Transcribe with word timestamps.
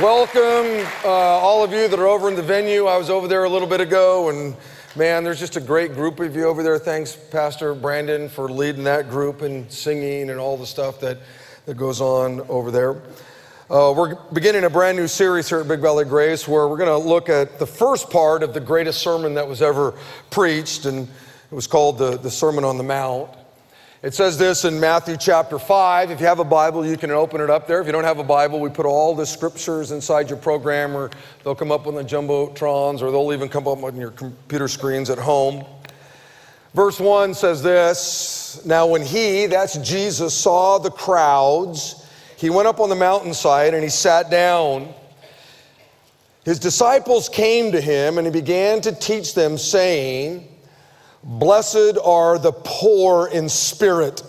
Welcome, 0.00 0.88
uh, 1.04 1.08
all 1.08 1.62
of 1.62 1.70
you 1.70 1.86
that 1.86 1.98
are 1.98 2.06
over 2.06 2.26
in 2.26 2.34
the 2.34 2.42
venue. 2.42 2.86
I 2.86 2.96
was 2.96 3.10
over 3.10 3.28
there 3.28 3.44
a 3.44 3.48
little 3.48 3.68
bit 3.68 3.82
ago, 3.82 4.30
and 4.30 4.56
man, 4.96 5.22
there's 5.22 5.38
just 5.38 5.56
a 5.56 5.60
great 5.60 5.92
group 5.92 6.18
of 6.18 6.34
you 6.34 6.44
over 6.44 6.62
there. 6.62 6.78
Thanks, 6.78 7.14
Pastor 7.14 7.74
Brandon, 7.74 8.30
for 8.30 8.50
leading 8.50 8.84
that 8.84 9.10
group 9.10 9.42
and 9.42 9.70
singing 9.70 10.30
and 10.30 10.40
all 10.40 10.56
the 10.56 10.64
stuff 10.66 10.98
that, 11.00 11.18
that 11.66 11.76
goes 11.76 12.00
on 12.00 12.40
over 12.48 12.70
there. 12.70 13.02
Uh, 13.68 13.92
we're 13.94 14.14
beginning 14.32 14.64
a 14.64 14.70
brand 14.70 14.96
new 14.96 15.06
series 15.06 15.50
here 15.50 15.60
at 15.60 15.68
Big 15.68 15.80
Valley 15.80 16.06
Grace 16.06 16.48
where 16.48 16.66
we're 16.68 16.78
going 16.78 16.88
to 16.88 17.08
look 17.08 17.28
at 17.28 17.58
the 17.58 17.66
first 17.66 18.08
part 18.08 18.42
of 18.42 18.54
the 18.54 18.60
greatest 18.60 19.02
sermon 19.02 19.34
that 19.34 19.46
was 19.46 19.60
ever 19.60 19.94
preached, 20.30 20.86
and 20.86 21.06
it 21.06 21.54
was 21.54 21.66
called 21.66 21.98
the, 21.98 22.16
the 22.16 22.30
Sermon 22.30 22.64
on 22.64 22.78
the 22.78 22.82
Mount. 22.82 23.28
It 24.02 24.14
says 24.14 24.36
this 24.36 24.64
in 24.64 24.80
Matthew 24.80 25.16
chapter 25.16 25.60
5. 25.60 26.10
If 26.10 26.18
you 26.18 26.26
have 26.26 26.40
a 26.40 26.44
Bible, 26.44 26.84
you 26.84 26.96
can 26.96 27.12
open 27.12 27.40
it 27.40 27.48
up 27.48 27.68
there. 27.68 27.80
If 27.80 27.86
you 27.86 27.92
don't 27.92 28.02
have 28.02 28.18
a 28.18 28.24
Bible, 28.24 28.58
we 28.58 28.68
put 28.68 28.84
all 28.84 29.14
the 29.14 29.24
scriptures 29.24 29.92
inside 29.92 30.28
your 30.28 30.38
program, 30.38 30.96
or 30.96 31.08
they'll 31.44 31.54
come 31.54 31.70
up 31.70 31.86
on 31.86 31.94
the 31.94 32.02
Jumbotrons, 32.02 33.00
or 33.00 33.12
they'll 33.12 33.32
even 33.32 33.48
come 33.48 33.68
up 33.68 33.80
on 33.80 33.94
your 33.94 34.10
computer 34.10 34.66
screens 34.66 35.08
at 35.08 35.18
home. 35.18 35.64
Verse 36.74 36.98
1 36.98 37.34
says 37.34 37.62
this 37.62 38.60
Now, 38.66 38.88
when 38.88 39.02
he, 39.02 39.46
that's 39.46 39.78
Jesus, 39.78 40.34
saw 40.34 40.78
the 40.78 40.90
crowds, 40.90 42.04
he 42.36 42.50
went 42.50 42.66
up 42.66 42.80
on 42.80 42.88
the 42.88 42.96
mountainside 42.96 43.72
and 43.72 43.84
he 43.84 43.88
sat 43.88 44.32
down. 44.32 44.92
His 46.44 46.58
disciples 46.58 47.28
came 47.28 47.70
to 47.70 47.80
him 47.80 48.18
and 48.18 48.26
he 48.26 48.32
began 48.32 48.80
to 48.80 48.90
teach 48.90 49.34
them, 49.34 49.56
saying, 49.56 50.48
Blessed 51.24 51.98
are 52.04 52.38
the 52.38 52.52
poor 52.52 53.28
in 53.28 53.48
spirit, 53.48 54.22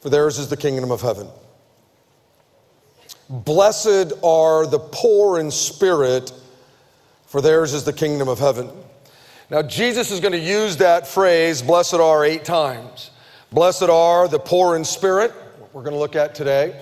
for 0.00 0.10
theirs 0.10 0.38
is 0.38 0.48
the 0.48 0.56
kingdom 0.56 0.90
of 0.90 1.00
heaven. 1.00 1.28
Blessed 3.30 4.12
are 4.22 4.66
the 4.66 4.78
poor 4.78 5.38
in 5.38 5.50
spirit, 5.50 6.32
for 7.26 7.40
theirs 7.40 7.74
is 7.74 7.84
the 7.84 7.92
kingdom 7.92 8.28
of 8.28 8.38
heaven. 8.38 8.70
Now, 9.50 9.62
Jesus 9.62 10.10
is 10.10 10.20
going 10.20 10.32
to 10.32 10.38
use 10.38 10.76
that 10.76 11.06
phrase, 11.06 11.62
blessed 11.62 11.94
are, 11.94 12.24
eight 12.24 12.44
times. 12.44 13.10
Blessed 13.50 13.84
are 13.84 14.28
the 14.28 14.38
poor 14.38 14.76
in 14.76 14.84
spirit, 14.84 15.32
we're 15.72 15.82
going 15.82 15.94
to 15.94 15.98
look 15.98 16.16
at 16.16 16.34
today. 16.34 16.78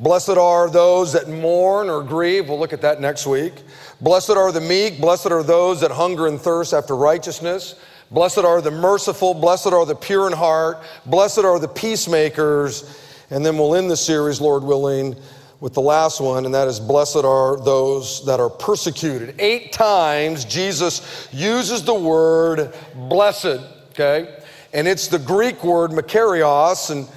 Blessed 0.00 0.30
are 0.30 0.68
those 0.68 1.12
that 1.12 1.28
mourn 1.28 1.88
or 1.88 2.02
grieve. 2.02 2.48
We'll 2.48 2.58
look 2.58 2.72
at 2.72 2.80
that 2.80 3.00
next 3.00 3.24
week. 3.26 3.52
Blessed 4.00 4.30
are 4.30 4.50
the 4.50 4.60
meek. 4.60 5.00
Blessed 5.00 5.30
are 5.30 5.44
those 5.44 5.80
that 5.80 5.92
hunger 5.92 6.26
and 6.26 6.40
thirst 6.40 6.72
after 6.72 6.96
righteousness. 6.96 7.76
Blessed 8.12 8.38
are 8.38 8.60
the 8.60 8.70
merciful, 8.70 9.32
blessed 9.32 9.68
are 9.68 9.86
the 9.86 9.94
pure 9.94 10.26
in 10.26 10.34
heart, 10.34 10.82
blessed 11.06 11.38
are 11.40 11.58
the 11.58 11.68
peacemakers. 11.68 12.98
And 13.30 13.44
then 13.44 13.56
we'll 13.56 13.74
end 13.74 13.90
the 13.90 13.96
series, 13.96 14.38
Lord 14.38 14.62
willing, 14.62 15.16
with 15.60 15.72
the 15.72 15.80
last 15.80 16.20
one, 16.20 16.44
and 16.44 16.54
that 16.54 16.68
is 16.68 16.78
blessed 16.78 17.24
are 17.24 17.56
those 17.56 18.22
that 18.26 18.38
are 18.38 18.50
persecuted. 18.50 19.36
Eight 19.38 19.72
times 19.72 20.44
Jesus 20.44 21.28
uses 21.32 21.84
the 21.84 21.94
word 21.94 22.74
blessed, 22.94 23.60
okay? 23.92 24.38
And 24.74 24.86
it's 24.86 25.08
the 25.08 25.18
Greek 25.18 25.64
word 25.64 25.92
makarios, 25.92 26.90
and 26.90 27.08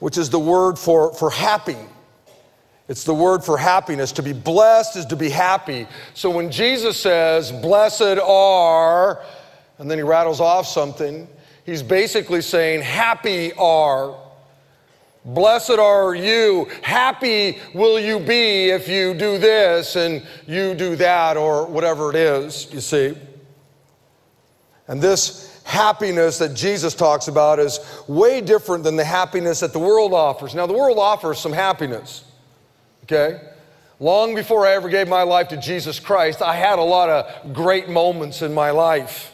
which 0.00 0.18
is 0.18 0.28
the 0.28 0.38
word 0.38 0.78
for, 0.78 1.14
for 1.14 1.30
happy. 1.30 1.76
It's 2.88 3.04
the 3.04 3.14
word 3.14 3.42
for 3.42 3.56
happiness. 3.56 4.12
To 4.12 4.22
be 4.22 4.34
blessed 4.34 4.96
is 4.96 5.06
to 5.06 5.16
be 5.16 5.30
happy. 5.30 5.86
So 6.12 6.28
when 6.28 6.50
Jesus 6.50 7.00
says, 7.00 7.52
Blessed 7.52 8.18
are, 8.22 9.24
and 9.82 9.90
then 9.90 9.98
he 9.98 10.04
rattles 10.04 10.40
off 10.40 10.68
something. 10.68 11.26
He's 11.66 11.82
basically 11.82 12.40
saying, 12.40 12.82
Happy 12.82 13.52
are. 13.54 14.16
Blessed 15.24 15.70
are 15.72 16.14
you. 16.14 16.70
Happy 16.82 17.58
will 17.74 17.98
you 17.98 18.20
be 18.20 18.70
if 18.70 18.86
you 18.86 19.12
do 19.12 19.38
this 19.38 19.96
and 19.96 20.24
you 20.46 20.74
do 20.74 20.94
that, 20.94 21.36
or 21.36 21.66
whatever 21.66 22.10
it 22.10 22.16
is, 22.16 22.72
you 22.72 22.80
see. 22.80 23.18
And 24.86 25.02
this 25.02 25.60
happiness 25.64 26.38
that 26.38 26.54
Jesus 26.54 26.94
talks 26.94 27.26
about 27.26 27.58
is 27.58 27.80
way 28.06 28.40
different 28.40 28.84
than 28.84 28.94
the 28.94 29.04
happiness 29.04 29.58
that 29.60 29.72
the 29.72 29.80
world 29.80 30.12
offers. 30.12 30.54
Now, 30.54 30.68
the 30.68 30.74
world 30.74 30.98
offers 30.98 31.40
some 31.40 31.52
happiness, 31.52 32.22
okay? 33.02 33.40
Long 33.98 34.36
before 34.36 34.64
I 34.64 34.74
ever 34.74 34.88
gave 34.88 35.08
my 35.08 35.24
life 35.24 35.48
to 35.48 35.56
Jesus 35.56 35.98
Christ, 35.98 36.40
I 36.40 36.54
had 36.54 36.78
a 36.78 36.84
lot 36.84 37.08
of 37.08 37.52
great 37.52 37.88
moments 37.88 38.42
in 38.42 38.54
my 38.54 38.70
life. 38.70 39.31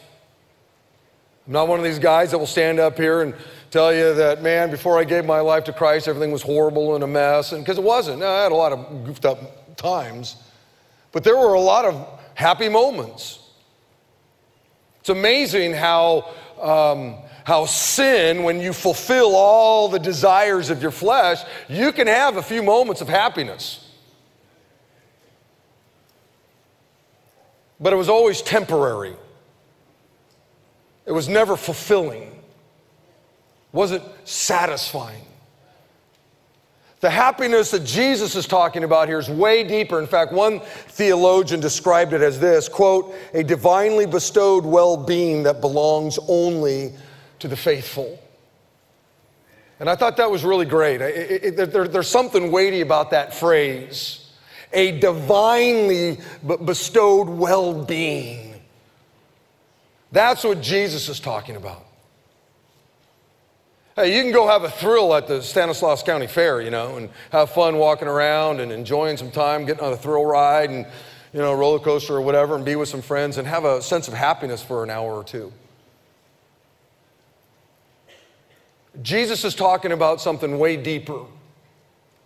I'm 1.48 1.54
not 1.54 1.66
one 1.66 1.78
of 1.78 1.84
these 1.84 1.98
guys 1.98 2.30
that 2.32 2.38
will 2.38 2.46
stand 2.46 2.78
up 2.78 2.98
here 2.98 3.22
and 3.22 3.34
tell 3.70 3.90
you 3.90 4.12
that, 4.12 4.42
man, 4.42 4.70
before 4.70 4.98
I 4.98 5.04
gave 5.04 5.24
my 5.24 5.40
life 5.40 5.64
to 5.64 5.72
Christ, 5.72 6.06
everything 6.06 6.30
was 6.30 6.42
horrible 6.42 6.94
and 6.94 7.02
a 7.02 7.06
mess. 7.06 7.52
And 7.52 7.64
because 7.64 7.78
it 7.78 7.84
wasn't. 7.84 8.22
I 8.22 8.42
had 8.42 8.52
a 8.52 8.54
lot 8.54 8.70
of 8.72 9.04
goofed 9.06 9.24
up 9.24 9.74
times. 9.78 10.36
But 11.10 11.24
there 11.24 11.38
were 11.38 11.54
a 11.54 11.60
lot 11.60 11.86
of 11.86 12.20
happy 12.34 12.68
moments. 12.68 13.38
It's 15.00 15.08
amazing 15.08 15.72
how, 15.72 16.34
um, 16.60 17.14
how 17.44 17.64
sin, 17.64 18.42
when 18.42 18.60
you 18.60 18.74
fulfill 18.74 19.34
all 19.34 19.88
the 19.88 19.98
desires 19.98 20.68
of 20.68 20.82
your 20.82 20.90
flesh, 20.90 21.40
you 21.66 21.92
can 21.92 22.08
have 22.08 22.36
a 22.36 22.42
few 22.42 22.62
moments 22.62 23.00
of 23.00 23.08
happiness. 23.08 23.90
But 27.80 27.94
it 27.94 27.96
was 27.96 28.10
always 28.10 28.42
temporary. 28.42 29.16
It 31.08 31.12
was 31.12 31.26
never 31.26 31.56
fulfilling, 31.56 32.38
wasn't 33.72 34.04
satisfying. 34.24 35.24
The 37.00 37.08
happiness 37.08 37.70
that 37.70 37.84
Jesus 37.84 38.36
is 38.36 38.46
talking 38.46 38.84
about 38.84 39.08
here 39.08 39.18
is 39.18 39.30
way 39.30 39.64
deeper. 39.64 40.00
In 40.00 40.06
fact, 40.06 40.34
one 40.34 40.60
theologian 40.60 41.60
described 41.60 42.12
it 42.12 42.20
as 42.20 42.38
this 42.38 42.68
quote, 42.68 43.14
a 43.32 43.42
divinely 43.42 44.04
bestowed 44.04 44.66
well 44.66 44.98
being 44.98 45.44
that 45.44 45.62
belongs 45.62 46.18
only 46.28 46.92
to 47.38 47.48
the 47.48 47.56
faithful. 47.56 48.22
And 49.80 49.88
I 49.88 49.96
thought 49.96 50.18
that 50.18 50.30
was 50.30 50.44
really 50.44 50.66
great. 50.66 51.00
It, 51.00 51.58
it, 51.58 51.72
there, 51.72 51.88
there's 51.88 52.10
something 52.10 52.52
weighty 52.52 52.82
about 52.82 53.12
that 53.12 53.34
phrase 53.34 54.26
a 54.74 55.00
divinely 55.00 56.18
bestowed 56.66 57.30
well 57.30 57.72
being. 57.84 58.47
That's 60.12 60.44
what 60.44 60.60
Jesus 60.60 61.08
is 61.08 61.20
talking 61.20 61.56
about. 61.56 61.84
Hey, 63.94 64.16
you 64.16 64.22
can 64.22 64.32
go 64.32 64.46
have 64.46 64.62
a 64.62 64.70
thrill 64.70 65.14
at 65.14 65.26
the 65.26 65.42
Stanislaus 65.42 66.02
County 66.02 66.28
Fair, 66.28 66.60
you 66.60 66.70
know, 66.70 66.96
and 66.96 67.10
have 67.32 67.50
fun 67.50 67.78
walking 67.78 68.06
around 68.06 68.60
and 68.60 68.70
enjoying 68.70 69.16
some 69.16 69.30
time, 69.30 69.66
getting 69.66 69.82
on 69.82 69.92
a 69.92 69.96
thrill 69.96 70.24
ride 70.24 70.70
and, 70.70 70.86
you 71.32 71.40
know, 71.40 71.52
roller 71.52 71.80
coaster 71.80 72.14
or 72.14 72.20
whatever, 72.20 72.54
and 72.54 72.64
be 72.64 72.76
with 72.76 72.88
some 72.88 73.02
friends 73.02 73.38
and 73.38 73.48
have 73.48 73.64
a 73.64 73.82
sense 73.82 74.06
of 74.06 74.14
happiness 74.14 74.62
for 74.62 74.84
an 74.84 74.90
hour 74.90 75.14
or 75.14 75.24
two. 75.24 75.52
Jesus 79.02 79.44
is 79.44 79.54
talking 79.54 79.92
about 79.92 80.20
something 80.20 80.58
way 80.58 80.76
deeper, 80.76 81.24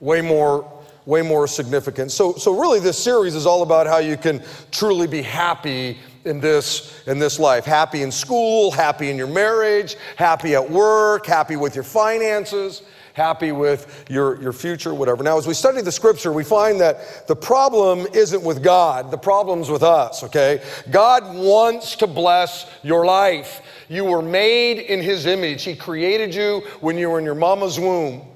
way 0.00 0.20
more, 0.20 0.70
way 1.06 1.22
more 1.22 1.46
significant. 1.46 2.12
So, 2.12 2.34
so 2.34 2.58
really, 2.58 2.80
this 2.80 3.02
series 3.02 3.34
is 3.34 3.46
all 3.46 3.62
about 3.62 3.86
how 3.86 3.98
you 3.98 4.16
can 4.16 4.42
truly 4.70 5.06
be 5.06 5.22
happy 5.22 5.98
in 6.24 6.40
this 6.40 7.02
in 7.06 7.18
this 7.18 7.38
life. 7.38 7.64
Happy 7.64 8.02
in 8.02 8.12
school 8.12 8.70
happy 8.70 9.10
in 9.10 9.16
your 9.16 9.26
marriage 9.26 9.96
happy 10.16 10.54
at 10.54 10.70
work 10.70 11.26
happy 11.26 11.56
with 11.56 11.74
your 11.74 11.84
finances 11.84 12.82
happy 13.14 13.52
with 13.52 14.06
your, 14.08 14.40
your 14.40 14.52
future 14.52 14.94
whatever. 14.94 15.22
Now 15.22 15.36
as 15.36 15.46
we 15.46 15.54
study 15.54 15.82
the 15.82 15.92
scripture 15.92 16.32
we 16.32 16.44
find 16.44 16.80
that 16.80 17.26
the 17.26 17.36
problem 17.36 18.06
isn't 18.14 18.42
with 18.42 18.62
god. 18.62 19.10
The 19.10 19.18
problem's 19.18 19.68
with 19.68 19.82
us 19.82 20.22
okay? 20.24 20.62
God 20.90 21.34
wants 21.34 21.96
to 21.96 22.06
bless 22.06 22.70
your 22.82 23.04
life. 23.04 23.60
You 23.88 24.04
were 24.04 24.22
made 24.22 24.78
in 24.78 25.00
his 25.00 25.26
image. 25.26 25.64
He 25.64 25.74
created 25.74 26.34
you 26.34 26.62
when 26.80 26.96
you 26.96 27.10
were 27.10 27.18
in 27.18 27.24
your 27.24 27.34
mama's 27.34 27.78
womb. 27.78 28.26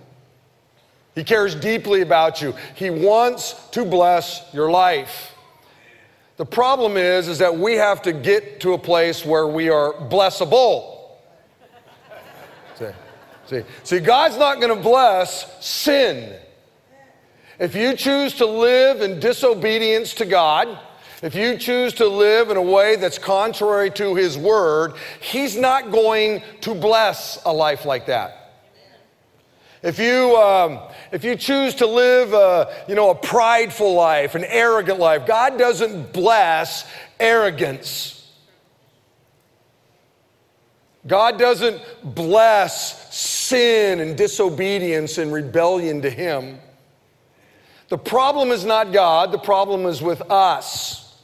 He 1.14 1.24
cares 1.24 1.54
deeply 1.54 2.03
about 2.03 2.42
you. 2.42 2.54
He 2.74 2.91
wants 2.91 3.54
to 3.70 3.84
bless 3.84 4.53
your 4.53 4.70
life 4.70 5.35
the 6.36 6.44
problem 6.44 6.97
is, 6.97 7.28
is 7.28 7.38
that 7.38 7.56
we 7.56 7.74
have 7.74 8.03
to 8.03 8.12
get 8.12 8.60
to 8.60 8.74
a 8.74 8.78
place 8.78 9.24
where 9.24 9.47
we 9.47 9.68
are 9.71 9.94
blessable. 9.94 11.12
see, 12.78 12.91
see, 13.47 13.62
see, 13.83 14.00
God's 14.00 14.36
not 14.36 14.60
going 14.60 14.77
to 14.77 14.83
bless 14.83 15.65
sin. 15.65 16.38
If 17.59 17.74
you 17.74 17.97
choose 17.97 18.34
to 18.34 18.47
live 18.47 19.00
in 19.00 19.18
disobedience 19.18 20.12
to 20.15 20.27
God, 20.27 20.78
if 21.22 21.34
you 21.34 21.56
choose 21.56 21.94
to 21.94 22.06
live 22.06 22.50
in 22.50 22.59
a 22.59 22.62
way 22.62 22.97
that's 22.97 23.18
contrary 23.18 23.91
to 23.92 24.15
His 24.15 24.36
word, 24.36 24.92
He's 25.21 25.56
not 25.56 25.91
going 25.91 26.42
to 26.60 26.74
bless 26.74 27.42
a 27.47 27.53
life 27.53 27.86
like 27.86 28.06
that. 28.06 28.47
If 29.82 29.98
you, 29.98 30.36
um, 30.36 30.80
if 31.16 31.24
you 31.24 31.34
choose 31.34 31.74
to 31.77 31.86
live 31.86 32.34
a, 32.34 32.84
you 32.86 32.95
know, 32.95 33.09
a 33.09 33.15
prideful 33.15 33.95
life, 33.95 34.34
an 34.34 34.45
arrogant 34.45 34.98
life, 34.98 35.27
God 35.27 35.59
doesn't 35.59 36.13
bless 36.13 36.86
arrogance. 37.18 38.30
God 41.07 41.39
doesn't 41.39 41.80
bless 42.04 43.16
sin 43.16 44.01
and 44.01 44.15
disobedience 44.15 45.16
and 45.16 45.33
rebellion 45.33 46.03
to 46.03 46.10
Him. 46.10 46.59
The 47.89 47.97
problem 47.97 48.51
is 48.51 48.66
not 48.66 48.92
God, 48.92 49.33
the 49.33 49.39
problem 49.39 49.86
is 49.86 50.03
with 50.03 50.21
us. 50.30 51.15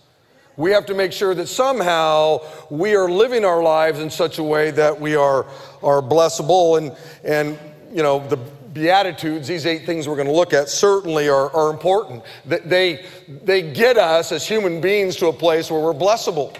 We 0.56 0.70
have 0.70 0.86
to 0.86 0.94
make 0.94 1.12
sure 1.12 1.34
that 1.34 1.48
somehow 1.48 2.46
we 2.70 2.94
are 2.96 3.10
living 3.10 3.44
our 3.44 3.62
lives 3.62 4.00
in 4.00 4.08
such 4.08 4.38
a 4.38 4.42
way 4.42 4.70
that 4.70 4.98
we 4.98 5.16
are, 5.16 5.44
are 5.82 6.00
blessable. 6.00 6.78
And, 6.78 6.96
and, 7.24 7.58
you 7.94 8.02
know, 8.02 8.26
the 8.26 8.38
Beatitudes, 8.72 9.48
these 9.48 9.66
eight 9.66 9.84
things 9.84 10.08
we're 10.08 10.16
going 10.16 10.28
to 10.28 10.32
look 10.32 10.52
at, 10.52 10.68
certainly 10.68 11.28
are, 11.28 11.50
are 11.54 11.70
important. 11.70 12.22
They, 12.46 13.04
they 13.28 13.72
get 13.72 13.98
us 13.98 14.32
as 14.32 14.46
human 14.46 14.80
beings 14.80 15.16
to 15.16 15.26
a 15.26 15.32
place 15.32 15.70
where 15.70 15.80
we're 15.80 15.92
blessable. 15.92 16.56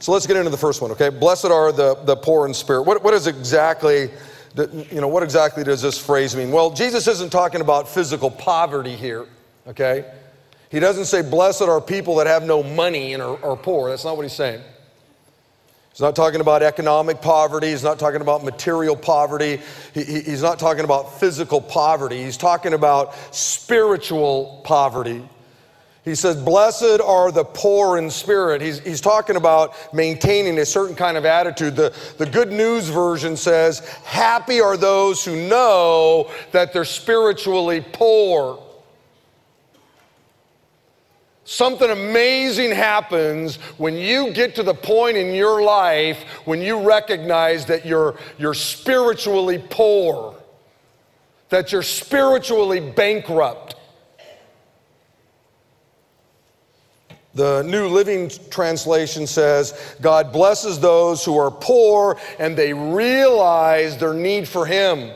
So 0.00 0.12
let's 0.12 0.26
get 0.26 0.36
into 0.36 0.50
the 0.50 0.58
first 0.58 0.82
one, 0.82 0.90
okay? 0.90 1.08
Blessed 1.08 1.46
are 1.46 1.72
the, 1.72 1.94
the 2.04 2.16
poor 2.16 2.46
in 2.46 2.52
spirit. 2.52 2.82
What, 2.82 3.02
what 3.02 3.14
is 3.14 3.26
exactly, 3.26 4.10
you 4.56 5.00
know, 5.00 5.08
what 5.08 5.22
exactly 5.22 5.64
does 5.64 5.80
this 5.80 5.98
phrase 5.98 6.36
mean? 6.36 6.50
Well, 6.50 6.70
Jesus 6.70 7.06
isn't 7.08 7.30
talking 7.30 7.62
about 7.62 7.88
physical 7.88 8.30
poverty 8.30 8.96
here, 8.96 9.26
okay? 9.66 10.12
He 10.70 10.78
doesn't 10.78 11.06
say, 11.06 11.22
blessed 11.22 11.62
are 11.62 11.80
people 11.80 12.16
that 12.16 12.26
have 12.26 12.42
no 12.42 12.62
money 12.62 13.14
and 13.14 13.22
are, 13.22 13.42
are 13.42 13.56
poor. 13.56 13.88
That's 13.88 14.04
not 14.04 14.16
what 14.16 14.24
he's 14.24 14.34
saying. 14.34 14.60
He's 15.94 16.00
not 16.00 16.16
talking 16.16 16.40
about 16.40 16.64
economic 16.64 17.22
poverty. 17.22 17.68
He's 17.68 17.84
not 17.84 18.00
talking 18.00 18.20
about 18.20 18.42
material 18.42 18.96
poverty. 18.96 19.60
He, 19.92 20.02
he's 20.02 20.42
not 20.42 20.58
talking 20.58 20.82
about 20.82 21.20
physical 21.20 21.60
poverty. 21.60 22.20
He's 22.20 22.36
talking 22.36 22.74
about 22.74 23.14
spiritual 23.32 24.60
poverty. 24.64 25.22
He 26.04 26.16
says, 26.16 26.34
Blessed 26.34 27.00
are 27.00 27.30
the 27.30 27.44
poor 27.44 27.96
in 27.96 28.10
spirit. 28.10 28.60
He's, 28.60 28.80
he's 28.80 29.00
talking 29.00 29.36
about 29.36 29.94
maintaining 29.94 30.58
a 30.58 30.66
certain 30.66 30.96
kind 30.96 31.16
of 31.16 31.24
attitude. 31.24 31.76
The, 31.76 31.94
the 32.18 32.26
good 32.26 32.50
news 32.50 32.88
version 32.88 33.36
says, 33.36 33.78
Happy 34.02 34.60
are 34.60 34.76
those 34.76 35.24
who 35.24 35.48
know 35.48 36.28
that 36.50 36.72
they're 36.72 36.84
spiritually 36.84 37.86
poor. 37.92 38.60
Something 41.44 41.90
amazing 41.90 42.70
happens 42.70 43.56
when 43.76 43.94
you 43.96 44.32
get 44.32 44.54
to 44.54 44.62
the 44.62 44.74
point 44.74 45.18
in 45.18 45.34
your 45.34 45.62
life 45.62 46.22
when 46.46 46.62
you 46.62 46.80
recognize 46.80 47.66
that 47.66 47.84
you're, 47.84 48.16
you're 48.38 48.54
spiritually 48.54 49.62
poor, 49.68 50.34
that 51.50 51.70
you're 51.70 51.82
spiritually 51.82 52.80
bankrupt. 52.80 53.74
The 57.34 57.62
New 57.62 57.88
Living 57.88 58.30
Translation 58.48 59.26
says, 59.26 59.96
God 60.00 60.32
blesses 60.32 60.80
those 60.80 61.24
who 61.24 61.36
are 61.36 61.50
poor 61.50 62.18
and 62.38 62.56
they 62.56 62.72
realize 62.72 63.98
their 63.98 64.14
need 64.14 64.48
for 64.48 64.64
Him. 64.64 65.10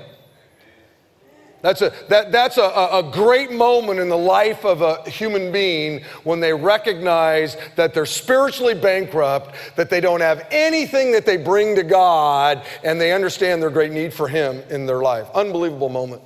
That's, 1.61 1.83
a, 1.83 1.93
that, 2.09 2.31
that's 2.31 2.57
a, 2.57 2.63
a 2.63 3.11
great 3.13 3.51
moment 3.51 3.99
in 3.99 4.09
the 4.09 4.17
life 4.17 4.65
of 4.65 4.81
a 4.81 5.09
human 5.11 5.51
being 5.51 6.03
when 6.23 6.39
they 6.39 6.53
recognize 6.53 7.57
that 7.75 7.93
they're 7.93 8.07
spiritually 8.07 8.75
bankrupt, 8.75 9.57
that 9.75 9.91
they 9.91 10.01
don't 10.01 10.21
have 10.21 10.47
anything 10.53 11.11
that 11.13 11.27
they 11.27 11.37
bring 11.37 11.75
to 11.75 11.83
God, 11.83 12.65
and 12.85 13.01
they 13.01 13.13
understand 13.13 13.61
their 13.61 13.71
great 13.71 13.91
need 13.91 14.15
for 14.15 14.29
Him 14.29 14.63
in 14.71 14.87
their 14.87 15.01
life. 15.01 15.29
Unbelievable 15.35 15.89
moment. 15.89 16.23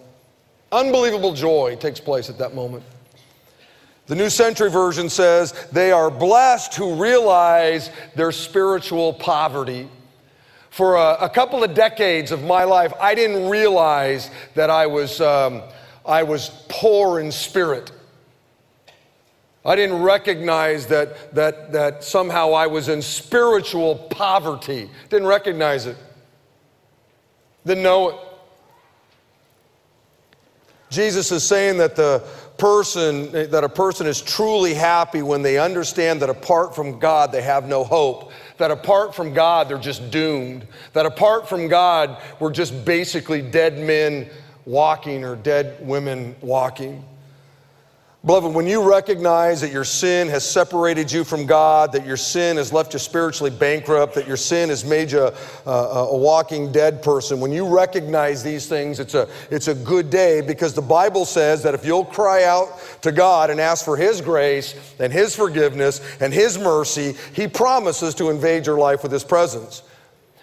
Unbelievable 0.71 1.33
joy 1.33 1.77
takes 1.77 2.01
place 2.01 2.29
at 2.29 2.37
that 2.39 2.55
moment. 2.55 2.85
The 4.07 4.17
New 4.17 4.31
Century 4.31 4.71
Version 4.71 5.09
says, 5.09 5.53
They 5.73 5.93
are 5.93 6.11
blessed 6.11 6.75
who 6.75 7.01
realize 7.01 7.91
their 8.15 8.33
spiritual 8.33 9.15
poverty. 9.15 9.89
For 10.73 10.97
a, 10.97 11.19
a 11.21 11.29
couple 11.29 11.63
of 11.63 11.75
decades 11.75 12.33
of 12.33 12.45
my 12.45 12.65
life, 12.65 12.95
I 12.99 13.15
didn't 13.15 13.51
realize 13.51 14.31
that 14.55 14.71
I 14.71 14.87
was, 14.87 15.21
um, 15.21 15.61
I 16.07 16.23
was 16.23 16.49
poor 16.71 17.21
in 17.21 17.31
spirit. 17.31 17.93
I 19.67 19.77
didn't 19.77 20.03
recognize 20.03 20.87
that, 20.87 21.35
that, 21.35 21.73
that 21.73 22.03
somehow 22.03 22.53
I 22.53 22.69
was 22.69 22.89
in 22.89 23.03
spiritual 23.03 23.97
poverty. 23.97 24.89
Didn't 25.11 25.29
recognize 25.29 25.85
it. 25.85 25.99
Didn't 27.67 27.83
know 27.83 28.09
it. 28.09 28.17
Jesus 30.89 31.31
is 31.33 31.45
saying 31.45 31.77
that 31.79 31.97
the 31.97 32.25
person, 32.57 33.31
that 33.51 33.65
a 33.65 33.69
person 33.69 34.07
is 34.07 34.23
truly 34.23 34.73
happy 34.73 35.21
when 35.21 35.43
they 35.43 35.59
understand 35.59 36.23
that 36.23 36.31
apart 36.31 36.75
from 36.75 36.99
God, 36.99 37.31
they 37.31 37.43
have 37.43 37.67
no 37.67 37.85
hope. 37.85 38.31
That 38.63 38.71
apart 38.71 39.13
from 39.13 39.35
God, 39.35 39.69
they're 39.69 39.77
just 39.77 40.13
doomed. 40.13 40.69
That 40.93 41.05
apart 41.05 41.49
from 41.49 41.67
God, 41.67 42.23
we're 42.39 42.53
just 42.53 42.85
basically 42.85 43.43
dead 43.43 43.77
men 43.77 44.31
walking 44.65 45.25
or 45.25 45.35
dead 45.35 45.85
women 45.85 46.37
walking. 46.41 47.05
Beloved, 48.25 48.55
when 48.55 48.69
you 48.69 48.89
recognize 48.89 49.61
that 49.63 49.73
your 49.73 49.83
sin 49.83 50.29
has 50.29 50.49
separated 50.49 51.11
you 51.11 51.25
from 51.25 51.45
God, 51.45 51.91
that 51.91 52.07
your 52.07 52.17
sin 52.17 52.57
has 52.57 52.73
left 52.73 52.93
you 52.93 53.01
spiritually 53.01 53.51
bankrupt, 53.51 54.15
that 54.15 54.29
your 54.29 54.37
sin 54.37 54.69
has 54.69 54.85
made 54.85 55.11
you 55.11 55.23
a, 55.23 55.35
a, 55.67 55.71
a, 56.11 56.17
walking 56.17 56.71
dead 56.71 57.03
person, 57.03 57.41
when 57.41 57.51
you 57.51 57.67
recognize 57.67 58.45
these 58.45 58.69
things, 58.69 59.01
it's 59.01 59.15
a, 59.15 59.29
it's 59.51 59.67
a 59.67 59.75
good 59.75 60.09
day 60.09 60.41
because 60.41 60.73
the 60.73 60.81
Bible 60.81 61.25
says 61.25 61.65
that 61.65 61.75
if 61.75 61.85
you'll 61.85 62.05
cry 62.05 62.45
out 62.45 62.69
to 63.03 63.11
God 63.11 63.51
and 63.51 63.61
ask 63.61 63.85
for 63.85 63.97
His 63.97 64.21
grace 64.21 64.77
and 65.01 65.13
His 65.13 65.35
forgiveness 65.35 66.01
and 66.21 66.33
His 66.33 66.57
mercy, 66.57 67.17
He 67.35 67.49
promises 67.49 68.15
to 68.15 68.31
invade 68.31 68.67
your 68.67 68.79
life 68.79 69.03
with 69.03 69.11
His 69.11 69.25
presence. 69.25 69.83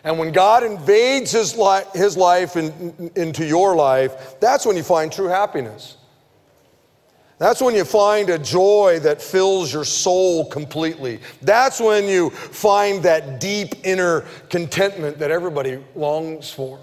And 0.04 0.20
when 0.20 0.34
God 0.34 0.66
invades 0.66 1.32
His, 1.32 1.56
li- 1.56 1.84
his 1.94 2.18
life 2.18 2.58
in, 2.58 3.10
into 3.16 3.46
your 3.46 3.74
life, 3.74 4.36
that's 4.42 4.66
when 4.66 4.76
you 4.76 4.84
find 4.84 5.14
true 5.14 5.28
happiness. 5.28 5.96
That's 7.40 7.62
when 7.62 7.74
you 7.74 7.86
find 7.86 8.30
a 8.30 8.38
joy 8.38 9.00
that 9.04 9.22
fills 9.22 9.74
your 9.74 9.86
soul 9.86 10.46
completely. 10.50 11.22
That's 11.42 11.80
when 11.80 12.04
you 12.04 12.32
find 12.32 13.02
that 13.04 13.40
deep 13.40 13.76
inner 13.86 14.26
contentment 14.50 15.20
that 15.20 15.32
everybody 15.32 15.82
longs 15.96 16.52
for. 16.52 16.80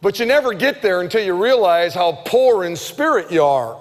But 0.00 0.20
you 0.20 0.24
never 0.24 0.54
get 0.54 0.82
there 0.82 1.00
until 1.00 1.22
you 1.22 1.34
realize 1.34 1.94
how 1.94 2.22
poor 2.24 2.64
in 2.64 2.76
spirit 2.76 3.32
you 3.32 3.42
are, 3.42 3.78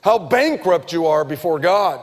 how 0.00 0.18
bankrupt 0.18 0.90
you 0.90 1.06
are 1.06 1.24
before 1.24 1.58
God. 1.58 2.00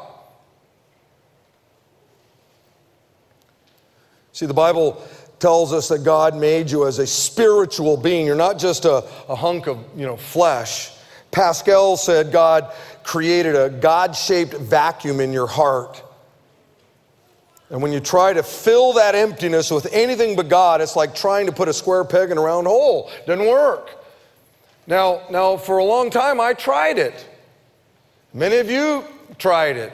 See, 4.31 4.45
the 4.45 4.53
Bible 4.53 5.03
tells 5.39 5.73
us 5.73 5.87
that 5.89 6.03
God 6.03 6.35
made 6.35 6.69
you 6.69 6.85
as 6.85 6.99
a 6.99 7.07
spiritual 7.07 7.97
being. 7.97 8.27
You're 8.27 8.35
not 8.35 8.59
just 8.59 8.85
a, 8.85 9.03
a 9.27 9.35
hunk 9.35 9.67
of 9.67 9.79
you 9.95 10.05
know, 10.05 10.17
flesh. 10.17 10.92
Pascal 11.33 11.97
said 11.97 12.31
God 12.31 12.73
created 13.03 13.55
a 13.55 13.69
God 13.69 14.15
shaped 14.15 14.53
vacuum 14.53 15.19
in 15.19 15.33
your 15.33 15.47
heart. 15.47 16.01
And 17.69 17.81
when 17.81 17.91
you 17.91 17.99
try 17.99 18.33
to 18.33 18.43
fill 18.43 18.93
that 18.93 19.15
emptiness 19.15 19.71
with 19.71 19.87
anything 19.91 20.35
but 20.35 20.47
God, 20.47 20.79
it's 20.79 20.95
like 20.95 21.15
trying 21.15 21.47
to 21.47 21.51
put 21.51 21.67
a 21.67 21.73
square 21.73 22.05
peg 22.05 22.29
in 22.29 22.37
a 22.37 22.41
round 22.41 22.67
hole. 22.67 23.11
Doesn't 23.25 23.47
work. 23.47 24.05
Now, 24.85 25.23
now 25.31 25.57
for 25.57 25.79
a 25.79 25.83
long 25.83 26.09
time, 26.09 26.39
I 26.39 26.53
tried 26.53 26.99
it. 26.99 27.27
Many 28.33 28.57
of 28.57 28.69
you 28.69 29.03
tried 29.37 29.77
it. 29.77 29.93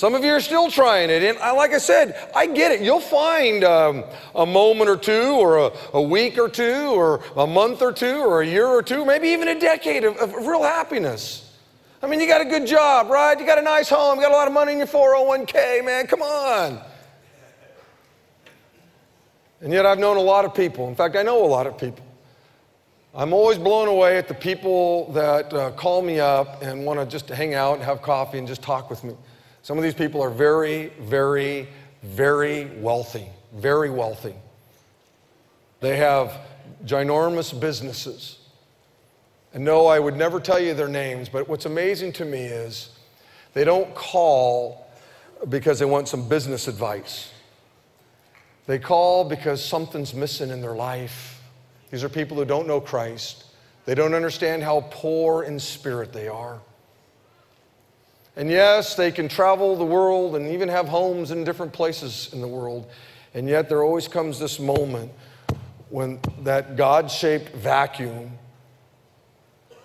Some 0.00 0.14
of 0.14 0.24
you 0.24 0.32
are 0.32 0.40
still 0.40 0.70
trying 0.70 1.10
it. 1.10 1.22
And 1.22 1.36
I, 1.40 1.50
like 1.50 1.74
I 1.74 1.78
said, 1.78 2.30
I 2.34 2.46
get 2.46 2.72
it. 2.72 2.80
You'll 2.80 3.00
find 3.00 3.62
um, 3.62 4.04
a 4.34 4.46
moment 4.46 4.88
or 4.88 4.96
two, 4.96 5.34
or 5.38 5.58
a, 5.58 5.72
a, 5.92 6.00
week 6.00 6.38
or 6.38 6.48
two, 6.48 6.86
or 6.94 7.22
a 7.36 7.46
month 7.46 7.82
or 7.82 7.92
two, 7.92 8.16
or 8.16 8.40
a 8.40 8.46
year 8.46 8.66
or 8.66 8.82
two, 8.82 9.04
maybe 9.04 9.28
even 9.28 9.48
a 9.48 9.60
decade 9.60 10.04
of, 10.04 10.16
of 10.16 10.32
real 10.34 10.62
happiness. 10.62 11.54
I 12.02 12.06
mean, 12.06 12.18
you 12.18 12.26
got 12.26 12.40
a 12.40 12.46
good 12.46 12.66
job, 12.66 13.10
right? 13.10 13.38
You 13.38 13.44
got 13.44 13.58
a 13.58 13.62
nice 13.62 13.90
home, 13.90 14.16
you 14.16 14.22
got 14.22 14.32
a 14.32 14.34
lot 14.34 14.48
of 14.48 14.54
money 14.54 14.72
in 14.72 14.78
your 14.78 14.86
401k, 14.86 15.84
man. 15.84 16.06
Come 16.06 16.22
on. 16.22 16.80
And 19.60 19.70
yet, 19.70 19.84
I've 19.84 19.98
known 19.98 20.16
a 20.16 20.22
lot 20.22 20.46
of 20.46 20.54
people. 20.54 20.88
In 20.88 20.94
fact, 20.94 21.14
I 21.14 21.22
know 21.22 21.44
a 21.44 21.46
lot 21.46 21.66
of 21.66 21.76
people. 21.76 22.06
I'm 23.14 23.34
always 23.34 23.58
blown 23.58 23.86
away 23.86 24.16
at 24.16 24.28
the 24.28 24.34
people 24.34 25.12
that 25.12 25.52
uh, 25.52 25.72
call 25.72 26.00
me 26.00 26.20
up 26.20 26.62
and 26.62 26.86
want 26.86 26.98
to 27.00 27.04
just 27.04 27.28
hang 27.28 27.52
out 27.52 27.74
and 27.74 27.82
have 27.82 28.00
coffee 28.00 28.38
and 28.38 28.48
just 28.48 28.62
talk 28.62 28.88
with 28.88 29.04
me. 29.04 29.14
Some 29.62 29.76
of 29.76 29.84
these 29.84 29.94
people 29.94 30.22
are 30.22 30.30
very, 30.30 30.92
very, 31.00 31.68
very 32.02 32.66
wealthy, 32.78 33.26
very 33.52 33.90
wealthy. 33.90 34.34
They 35.80 35.96
have 35.96 36.32
ginormous 36.84 37.58
businesses. 37.58 38.38
And 39.52 39.64
no, 39.64 39.86
I 39.86 39.98
would 39.98 40.16
never 40.16 40.40
tell 40.40 40.60
you 40.60 40.74
their 40.74 40.88
names, 40.88 41.28
but 41.28 41.48
what's 41.48 41.66
amazing 41.66 42.12
to 42.14 42.24
me 42.24 42.42
is 42.42 42.90
they 43.52 43.64
don't 43.64 43.94
call 43.94 44.86
because 45.48 45.78
they 45.78 45.84
want 45.84 46.08
some 46.08 46.28
business 46.28 46.68
advice. 46.68 47.32
They 48.66 48.78
call 48.78 49.24
because 49.24 49.64
something's 49.64 50.14
missing 50.14 50.50
in 50.50 50.60
their 50.60 50.76
life. 50.76 51.42
These 51.90 52.04
are 52.04 52.08
people 52.08 52.36
who 52.36 52.44
don't 52.44 52.68
know 52.68 52.80
Christ. 52.80 53.44
They 53.84 53.94
don't 53.94 54.14
understand 54.14 54.62
how 54.62 54.86
poor 54.90 55.42
in 55.42 55.58
spirit 55.58 56.12
they 56.12 56.28
are. 56.28 56.60
And 58.40 58.50
yes, 58.50 58.94
they 58.94 59.12
can 59.12 59.28
travel 59.28 59.76
the 59.76 59.84
world 59.84 60.34
and 60.34 60.48
even 60.48 60.66
have 60.70 60.88
homes 60.88 61.30
in 61.30 61.44
different 61.44 61.74
places 61.74 62.30
in 62.32 62.40
the 62.40 62.48
world. 62.48 62.90
And 63.34 63.46
yet, 63.46 63.68
there 63.68 63.82
always 63.82 64.08
comes 64.08 64.38
this 64.38 64.58
moment 64.58 65.12
when 65.90 66.18
that 66.40 66.74
God 66.74 67.10
shaped 67.10 67.54
vacuum 67.54 68.32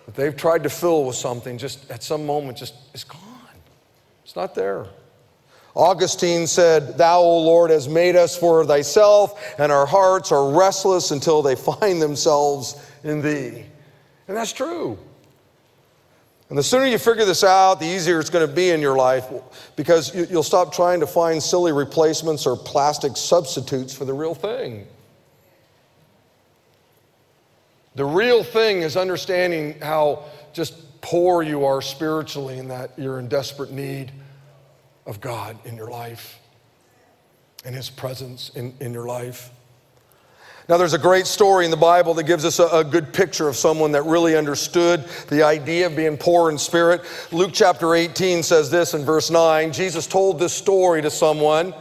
that 0.05 0.15
they've 0.15 0.37
tried 0.37 0.63
to 0.63 0.69
fill 0.69 1.03
with 1.03 1.17
something 1.17 1.57
just 1.57 1.91
at 1.91 2.01
some 2.01 2.25
moment 2.25 2.57
just 2.57 2.75
is 2.93 3.03
gone. 3.03 3.19
It's 4.23 4.37
not 4.37 4.55
there. 4.55 4.87
Augustine 5.75 6.47
said, 6.47 6.97
Thou, 6.97 7.19
O 7.19 7.39
Lord, 7.39 7.71
has 7.71 7.89
made 7.89 8.15
us 8.15 8.37
for 8.37 8.65
thyself, 8.65 9.53
and 9.59 9.69
our 9.69 9.85
hearts 9.85 10.31
are 10.31 10.57
restless 10.57 11.11
until 11.11 11.41
they 11.41 11.55
find 11.55 12.01
themselves 12.01 12.89
in 13.03 13.21
thee. 13.21 13.65
And 14.29 14.37
that's 14.37 14.53
true. 14.53 14.97
And 16.49 16.57
the 16.57 16.63
sooner 16.63 16.85
you 16.85 16.99
figure 16.99 17.25
this 17.25 17.43
out, 17.43 17.79
the 17.79 17.87
easier 17.87 18.19
it's 18.19 18.29
going 18.29 18.47
to 18.47 18.53
be 18.53 18.69
in 18.69 18.79
your 18.79 18.95
life 18.95 19.25
because 19.75 20.13
you'll 20.13 20.43
stop 20.43 20.71
trying 20.71 20.99
to 20.99 21.07
find 21.07 21.41
silly 21.41 21.71
replacements 21.71 22.45
or 22.45 22.55
plastic 22.55 23.17
substitutes 23.17 23.93
for 23.95 24.05
the 24.05 24.13
real 24.13 24.35
thing. 24.35 24.85
The 27.95 28.05
real 28.05 28.43
thing 28.43 28.81
is 28.81 28.95
understanding 28.95 29.79
how 29.79 30.25
just 30.53 31.01
poor 31.01 31.41
you 31.41 31.65
are 31.65 31.81
spiritually 31.81 32.59
and 32.59 32.69
that 32.69 32.91
you're 32.97 33.19
in 33.19 33.27
desperate 33.27 33.71
need 33.71 34.11
of 35.05 35.21
God 35.21 35.57
in 35.65 35.75
your 35.75 35.89
life 35.89 36.39
and 37.63 37.73
His 37.73 37.89
presence 37.89 38.49
in, 38.49 38.75
in 38.79 38.93
your 38.93 39.07
life. 39.07 39.49
Now, 40.67 40.77
there's 40.77 40.95
a 40.95 40.99
great 40.99 41.27
story 41.27 41.63
in 41.65 41.69
the 41.69 41.77
Bible 41.77 42.15
that 42.15 42.23
gives 42.23 42.43
us 42.43 42.57
a, 42.57 42.65
a, 42.67 42.83
good 42.83 43.13
picture 43.13 43.47
of 43.47 43.55
someone 43.55 43.91
that 43.91 44.01
really 44.01 44.35
understood 44.35 45.05
the 45.27 45.43
idea 45.43 45.85
of 45.85 45.95
being 45.95 46.17
poor 46.17 46.49
in 46.49 46.57
spirit. 46.57 47.01
Luke 47.31 47.51
chapter 47.53 47.93
18 47.93 48.41
says 48.41 48.71
this 48.71 48.95
in 48.95 49.05
verse 49.05 49.29
9 49.29 49.71
Jesus 49.71 50.07
told 50.07 50.39
this 50.39 50.53
story 50.53 51.03
to 51.03 51.11
someone 51.11 51.71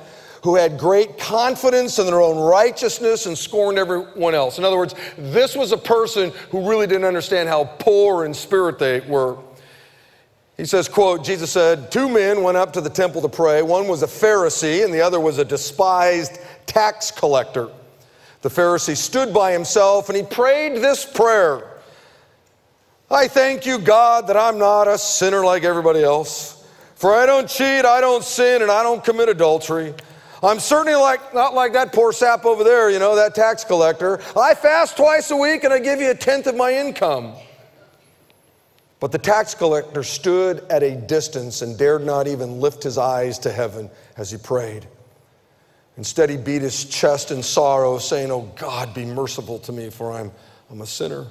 who 0.43 0.55
had 0.55 0.79
great 0.79 1.19
confidence 1.19 1.99
in 1.99 2.05
their 2.05 2.21
own 2.21 2.37
righteousness 2.37 3.25
and 3.25 3.39
scorned 3.39 3.79
everyone 3.79 4.35
else. 4.35 4.59
In 4.59 4.65
other 4.65 4.77
words, 4.77 4.95
this 5.17 5.57
was 5.57 5.73
a 5.73 5.79
person 5.79 6.31
who 6.51 6.69
really 6.69 6.87
didn't 6.87 7.07
understand 7.07 7.49
how 7.49 7.65
poor 7.65 8.27
in 8.27 8.35
spirit 8.35 8.79
they 8.79 9.01
were. 9.01 9.39
He 10.59 10.67
says, 10.67 10.91
quote, 10.91 11.25
Jesus 11.25 11.51
said, 11.51 11.91
Two 11.91 12.11
men 12.11 12.43
went 12.43 12.59
up 12.59 12.75
to 12.75 12.83
the 12.83 12.91
temple 12.91 13.23
to 13.23 13.31
pray. 13.31 13.63
One 13.63 13.89
was 13.89 14.03
a 14.03 14.07
Pharisee 14.07 14.85
and 14.85 14.93
the 14.93 15.01
other 15.01 15.21
was 15.21 15.39
a 15.39 15.45
despised 15.45 16.39
tax 16.67 17.11
collector. 17.11 17.71
The 18.45 18.51
Pharisee 18.51 18.95
stood 18.95 19.33
by 19.33 19.53
himself 19.53 20.11
and 20.11 20.17
he 20.19 20.23
prayed 20.23 20.77
this 20.83 21.07
prayer 21.07 21.67
I 23.11 23.27
thank 23.27 23.65
you, 23.65 23.79
God, 23.79 24.27
that 24.27 24.37
I'm 24.37 24.59
not 24.59 24.87
a 24.87 24.99
sinner 24.99 25.43
like 25.43 25.65
everybody 25.65 26.03
else. 26.03 26.63
For 26.95 27.15
I 27.15 27.25
don't 27.25 27.49
cheat, 27.49 27.87
I 27.87 28.03
don't 28.03 28.23
sin, 28.23 28.61
and 28.61 28.71
I 28.71 28.83
don't 28.83 29.03
commit 29.03 29.31
adultery. 29.31 29.95
I'm 30.43 30.59
certainly 30.59 30.95
like, 30.95 31.33
not 31.33 31.55
like 31.55 31.73
that 31.73 31.95
poor 31.95 32.13
sap 32.13 32.45
over 32.45 32.65
there, 32.65 32.91
you 32.91 32.99
know, 32.99 33.17
that 33.17 33.35
tax 33.35 33.65
collector. 33.65 34.21
I 34.37 34.55
fast 34.55 34.99
twice 34.99 35.31
a 35.31 35.37
week 35.37 35.65
and 35.65 35.73
I 35.73 35.79
give 35.79 36.03
you 36.03 36.11
a 36.11 36.15
tenth 36.15 36.47
of 36.47 36.55
my 36.55 36.75
income. 36.75 37.33
But 39.01 39.11
the 39.11 39.19
tax 39.19 39.55
collector 39.55 40.03
stood 40.03 40.67
at 40.69 40.83
a 40.83 40.95
distance 40.95 41.63
and 41.63 41.79
dared 41.79 42.05
not 42.05 42.27
even 42.27 42.61
lift 42.61 42.83
his 42.83 42.99
eyes 42.99 43.39
to 43.39 43.51
heaven 43.51 43.89
as 44.19 44.31
he 44.31 44.37
prayed. 44.37 44.87
Instead, 45.97 46.29
he 46.29 46.37
beat 46.37 46.63
his 46.63 46.85
chest 46.87 47.31
in 47.31 47.43
sorrow, 47.43 47.99
saying, 47.99 48.31
Oh 48.31 48.51
God, 48.57 48.93
be 48.95 49.05
merciful 49.05 49.59
to 49.61 49.73
me, 49.73 49.91
for 49.91 50.13
I'm, 50.13 50.33
I'm 50.71 50.81
a 50.81 50.87
sinner. 50.87 51.27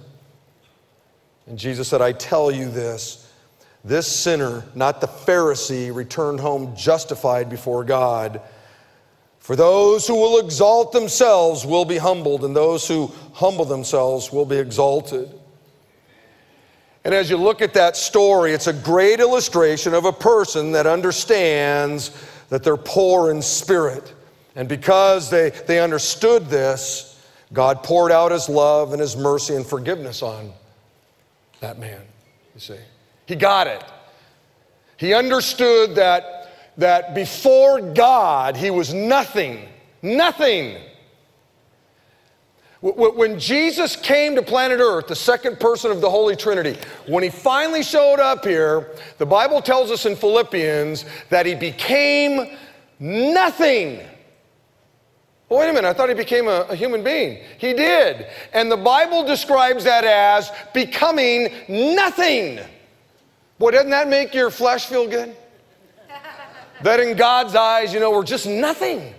And 1.48 1.60
Jesus 1.60 1.89
said, 1.89 2.01
I 2.01 2.13
tell 2.13 2.50
you 2.50 2.70
this 2.70 3.20
this 3.86 4.08
sinner, 4.08 4.63
not 4.75 5.01
the 5.01 5.08
Pharisee, 5.08 5.93
returned 5.93 6.39
home 6.39 6.74
justified 6.74 7.50
before 7.50 7.84
God. 7.84 8.39
For 9.39 9.58
those 9.58 10.08
who 10.08 10.15
will 10.15 10.39
exalt 10.39 10.93
themselves 10.93 11.65
will 11.65 11.84
be 11.84 11.98
humbled, 11.98 12.46
and 12.46 12.55
those 12.55 12.88
who 12.88 13.12
humble 13.34 13.65
themselves 13.65 14.32
will 14.32 14.46
be 14.46 14.55
exalted. 14.55 15.29
And 17.03 17.13
as 17.13 17.29
you 17.29 17.36
look 17.36 17.62
at 17.62 17.74
that 17.74 17.98
story, 17.98 18.53
it's 18.53 18.67
a 18.67 18.74
great 18.74 19.20
illustration 19.20 19.93
of 19.93 20.05
a 20.05 20.13
person 20.13 20.72
that 20.72 20.88
understands 20.88 22.12
that 22.48 22.63
they're 22.63 22.77
poor 22.77 23.32
in 23.32 23.41
spirit 23.41 24.13
and 24.55 24.69
because 24.69 25.29
they, 25.29 25.50
they 25.50 25.79
understood 25.79 26.48
this, 26.48 27.10
God 27.53 27.83
poured 27.83 28.12
out 28.12 28.31
his 28.31 28.50
love 28.50 28.91
and 28.91 29.01
his 29.01 29.15
mercy 29.15 29.55
and 29.55 29.65
forgiveness 29.65 30.22
on 30.22 30.53
that 31.60 31.79
man, 31.79 32.01
you 32.53 32.60
see. 32.60 32.77
He 33.25 33.36
got 33.36 33.67
it. 33.67 33.83
He 34.98 35.13
understood 35.13 35.95
that, 35.95 36.74
that 36.77 37.15
before 37.15 37.79
God, 37.79 38.57
he 38.57 38.69
was 38.69 38.93
nothing. 38.93 39.69
Nothing. 40.01 40.77
When 42.81 43.39
Jesus 43.39 43.95
came 43.95 44.36
to 44.36 44.41
planet 44.41 44.81
Earth, 44.81 45.07
the 45.07 45.15
second 45.15 45.57
person 45.57 45.89
of 45.89 46.01
the 46.01 46.10
Holy 46.10 46.36
Trinity, 46.36 46.77
when 47.07 47.24
he 47.24 47.29
finally 47.29 47.81
showed 47.81 48.19
up 48.19 48.43
here, 48.43 48.91
the 49.19 49.25
Bible 49.25 49.62
tells 49.62 49.89
us 49.89 50.05
in 50.05 50.17
Philippians 50.17 51.05
that 51.29 51.45
he 51.45 51.55
became 51.55 52.57
nothing. 53.00 54.01
Well, 55.53 55.62
wait 55.62 55.69
a 55.69 55.74
minute, 55.74 55.88
I 55.88 55.93
thought 55.93 56.10
he 56.10 56.15
became 56.15 56.48
a, 56.48 56.65
a, 56.67 56.75
human 56.75 57.03
being. 57.03 57.38
He 57.60 57.74
did. 57.74 58.25
And 58.53 58.72
the 58.72 58.77
Bible 58.77 59.24
describes 59.24 59.83
that 59.83 60.03
as 60.03 60.51
becoming 60.74 61.53
nothing. 61.69 62.60
Boy, 63.60 63.69
doesn't 63.69 63.91
that 63.91 64.07
make 64.07 64.33
your 64.33 64.50
flesh 64.50 64.88
feel 64.88 65.07
good? 65.07 65.36
that 66.81 67.00
in 67.00 67.15
God's 67.15 67.53
eyes, 67.53 67.93
you 67.93 68.00
know, 68.00 68.10
we're 68.10 68.24
just 68.24 68.48
nothing. 68.48 69.13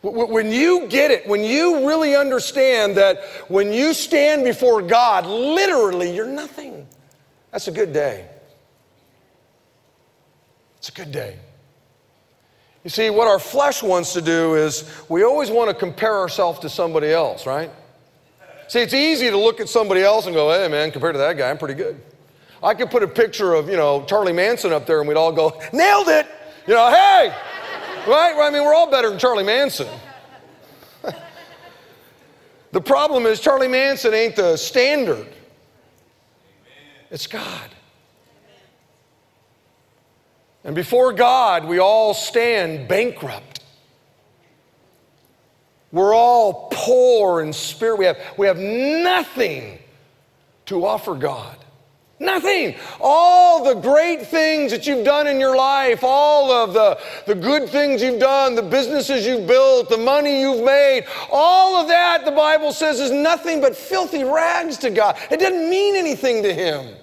When 0.00 0.50
you 0.50 0.86
get 0.86 1.10
it, 1.10 1.28
when 1.28 1.44
you 1.44 1.86
really 1.86 2.16
understand 2.16 2.96
that 2.96 3.22
when 3.48 3.74
you 3.74 3.92
stand 3.92 4.44
before 4.44 4.80
God, 4.80 5.26
literally, 5.26 6.16
you're 6.16 6.24
nothing, 6.24 6.86
that's 7.50 7.68
a 7.68 7.72
good 7.72 7.92
day. 7.92 8.26
It's 10.80 10.88
a 10.88 10.92
good 10.92 11.12
day. 11.12 11.36
You 12.84 12.88
see, 12.88 13.10
what 13.10 13.28
our 13.28 13.38
flesh 13.38 13.82
wants 13.82 14.14
to 14.14 14.22
do 14.22 14.54
is 14.54 14.90
we 15.10 15.22
always 15.22 15.50
want 15.50 15.68
to 15.68 15.76
compare 15.76 16.18
ourselves 16.18 16.58
to 16.60 16.70
somebody 16.70 17.08
else, 17.08 17.44
right? 17.44 17.70
See, 18.68 18.80
it's 18.80 18.94
easy 18.94 19.28
to 19.28 19.36
look 19.36 19.60
at 19.60 19.68
somebody 19.68 20.00
else 20.00 20.24
and 20.24 20.34
go, 20.34 20.50
hey, 20.50 20.68
man, 20.68 20.90
compared 20.90 21.14
to 21.14 21.18
that 21.18 21.36
guy, 21.36 21.50
I'm 21.50 21.58
pretty 21.58 21.74
good. 21.74 22.00
I 22.62 22.72
could 22.72 22.90
put 22.90 23.02
a 23.02 23.08
picture 23.08 23.52
of, 23.52 23.68
you 23.68 23.76
know, 23.76 24.06
Charlie 24.06 24.32
Manson 24.32 24.72
up 24.72 24.86
there 24.86 25.00
and 25.00 25.08
we'd 25.08 25.18
all 25.18 25.32
go, 25.32 25.60
nailed 25.74 26.08
it! 26.08 26.26
You 26.66 26.72
know, 26.72 26.90
hey! 26.90 27.34
right? 28.06 28.34
I 28.38 28.50
mean, 28.50 28.64
we're 28.64 28.74
all 28.74 28.90
better 28.90 29.10
than 29.10 29.18
Charlie 29.18 29.44
Manson. 29.44 29.88
the 32.72 32.80
problem 32.80 33.26
is, 33.26 33.40
Charlie 33.40 33.68
Manson 33.68 34.14
ain't 34.14 34.36
the 34.36 34.56
standard, 34.56 35.28
it's 37.10 37.26
God. 37.26 37.70
And 40.64 40.74
before 40.74 41.12
God, 41.12 41.64
we 41.64 41.78
all 41.78 42.12
stand 42.12 42.86
bankrupt. 42.86 43.60
We're 45.92 46.14
all 46.14 46.68
poor 46.70 47.42
in 47.42 47.52
spirit. 47.52 47.98
We 47.98 48.04
have, 48.04 48.18
we 48.36 48.46
have 48.46 48.58
nothing 48.58 49.78
to 50.66 50.84
offer 50.84 51.14
God. 51.14 51.56
Nothing. 52.20 52.76
All 53.00 53.64
the 53.64 53.80
great 53.80 54.26
things 54.26 54.70
that 54.72 54.86
you've 54.86 55.06
done 55.06 55.26
in 55.26 55.40
your 55.40 55.56
life, 55.56 56.00
all 56.04 56.52
of 56.52 56.74
the, 56.74 56.98
the 57.26 57.34
good 57.34 57.68
things 57.70 58.02
you've 58.02 58.20
done, 58.20 58.54
the 58.54 58.62
businesses 58.62 59.26
you've 59.26 59.46
built, 59.46 59.88
the 59.88 59.96
money 59.96 60.42
you've 60.42 60.62
made, 60.62 61.06
all 61.32 61.76
of 61.76 61.88
that, 61.88 62.26
the 62.26 62.30
Bible 62.30 62.72
says, 62.72 63.00
is 63.00 63.10
nothing 63.10 63.62
but 63.62 63.74
filthy 63.74 64.22
rags 64.22 64.76
to 64.78 64.90
God. 64.90 65.16
It 65.30 65.40
doesn't 65.40 65.70
mean 65.70 65.96
anything 65.96 66.42
to 66.42 66.52
Him. 66.52 66.94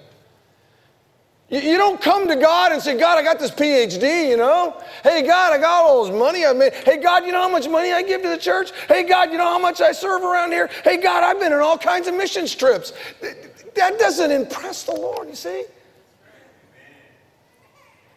You 1.50 1.78
don't 1.78 1.98
come 1.98 2.28
to 2.28 2.36
God 2.36 2.72
and 2.72 2.82
say, 2.82 2.98
God, 2.98 3.16
I 3.16 3.22
got 3.22 3.38
this 3.38 3.50
PhD, 3.50 4.28
you 4.28 4.36
know? 4.36 4.82
Hey, 5.02 5.22
God, 5.22 5.54
I 5.54 5.58
got 5.58 5.84
all 5.84 6.04
this 6.04 6.14
money 6.14 6.44
I 6.44 6.52
made. 6.52 6.74
Hey, 6.74 6.98
God, 6.98 7.24
you 7.24 7.32
know 7.32 7.40
how 7.40 7.48
much 7.48 7.66
money 7.66 7.90
I 7.90 8.02
give 8.02 8.20
to 8.20 8.28
the 8.28 8.36
church? 8.36 8.70
Hey, 8.86 9.02
God, 9.02 9.32
you 9.32 9.38
know 9.38 9.46
how 9.46 9.58
much 9.58 9.80
I 9.80 9.92
serve 9.92 10.22
around 10.22 10.52
here? 10.52 10.68
Hey, 10.84 10.98
God, 10.98 11.24
I've 11.24 11.40
been 11.40 11.54
on 11.54 11.60
all 11.60 11.78
kinds 11.78 12.06
of 12.06 12.14
mission 12.14 12.46
trips. 12.46 12.92
That 13.74 13.98
doesn't 13.98 14.30
impress 14.30 14.82
the 14.82 14.92
Lord, 14.92 15.28
you 15.28 15.34
see? 15.34 15.64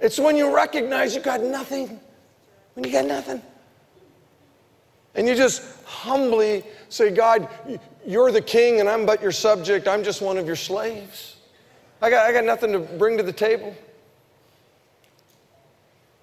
It's 0.01 0.19
when 0.19 0.35
you 0.35 0.53
recognize 0.53 1.15
you 1.15 1.21
got 1.21 1.41
nothing, 1.41 2.01
when 2.73 2.83
you 2.83 2.91
got 2.91 3.05
nothing. 3.05 3.41
And 5.15 5.25
you 5.25 5.35
just 5.35 5.63
humbly 5.85 6.63
say, 6.89 7.11
God, 7.11 7.47
you're 8.05 8.31
the 8.33 8.41
king 8.41 8.81
and 8.81 8.89
I'm 8.89 9.05
but 9.05 9.21
your 9.21 9.31
subject. 9.31 9.87
I'm 9.87 10.03
just 10.03 10.21
one 10.21 10.37
of 10.37 10.47
your 10.47 10.55
slaves. 10.57 11.37
I 12.01 12.09
got, 12.09 12.25
I 12.25 12.33
got 12.33 12.43
nothing 12.43 12.71
to 12.71 12.79
bring 12.79 13.17
to 13.17 13.23
the 13.23 13.33
table. 13.33 13.75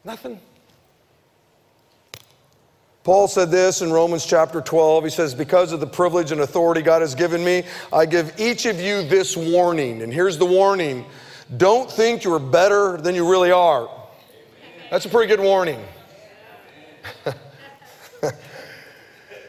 Nothing. 0.05 0.41
Paul 3.05 3.29
said 3.29 3.51
this 3.51 3.81
in 3.81 3.91
Romans 3.93 4.27
chapter 4.27 4.61
12. 4.61 5.05
He 5.05 5.11
says, 5.11 5.35
Because 5.35 5.73
of 5.73 5.81
the 5.81 5.87
privilege 5.87 6.33
and 6.33 6.41
authority 6.41 6.83
God 6.83 7.01
has 7.01 7.15
given 7.15 7.45
me, 7.45 7.65
I 7.93 8.07
give 8.07 8.39
each 8.39 8.67
of 8.67 8.81
you 8.81 9.03
this 9.03 9.37
warning. 9.37 10.03
And 10.03 10.13
here's 10.13 10.37
the 10.37 10.47
warning 10.47 11.05
don't 11.57 11.91
think 11.91 12.25
you're 12.25 12.39
better 12.39 12.99
than 12.99 13.15
you 13.15 13.31
really 13.31 13.51
are. 13.51 13.89
That's 14.91 15.07
a 15.07 15.09
pretty 15.09 15.29
good 15.29 15.41
warning. 15.41 15.83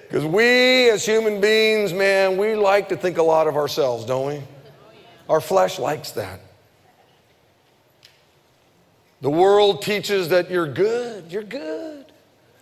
Because 0.10 0.26
we 0.26 0.90
as 0.90 1.06
human 1.06 1.40
beings, 1.40 1.94
man, 1.94 2.36
we 2.36 2.56
like 2.56 2.90
to 2.90 2.98
think 2.98 3.20
a 3.20 3.24
lot 3.24 3.46
of 3.46 3.56
ourselves, 3.56 4.06
don't 4.06 4.26
we? 4.28 4.42
Our 5.30 5.40
flesh 5.40 5.78
likes 5.78 6.12
that. 6.12 6.42
The 9.22 9.30
world 9.30 9.84
teaches 9.84 10.30
that 10.30 10.50
you're 10.50 10.68
good, 10.68 11.32
you're 11.32 11.44
good. 11.44 12.06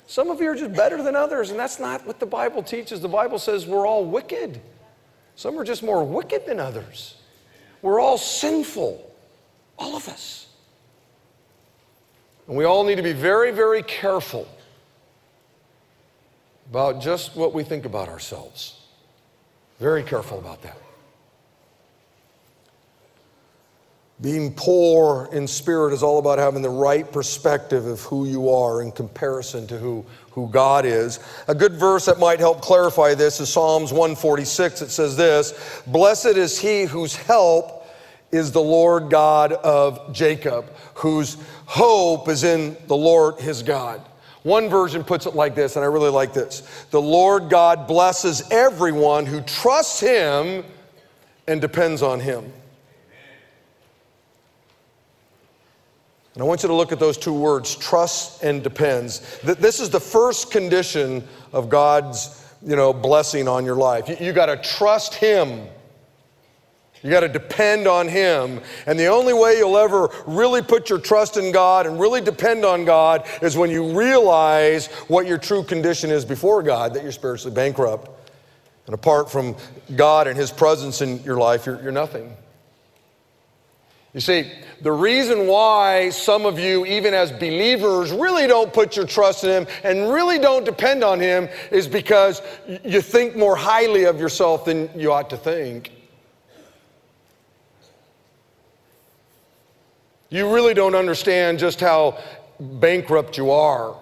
Some 0.07 0.29
of 0.29 0.41
you 0.41 0.49
are 0.49 0.55
just 0.55 0.73
better 0.73 1.01
than 1.01 1.15
others, 1.15 1.49
and 1.49 1.59
that's 1.59 1.79
not 1.79 2.05
what 2.05 2.19
the 2.19 2.25
Bible 2.25 2.61
teaches. 2.61 2.99
The 2.99 3.07
Bible 3.07 3.39
says 3.39 3.65
we're 3.65 3.87
all 3.87 4.05
wicked. 4.05 4.59
Some 5.35 5.57
are 5.57 5.63
just 5.63 5.83
more 5.83 6.03
wicked 6.03 6.45
than 6.45 6.59
others. 6.59 7.15
We're 7.81 7.99
all 7.99 8.17
sinful, 8.17 9.15
all 9.77 9.95
of 9.95 10.09
us. 10.09 10.47
And 12.47 12.57
we 12.57 12.65
all 12.65 12.83
need 12.83 12.95
to 12.95 13.03
be 13.03 13.13
very, 13.13 13.51
very 13.51 13.83
careful 13.83 14.47
about 16.71 17.01
just 17.01 17.35
what 17.35 17.53
we 17.53 17.63
think 17.63 17.85
about 17.85 18.09
ourselves. 18.09 18.81
Very 19.79 20.03
careful 20.03 20.39
about 20.39 20.61
that. 20.63 20.77
Being 24.19 24.51
poor 24.53 25.29
in 25.31 25.47
spirit 25.47 25.93
is 25.93 26.01
all 26.01 26.17
about 26.17 26.39
having 26.39 26.63
the 26.63 26.69
right 26.71 27.09
perspective 27.11 27.85
of 27.85 28.01
who 28.01 28.25
you 28.25 28.49
are 28.49 28.81
in 28.81 28.91
comparison 28.91 29.67
to 29.67 29.77
who, 29.77 30.03
who 30.31 30.49
God 30.49 30.85
is. 30.85 31.19
A 31.47 31.53
good 31.53 31.73
verse 31.73 32.05
that 32.05 32.17
might 32.17 32.39
help 32.39 32.61
clarify 32.61 33.13
this 33.13 33.39
is 33.39 33.53
Psalms 33.53 33.91
146. 33.91 34.81
It 34.81 34.89
says 34.89 35.15
this 35.15 35.83
Blessed 35.85 36.35
is 36.35 36.59
he 36.59 36.85
whose 36.85 37.15
help 37.15 37.87
is 38.31 38.51
the 38.51 38.61
Lord 38.61 39.11
God 39.11 39.53
of 39.53 40.11
Jacob, 40.13 40.65
whose 40.95 41.37
hope 41.65 42.27
is 42.27 42.43
in 42.43 42.75
the 42.87 42.97
Lord 42.97 43.39
his 43.39 43.61
God. 43.61 44.01
One 44.41 44.67
version 44.67 45.03
puts 45.03 45.27
it 45.27 45.35
like 45.35 45.53
this, 45.53 45.75
and 45.75 45.85
I 45.85 45.87
really 45.89 46.09
like 46.09 46.33
this 46.33 46.61
The 46.89 47.01
Lord 47.01 47.51
God 47.51 47.87
blesses 47.87 48.41
everyone 48.49 49.27
who 49.27 49.41
trusts 49.41 49.99
him 49.99 50.63
and 51.47 51.61
depends 51.61 52.01
on 52.01 52.19
him. 52.19 52.51
And 56.37 56.43
I 56.43 56.45
want 56.45 56.61
you 56.61 56.67
to 56.67 56.75
look 56.75 56.91
at 56.91 56.99
those 56.99 57.17
two 57.17 57.33
words, 57.33 57.75
trust 57.75 58.43
and 58.43 58.61
depends. 58.61 59.39
This 59.41 59.79
is 59.79 59.89
the 59.89 59.99
first 59.99 60.51
condition 60.51 61.27
of 61.51 61.67
God's, 61.67 62.45
you 62.63 62.75
know, 62.75 62.93
blessing 62.93 63.47
on 63.47 63.65
your 63.65 63.75
life. 63.75 64.07
You, 64.07 64.17
you 64.19 64.33
got 64.33 64.45
to 64.45 64.57
trust 64.57 65.15
him. 65.15 65.67
You 67.01 67.09
got 67.09 67.21
to 67.21 67.27
depend 67.27 67.87
on 67.87 68.07
Him. 68.07 68.61
And 68.85 68.99
the 68.99 69.07
only 69.07 69.33
way 69.33 69.57
you'll 69.57 69.79
ever 69.79 70.11
really 70.27 70.61
put 70.61 70.91
your 70.91 70.99
trust 70.99 71.37
in 71.37 71.51
God 71.51 71.87
and 71.87 71.99
really 71.99 72.21
depend 72.21 72.65
on 72.65 72.85
God 72.85 73.27
is 73.41 73.57
when 73.57 73.71
you 73.71 73.97
realize 73.97 74.87
what 75.07 75.25
your 75.25 75.39
true 75.39 75.63
condition 75.63 76.11
is 76.11 76.23
before 76.23 76.61
God, 76.61 76.93
that 76.93 77.01
you're 77.01 77.11
spiritually 77.11 77.55
bankrupt. 77.55 78.11
And 78.85 78.93
apart 78.93 79.31
from 79.31 79.55
God 79.95 80.27
and 80.27 80.37
His 80.37 80.51
presence 80.51 81.01
in 81.01 81.23
your 81.23 81.37
life, 81.37 81.65
you're, 81.65 81.81
you're 81.81 81.91
nothing. 81.91 82.35
You 84.13 84.21
see, 84.21 84.51
the 84.81 84.91
reason 84.91 85.47
why 85.47 86.09
some 86.09 86.45
of 86.45 86.57
you, 86.57 86.85
even 86.85 87.13
as 87.13 87.31
believers, 87.31 88.11
really 88.11 88.47
don't 88.47 88.71
put 88.71 88.95
your 88.95 89.05
trust 89.05 89.43
in 89.43 89.49
Him 89.49 89.67
and 89.83 90.11
really 90.11 90.39
don't 90.39 90.63
depend 90.63 91.03
on 91.03 91.19
Him 91.19 91.49
is 91.71 91.87
because 91.87 92.41
you 92.83 93.01
think 93.01 93.35
more 93.35 93.55
highly 93.55 94.05
of 94.05 94.19
yourself 94.19 94.65
than 94.65 94.89
you 94.95 95.11
ought 95.11 95.29
to 95.29 95.37
think. 95.37 95.91
You 100.29 100.53
really 100.53 100.73
don't 100.73 100.95
understand 100.95 101.59
just 101.59 101.79
how 101.79 102.17
bankrupt 102.59 103.37
you 103.37 103.51
are. 103.51 103.95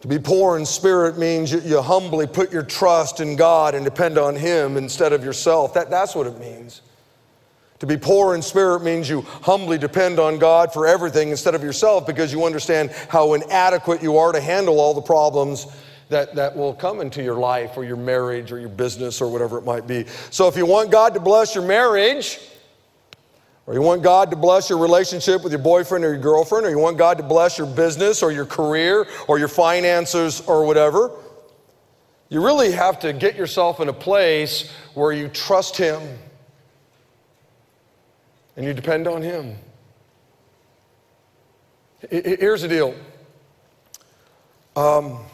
To 0.00 0.08
be 0.08 0.18
poor 0.18 0.56
in 0.56 0.64
spirit 0.64 1.18
means 1.18 1.50
you, 1.50 1.60
you, 1.60 1.82
humbly 1.82 2.26
put 2.26 2.52
your 2.52 2.62
trust 2.62 3.18
in 3.18 3.34
God 3.34 3.74
and 3.74 3.84
depend 3.84 4.16
on 4.16 4.36
Him 4.36 4.76
instead 4.76 5.12
of 5.12 5.24
yourself. 5.24 5.74
That, 5.74 5.90
that's 5.90 6.14
what 6.14 6.26
it 6.26 6.38
means. 6.38 6.82
To 7.80 7.86
be 7.86 7.96
poor 7.96 8.34
in 8.34 8.42
spirit 8.42 8.82
means 8.82 9.08
you 9.08 9.22
humbly 9.22 9.78
depend 9.78 10.18
on 10.18 10.38
God 10.38 10.72
for 10.72 10.86
everything 10.86 11.30
instead 11.30 11.54
of 11.54 11.62
yourself 11.62 12.06
because 12.06 12.32
you 12.32 12.44
understand 12.44 12.90
how 13.08 13.34
inadequate 13.34 14.02
you 14.02 14.16
are 14.18 14.32
to 14.32 14.40
handle 14.40 14.80
all 14.80 14.94
the 14.94 15.02
problems 15.02 15.66
that, 16.08 16.34
that 16.34 16.56
will 16.56 16.74
come 16.74 17.00
into 17.00 17.22
your 17.22 17.36
life 17.36 17.76
or 17.76 17.84
your 17.84 17.96
marriage 17.96 18.50
or 18.50 18.58
your 18.58 18.68
business 18.68 19.20
or 19.20 19.30
whatever 19.30 19.58
it 19.58 19.64
might 19.64 19.86
be. 19.86 20.06
So 20.30 20.48
if 20.48 20.56
you 20.56 20.66
want 20.66 20.90
God 20.90 21.14
to 21.14 21.20
bless 21.20 21.54
your 21.54 21.66
marriage, 21.66 22.40
or 23.68 23.74
you 23.74 23.82
want 23.82 24.02
God 24.02 24.30
to 24.30 24.36
bless 24.36 24.70
your 24.70 24.78
relationship 24.78 25.44
with 25.44 25.52
your 25.52 25.60
boyfriend 25.60 26.02
or 26.02 26.14
your 26.14 26.22
girlfriend, 26.22 26.64
or 26.64 26.70
you 26.70 26.78
want 26.78 26.96
God 26.96 27.18
to 27.18 27.22
bless 27.22 27.58
your 27.58 27.66
business 27.66 28.22
or 28.22 28.32
your 28.32 28.46
career 28.46 29.06
or 29.28 29.38
your 29.38 29.46
finances 29.46 30.40
or 30.40 30.64
whatever, 30.64 31.10
you 32.30 32.42
really 32.42 32.72
have 32.72 32.98
to 33.00 33.12
get 33.12 33.36
yourself 33.36 33.80
in 33.80 33.90
a 33.90 33.92
place 33.92 34.72
where 34.94 35.12
you 35.12 35.28
trust 35.28 35.76
Him 35.76 36.00
and 38.56 38.64
you 38.64 38.72
depend 38.72 39.06
on 39.06 39.20
Him. 39.20 39.54
Here's 42.10 42.62
the 42.62 42.68
deal. 42.68 42.94
Um, 44.76 45.26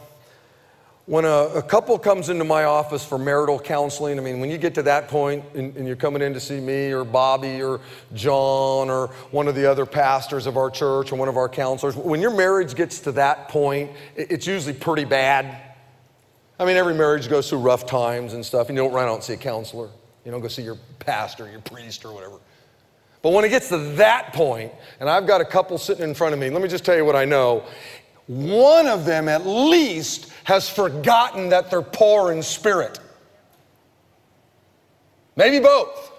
when 1.06 1.26
a, 1.26 1.28
a, 1.28 1.62
couple 1.62 1.98
comes 1.98 2.30
into 2.30 2.44
my 2.44 2.64
office 2.64 3.04
for 3.04 3.18
marital 3.18 3.58
counseling, 3.58 4.18
I 4.18 4.22
mean, 4.22 4.40
when 4.40 4.50
you 4.50 4.56
get 4.56 4.74
to 4.76 4.82
that 4.84 5.08
point 5.08 5.44
and, 5.54 5.76
and, 5.76 5.86
you're 5.86 5.96
coming 5.96 6.22
in 6.22 6.32
to 6.32 6.40
see 6.40 6.58
me 6.60 6.92
or 6.92 7.04
Bobby 7.04 7.62
or 7.62 7.80
John 8.14 8.88
or 8.88 9.08
one 9.30 9.46
of 9.46 9.54
the 9.54 9.70
other 9.70 9.84
pastors 9.84 10.46
of 10.46 10.56
our 10.56 10.70
church 10.70 11.12
or 11.12 11.16
one 11.16 11.28
of 11.28 11.36
our 11.36 11.48
counselors, 11.48 11.94
when 11.94 12.22
your 12.22 12.34
marriage 12.34 12.74
gets 12.74 13.00
to 13.00 13.12
that 13.12 13.50
point, 13.50 13.90
it, 14.16 14.32
it's 14.32 14.46
usually 14.46 14.72
pretty 14.72 15.04
bad. 15.04 15.74
I 16.58 16.64
mean, 16.64 16.76
every 16.76 16.94
marriage 16.94 17.28
goes 17.28 17.50
through 17.50 17.58
rough 17.58 17.84
times 17.84 18.32
and 18.32 18.44
stuff, 18.44 18.70
and 18.70 18.78
you 18.78 18.82
don't 18.82 18.92
run 18.92 19.06
out 19.06 19.16
and 19.16 19.24
see 19.24 19.34
a 19.34 19.36
counselor. 19.36 19.90
You 20.24 20.30
don't 20.30 20.40
go 20.40 20.48
see 20.48 20.62
your 20.62 20.78
pastor, 21.00 21.50
your 21.50 21.60
priest, 21.60 22.06
or 22.06 22.14
whatever. 22.14 22.38
But 23.20 23.32
when 23.32 23.44
it 23.44 23.50
gets 23.50 23.68
to 23.70 23.78
that 23.96 24.32
point, 24.32 24.72
and 25.00 25.10
I've 25.10 25.26
got 25.26 25.40
a 25.40 25.44
couple 25.44 25.76
sitting 25.78 26.04
in 26.04 26.14
front 26.14 26.32
of 26.32 26.40
me, 26.40 26.48
let 26.50 26.62
me 26.62 26.68
just 26.68 26.84
tell 26.84 26.96
you 26.96 27.04
what 27.04 27.16
I 27.16 27.24
know. 27.24 27.64
One 28.26 28.86
of 28.86 29.04
them, 29.04 29.28
at 29.28 29.46
least, 29.46 30.32
has 30.44 30.68
forgotten 30.68 31.50
that 31.50 31.70
they're 31.70 31.82
poor 31.82 32.32
in 32.32 32.42
spirit. 32.42 32.98
Maybe 35.36 35.60
both. 35.60 36.12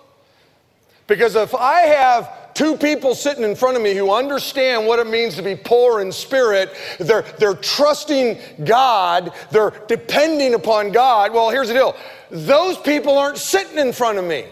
Because 1.07 1.35
if 1.35 1.53
I 1.55 1.81
have 1.81 2.53
two 2.53 2.77
people 2.77 3.13
sitting 3.13 3.43
in 3.43 3.55
front 3.55 3.77
of 3.77 3.83
me 3.83 3.93
who 3.93 4.11
understand 4.11 4.87
what 4.87 4.97
it 4.99 5.07
means 5.07 5.35
to 5.35 5.43
be 5.43 5.55
poor 5.55 6.01
in 6.01 6.11
spirit, 6.11 6.75
they're, 6.99 7.23
they're 7.37 7.53
trusting 7.53 8.39
God, 8.63 9.31
they're 9.51 9.73
depending 9.87 10.53
upon 10.53 10.91
God, 10.91 11.33
well, 11.33 11.49
here's 11.49 11.67
the 11.67 11.73
deal 11.73 11.95
those 12.31 12.77
people 12.77 13.17
aren't 13.17 13.37
sitting 13.37 13.77
in 13.77 13.93
front 13.93 14.17
of 14.17 14.25
me. 14.25 14.45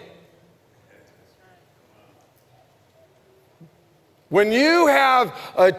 When 4.30 4.52
you 4.52 4.88
have 4.88 5.36
a 5.58 5.74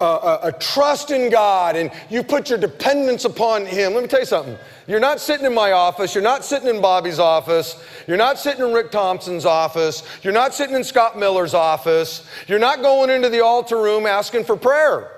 a, 0.00 0.38
a, 0.44 0.52
trust 0.60 1.10
in 1.10 1.30
God 1.30 1.74
and 1.74 1.90
you 2.08 2.22
put 2.22 2.48
your 2.48 2.58
dependence 2.58 3.24
upon 3.24 3.66
Him, 3.66 3.94
let 3.94 4.02
me 4.02 4.08
tell 4.08 4.20
you 4.20 4.26
something. 4.26 4.56
You're 4.86 5.00
not 5.00 5.20
sitting 5.20 5.44
in 5.44 5.54
my 5.54 5.72
office. 5.72 6.14
You're 6.14 6.22
not 6.22 6.44
sitting 6.44 6.68
in 6.68 6.80
Bobby's 6.80 7.18
office. 7.18 7.82
You're 8.06 8.16
not 8.16 8.38
sitting 8.38 8.64
in 8.64 8.72
Rick 8.72 8.90
Thompson's 8.92 9.44
office. 9.44 10.04
You're 10.22 10.32
not 10.32 10.54
sitting 10.54 10.76
in 10.76 10.84
Scott 10.84 11.18
Miller's 11.18 11.54
office. 11.54 12.26
You're 12.46 12.60
not 12.60 12.82
going 12.82 13.10
into 13.10 13.28
the 13.28 13.40
altar 13.40 13.76
room 13.76 14.06
asking 14.06 14.44
for 14.44 14.56
prayer 14.56 15.10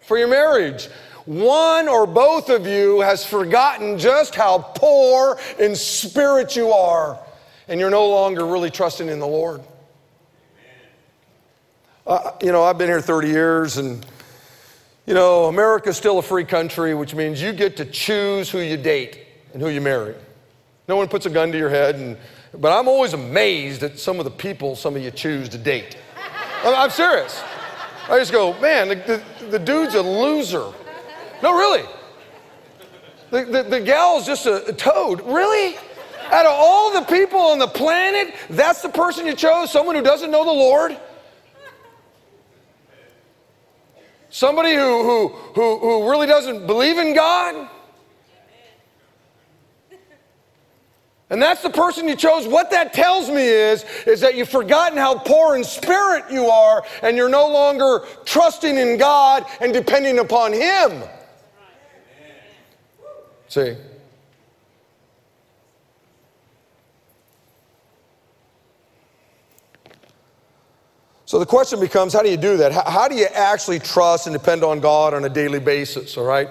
for 0.00 0.18
your 0.18 0.28
marriage. 0.28 0.88
One 1.24 1.88
or 1.88 2.06
both 2.06 2.50
of 2.50 2.66
you 2.66 3.00
has 3.00 3.24
forgotten 3.24 3.98
just 3.98 4.34
how 4.34 4.58
poor 4.58 5.38
in 5.58 5.76
spirit 5.76 6.56
you 6.56 6.72
are, 6.72 7.18
and 7.68 7.78
you're 7.78 7.90
no 7.90 8.08
longer 8.08 8.44
really 8.44 8.70
trusting 8.70 9.08
in 9.08 9.20
the 9.20 9.26
Lord. 9.26 9.62
Uh, 12.04 12.32
you 12.42 12.50
know, 12.50 12.64
I've 12.64 12.78
been 12.78 12.88
here 12.88 13.00
30 13.00 13.28
years, 13.28 13.76
and, 13.76 14.04
you 15.06 15.14
know, 15.14 15.44
America's 15.44 15.96
still 15.96 16.18
a 16.18 16.22
free 16.22 16.44
country, 16.44 16.94
which 16.94 17.14
means 17.14 17.40
you 17.40 17.52
get 17.52 17.76
to 17.76 17.84
choose 17.84 18.50
who 18.50 18.58
you 18.58 18.76
date 18.76 19.24
and 19.52 19.62
who 19.62 19.68
you 19.68 19.80
marry. 19.80 20.16
No 20.88 20.96
one 20.96 21.06
puts 21.06 21.26
a 21.26 21.30
gun 21.30 21.52
to 21.52 21.58
your 21.58 21.70
head, 21.70 21.94
and, 21.94 22.16
but 22.54 22.76
I'm 22.76 22.88
always 22.88 23.12
amazed 23.12 23.84
at 23.84 24.00
some 24.00 24.18
of 24.18 24.24
the 24.24 24.32
people 24.32 24.74
some 24.74 24.96
of 24.96 25.02
you 25.02 25.12
choose 25.12 25.48
to 25.50 25.58
date. 25.58 25.96
I'm, 26.64 26.74
I'm 26.74 26.90
serious. 26.90 27.40
I 28.08 28.18
just 28.18 28.32
go, 28.32 28.58
man, 28.58 28.88
the, 28.88 28.94
the, 28.96 29.46
the, 29.46 29.58
dude's 29.60 29.94
a 29.94 30.02
loser. 30.02 30.72
No, 31.40 31.56
really. 31.56 31.84
The, 33.30 33.44
the, 33.44 33.62
the 33.62 33.80
gal's 33.80 34.26
just 34.26 34.46
a, 34.46 34.66
a 34.66 34.72
toad. 34.72 35.20
Really? 35.24 35.76
Out 36.32 36.46
of 36.46 36.52
all 36.52 36.92
the 36.92 37.02
people 37.02 37.38
on 37.38 37.60
the 37.60 37.68
planet, 37.68 38.34
that's 38.50 38.82
the 38.82 38.88
person 38.88 39.24
you 39.24 39.36
chose? 39.36 39.70
Someone 39.70 39.94
who 39.94 40.02
doesn't 40.02 40.32
know 40.32 40.44
the 40.44 40.50
Lord? 40.50 40.98
Somebody 44.32 44.74
who, 44.74 45.02
who, 45.02 45.28
who, 45.28 45.78
who 45.78 46.10
really 46.10 46.26
doesn't 46.26 46.66
believe 46.66 46.96
in 46.96 47.14
God? 47.14 47.68
And 51.28 51.40
that's 51.40 51.60
the 51.60 51.68
person 51.68 52.08
you 52.08 52.16
chose. 52.16 52.48
What 52.48 52.70
that 52.70 52.94
tells 52.94 53.28
me 53.28 53.42
is, 53.42 53.84
is 54.06 54.22
that 54.22 54.34
you've 54.34 54.48
forgotten 54.48 54.96
how 54.96 55.18
poor 55.18 55.54
in 55.54 55.62
spirit 55.62 56.24
you 56.30 56.46
are, 56.46 56.82
and 57.02 57.14
you're 57.14 57.28
no 57.28 57.46
longer 57.46 58.06
trusting 58.24 58.78
in 58.78 58.96
God 58.96 59.44
and 59.60 59.70
depending 59.70 60.18
upon 60.18 60.54
Him. 60.54 61.02
See? 63.48 63.76
So 71.32 71.38
the 71.38 71.46
question 71.46 71.80
becomes 71.80 72.12
how 72.12 72.22
do 72.22 72.28
you 72.28 72.36
do 72.36 72.58
that? 72.58 72.72
How, 72.72 73.08
do 73.08 73.14
you 73.14 73.24
actually 73.24 73.78
trust 73.78 74.26
and 74.26 74.34
depend 74.36 74.62
on 74.62 74.80
God 74.80 75.14
on 75.14 75.24
a 75.24 75.30
daily 75.30 75.60
basis, 75.60 76.18
all 76.18 76.26
right? 76.26 76.46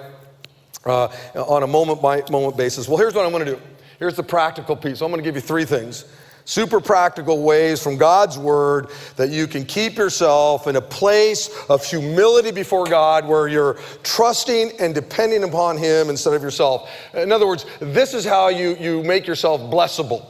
Uh, 0.84 1.08
on 1.36 1.62
a 1.62 1.68
moment 1.68 2.02
by 2.02 2.24
moment 2.32 2.58
basis. 2.58 2.88
Well, 2.88 2.98
here's 2.98 3.14
what 3.14 3.24
I'm 3.24 3.32
going 3.32 3.46
to 3.46 3.52
do. 3.58 3.62
Here's 4.00 4.16
the 4.16 4.24
practical 4.24 4.76
piece. 4.76 5.02
I'm 5.02 5.12
going 5.12 5.22
to 5.22 5.24
give 5.24 5.36
you 5.36 5.42
three 5.42 5.66
things. 5.66 6.06
Super 6.46 6.82
practical 6.82 7.44
ways 7.44 7.80
from 7.84 7.96
God's 7.96 8.40
word 8.40 8.90
that 9.18 9.30
you 9.30 9.46
can 9.46 9.66
keep 9.66 10.00
yourself 10.00 10.66
in 10.66 10.76
a 10.76 10.82
place 10.82 11.52
of 11.70 11.86
humility 11.86 12.50
before 12.50 12.88
God 12.88 13.28
where 13.28 13.48
you're 13.48 13.76
trusting 14.02 14.72
and 14.80 14.96
depending 14.96 15.44
upon 15.44 15.78
Him 15.78 16.10
instead 16.10 16.34
of 16.34 16.42
yourself. 16.42 16.90
In 17.14 17.32
other 17.32 17.46
words, 17.46 17.68
this 17.82 18.16
is 18.16 18.26
how 18.26 18.48
you, 18.48 18.76
you 18.78 19.04
make 19.04 19.28
yourself 19.28 19.62
blessable, 19.62 20.26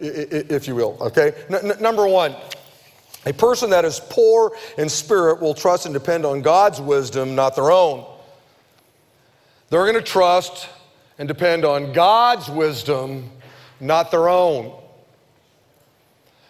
if 0.00 0.66
you 0.66 0.74
will, 0.74 0.98
okay? 1.00 1.34
N- 1.48 1.80
number 1.80 2.08
one, 2.08 2.34
a 3.26 3.32
person 3.32 3.70
that 3.70 3.84
is 3.84 4.00
poor 4.08 4.52
in 4.78 4.88
spirit 4.88 5.40
will 5.40 5.54
trust 5.54 5.84
and 5.84 5.92
depend 5.92 6.24
on 6.24 6.40
God's 6.40 6.80
wisdom, 6.80 7.34
not 7.34 7.54
their 7.54 7.70
own. 7.70 8.06
They're 9.68 9.84
going 9.84 9.94
to 9.94 10.02
trust 10.02 10.68
and 11.18 11.28
depend 11.28 11.64
on 11.64 11.92
God's 11.92 12.48
wisdom, 12.48 13.30
not 13.78 14.10
their 14.10 14.28
own. 14.28 14.74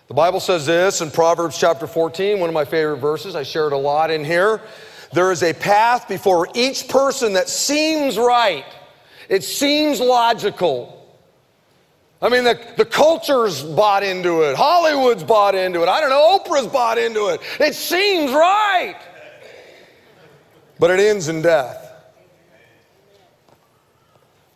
The 0.06 0.14
Bible 0.14 0.40
says 0.40 0.66
this 0.66 1.00
in 1.00 1.10
Proverbs 1.10 1.58
chapter 1.58 1.86
14, 1.86 2.40
one 2.40 2.48
of 2.48 2.54
my 2.54 2.64
favorite 2.64 2.98
verses. 2.98 3.34
I 3.34 3.42
share 3.42 3.66
it 3.66 3.72
a 3.72 3.76
lot 3.76 4.10
in 4.10 4.24
here. 4.24 4.60
There 5.12 5.32
is 5.32 5.42
a 5.42 5.52
path 5.52 6.08
before 6.08 6.48
each 6.54 6.88
person 6.88 7.32
that 7.32 7.48
seems 7.48 8.16
right, 8.16 8.64
it 9.28 9.42
seems 9.42 10.00
logical. 10.00 10.99
I 12.22 12.28
mean, 12.28 12.44
the, 12.44 12.58
the 12.76 12.84
culture's 12.84 13.62
bought 13.62 14.02
into 14.02 14.42
it. 14.42 14.56
Hollywood's 14.56 15.24
bought 15.24 15.54
into 15.54 15.82
it. 15.82 15.88
I 15.88 16.00
don't 16.00 16.10
know, 16.10 16.38
Oprah's 16.38 16.66
bought 16.66 16.98
into 16.98 17.28
it. 17.28 17.40
It 17.58 17.74
seems 17.74 18.32
right. 18.32 18.96
But 20.78 20.90
it 20.90 21.00
ends 21.00 21.28
in 21.28 21.42
death. 21.42 21.86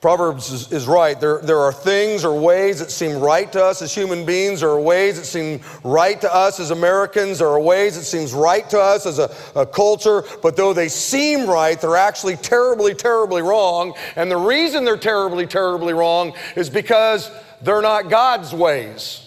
Proverbs 0.05 0.53
is, 0.53 0.71
is, 0.71 0.87
right. 0.87 1.19
There, 1.19 1.41
there 1.43 1.61
are 1.61 1.73
things 1.73 2.27
or 2.27 2.39
ways 2.39 2.79
that 2.81 2.91
seem 2.91 3.21
right 3.21 3.51
to 3.53 3.65
us 3.65 3.81
as 3.81 3.95
human 3.95 4.27
beings. 4.27 4.61
There 4.61 4.69
are 4.69 4.79
ways 4.79 5.17
that 5.17 5.25
seem 5.25 5.61
right 5.83 6.21
to 6.21 6.35
us 6.35 6.61
as 6.61 6.71
Americans. 6.71 7.39
There 7.39 7.49
are 7.49 7.59
ways 7.59 7.97
that 7.97 8.05
seems 8.05 8.35
right 8.35 8.69
to 8.69 8.79
us 8.79 9.07
as 9.07 9.19
a, 9.19 9.35
a 9.57 9.65
culture. 9.65 10.25
But 10.43 10.57
though 10.57 10.75
they 10.75 10.91
seem 10.91 11.47
right, 11.47 11.81
they're 11.81 11.97
actually 11.97 12.37
terribly, 12.37 12.93
terribly 12.95 13.41
wrong. 13.41 13.95
And 14.17 14.31
the 14.31 14.37
reason 14.37 14.85
they're 14.85 14.99
terribly, 14.99 15.47
terribly 15.47 15.95
wrong 15.95 16.35
is 16.55 16.69
because 16.69 17.31
they're 17.65 17.83
not 17.83 18.09
God's 18.11 18.53
ways. 18.53 19.21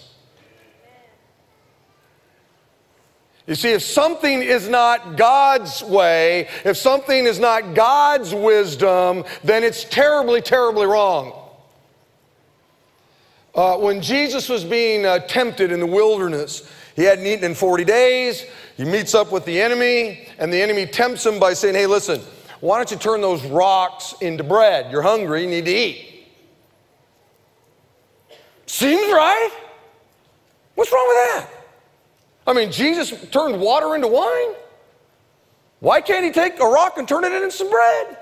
You 3.48 3.54
see, 3.54 3.72
if 3.72 3.82
something 3.82 4.42
is 4.42 4.68
not 4.68 5.16
God's 5.16 5.82
way, 5.82 6.48
if 6.66 6.76
something 6.76 7.24
is 7.24 7.40
not 7.40 7.74
God's 7.74 8.34
wisdom, 8.34 9.24
then 9.42 9.64
it's 9.64 9.84
terribly, 9.84 10.42
terribly 10.42 10.84
wrong. 10.86 11.32
Uh, 13.54 13.78
when 13.78 14.02
Jesus 14.02 14.50
was 14.50 14.64
being 14.64 15.06
uh, 15.06 15.20
tempted 15.20 15.72
in 15.72 15.80
the 15.80 15.86
wilderness, 15.86 16.70
he 16.94 17.04
hadn't 17.04 17.26
eaten 17.26 17.44
in 17.44 17.54
40 17.54 17.84
days. 17.84 18.44
He 18.76 18.84
meets 18.84 19.14
up 19.14 19.32
with 19.32 19.46
the 19.46 19.60
enemy, 19.60 20.28
and 20.38 20.52
the 20.52 20.60
enemy 20.60 20.84
tempts 20.84 21.24
him 21.24 21.40
by 21.40 21.54
saying, 21.54 21.74
Hey, 21.74 21.86
listen, 21.86 22.20
why 22.60 22.76
don't 22.76 22.90
you 22.90 22.98
turn 22.98 23.20
those 23.20 23.44
rocks 23.46 24.14
into 24.20 24.44
bread? 24.44 24.92
You're 24.92 25.02
hungry, 25.02 25.42
you 25.42 25.48
need 25.48 25.64
to 25.64 25.74
eat. 25.74 26.07
Seems 28.68 29.10
right. 29.10 29.50
What's 30.74 30.92
wrong 30.92 31.08
with 31.08 31.16
that? 31.16 31.48
I 32.46 32.52
mean, 32.52 32.70
Jesus 32.70 33.12
turned 33.30 33.60
water 33.60 33.94
into 33.94 34.08
wine. 34.08 34.54
Why 35.80 36.02
can't 36.02 36.24
he 36.24 36.30
take 36.30 36.60
a 36.60 36.66
rock 36.66 36.98
and 36.98 37.08
turn 37.08 37.24
it 37.24 37.32
into 37.32 37.50
some 37.50 37.70
bread? 37.70 38.18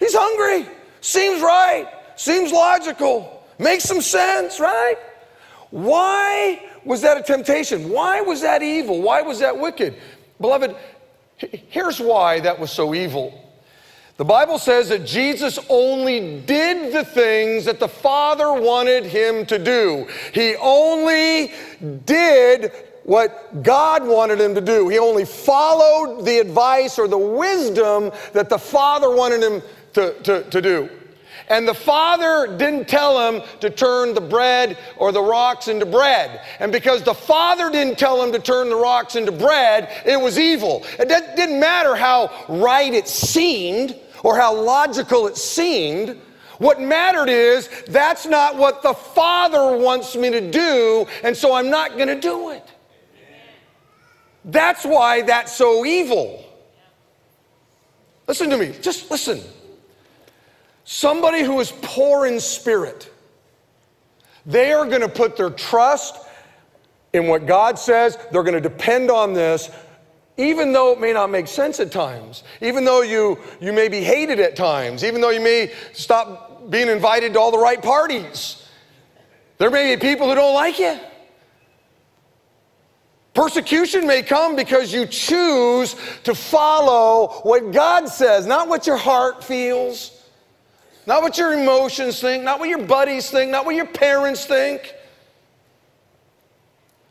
He's 0.00 0.14
hungry. 0.14 0.68
Seems 1.00 1.40
right. 1.40 1.88
Seems 2.16 2.50
logical. 2.50 3.46
Makes 3.58 3.84
some 3.84 4.00
sense, 4.00 4.58
right? 4.58 4.96
Why 5.70 6.68
was 6.84 7.00
that 7.02 7.16
a 7.16 7.22
temptation? 7.22 7.88
Why 7.88 8.20
was 8.20 8.40
that 8.42 8.62
evil? 8.62 9.00
Why 9.00 9.22
was 9.22 9.38
that 9.38 9.56
wicked? 9.56 9.94
Beloved, 10.40 10.74
here's 11.38 12.00
why 12.00 12.40
that 12.40 12.58
was 12.58 12.72
so 12.72 12.94
evil. 12.94 13.43
The 14.16 14.24
Bible 14.24 14.60
says 14.60 14.90
that 14.90 15.04
Jesus 15.04 15.58
only 15.68 16.40
did 16.42 16.92
the 16.92 17.04
things 17.04 17.64
that 17.64 17.80
the 17.80 17.88
Father 17.88 18.52
wanted 18.52 19.04
him 19.04 19.44
to 19.46 19.58
do. 19.58 20.06
He 20.32 20.54
only 20.56 21.52
did 22.06 22.70
what 23.02 23.62
God 23.64 24.06
wanted 24.06 24.40
him 24.40 24.54
to 24.54 24.60
do. 24.60 24.88
He 24.88 25.00
only 25.00 25.24
followed 25.24 26.24
the 26.24 26.38
advice 26.38 26.96
or 26.96 27.08
the 27.08 27.18
wisdom 27.18 28.12
that 28.32 28.48
the 28.48 28.58
Father 28.58 29.10
wanted 29.10 29.42
him 29.42 29.62
to, 29.94 30.14
to, 30.22 30.42
to 30.44 30.62
do. 30.62 30.88
And 31.48 31.68
the 31.68 31.74
father 31.74 32.56
didn't 32.56 32.88
tell 32.88 33.28
him 33.28 33.42
to 33.60 33.68
turn 33.68 34.14
the 34.14 34.20
bread 34.20 34.78
or 34.96 35.12
the 35.12 35.20
rocks 35.20 35.68
into 35.68 35.84
bread. 35.84 36.40
And 36.58 36.72
because 36.72 37.02
the 37.02 37.12
father 37.12 37.70
didn't 37.70 37.98
tell 37.98 38.22
him 38.22 38.32
to 38.32 38.38
turn 38.38 38.70
the 38.70 38.76
rocks 38.76 39.14
into 39.14 39.30
bread, 39.30 39.90
it 40.06 40.18
was 40.18 40.38
evil. 40.38 40.84
It 40.98 41.08
didn't 41.08 41.60
matter 41.60 41.94
how 41.94 42.30
right 42.48 42.94
it 42.94 43.08
seemed 43.08 43.94
or 44.24 44.36
how 44.36 44.52
logical 44.52 45.28
it 45.28 45.36
seemed. 45.36 46.20
What 46.58 46.80
mattered 46.80 47.28
is 47.28 47.68
that's 47.86 48.26
not 48.26 48.56
what 48.56 48.82
the 48.82 48.94
Father 48.94 49.76
wants 49.76 50.16
me 50.16 50.30
to 50.30 50.50
do, 50.50 51.06
and 51.22 51.36
so 51.36 51.52
I'm 51.52 51.70
not 51.70 51.96
going 51.96 52.08
to 52.08 52.18
do 52.18 52.50
it. 52.50 52.66
That's 54.44 54.84
why 54.84 55.22
that's 55.22 55.52
so 55.52 55.84
evil. 55.84 56.44
Listen 58.26 58.50
to 58.50 58.56
me, 58.56 58.74
just 58.80 59.10
listen. 59.10 59.40
Somebody 60.84 61.42
who 61.42 61.60
is 61.60 61.72
poor 61.82 62.26
in 62.26 62.40
spirit, 62.40 63.10
they 64.46 64.72
are 64.72 64.86
going 64.86 65.00
to 65.00 65.08
put 65.08 65.36
their 65.36 65.50
trust 65.50 66.16
in 67.12 67.26
what 67.26 67.46
God 67.46 67.78
says. 67.78 68.18
They're 68.30 68.42
going 68.42 68.54
to 68.54 68.60
depend 68.60 69.10
on 69.10 69.32
this 69.32 69.70
even 70.36 70.72
though 70.72 70.92
it 70.92 71.00
may 71.00 71.12
not 71.12 71.30
make 71.30 71.46
sense 71.46 71.78
at 71.78 71.92
times, 71.92 72.42
even 72.60 72.84
though 72.84 73.02
you, 73.02 73.38
you 73.60 73.72
may 73.72 73.88
be 73.88 74.02
hated 74.02 74.40
at 74.40 74.56
times, 74.56 75.04
even 75.04 75.20
though 75.20 75.30
you 75.30 75.40
may 75.40 75.72
stop 75.92 76.70
being 76.70 76.88
invited 76.88 77.34
to 77.34 77.40
all 77.40 77.52
the 77.52 77.58
right 77.58 77.80
parties, 77.80 78.68
there 79.58 79.70
may 79.70 79.94
be 79.94 80.00
people 80.00 80.28
who 80.28 80.34
don't 80.34 80.54
like 80.54 80.78
you. 80.78 80.98
Persecution 83.32 84.06
may 84.06 84.22
come 84.22 84.54
because 84.54 84.92
you 84.92 85.06
choose 85.06 85.96
to 86.22 86.34
follow 86.34 87.40
what 87.42 87.72
God 87.72 88.08
says, 88.08 88.46
not 88.46 88.68
what 88.68 88.86
your 88.86 88.96
heart 88.96 89.42
feels, 89.42 90.24
not 91.06 91.22
what 91.22 91.36
your 91.36 91.52
emotions 91.52 92.20
think, 92.20 92.44
not 92.44 92.58
what 92.58 92.68
your 92.68 92.82
buddies 92.82 93.30
think, 93.30 93.50
not 93.50 93.66
what 93.66 93.74
your 93.74 93.86
parents 93.86 94.46
think 94.46 94.94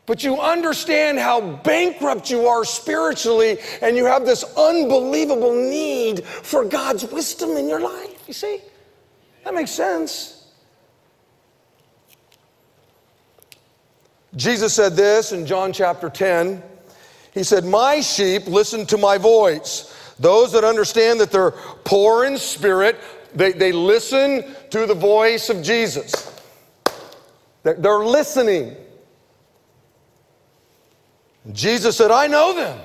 but 0.05 0.23
you 0.23 0.39
understand 0.39 1.17
how 1.17 1.39
bankrupt 1.39 2.29
you 2.29 2.47
are 2.47 2.65
spiritually, 2.65 3.57
and 3.81 3.95
you 3.95 4.05
have 4.05 4.25
this 4.25 4.43
unbelievable 4.57 5.53
need 5.53 6.25
for 6.25 6.65
God's 6.65 7.05
wisdom 7.05 7.51
in 7.51 7.69
your 7.69 7.79
life. 7.79 8.27
You 8.27 8.33
see? 8.33 8.59
That 9.45 9.53
makes 9.53 9.71
sense. 9.71 10.51
Jesus 14.35 14.73
said 14.73 14.93
this 14.93 15.31
in 15.31 15.45
John 15.45 15.71
chapter 15.71 16.09
10. 16.09 16.61
He 17.33 17.43
said, 17.43 17.65
My 17.65 18.01
sheep 18.01 18.47
listen 18.47 18.85
to 18.87 18.97
my 18.97 19.17
voice. 19.17 19.89
Those 20.19 20.51
that 20.51 20.63
understand 20.63 21.19
that 21.19 21.31
they're 21.31 21.51
poor 21.85 22.25
in 22.25 22.37
spirit, 22.37 22.99
they, 23.33 23.51
they 23.51 23.71
listen 23.71 24.55
to 24.69 24.85
the 24.85 24.93
voice 24.93 25.49
of 25.49 25.63
Jesus. 25.63 26.31
They're, 27.63 27.75
they're 27.75 28.05
listening. 28.05 28.75
Jesus 31.51 31.97
said, 31.97 32.11
I 32.11 32.27
know 32.27 32.55
them. 32.55 32.79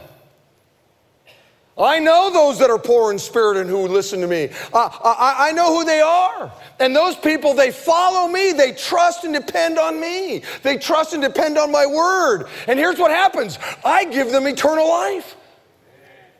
I 1.78 2.00
know 2.00 2.30
those 2.32 2.58
that 2.58 2.70
are 2.70 2.78
poor 2.78 3.12
in 3.12 3.20
spirit 3.20 3.56
and 3.56 3.70
who 3.70 3.86
listen 3.86 4.20
to 4.20 4.26
me. 4.26 4.50
I, 4.74 5.50
I, 5.50 5.52
know 5.52 5.78
who 5.78 5.84
they 5.84 6.00
are. 6.00 6.52
And 6.80 6.94
those 6.94 7.14
people, 7.14 7.54
they 7.54 7.70
follow 7.70 8.26
me. 8.26 8.50
They 8.50 8.72
trust 8.72 9.22
and 9.22 9.32
depend 9.32 9.78
on 9.78 10.00
me. 10.00 10.42
They 10.64 10.76
trust 10.76 11.12
and 11.12 11.22
depend 11.22 11.56
on 11.56 11.70
my 11.70 11.86
word. 11.86 12.46
And 12.66 12.80
here's 12.80 12.98
what 12.98 13.12
happens 13.12 13.60
I 13.84 14.06
give 14.06 14.32
them 14.32 14.48
eternal 14.48 14.88
life. 14.88 15.36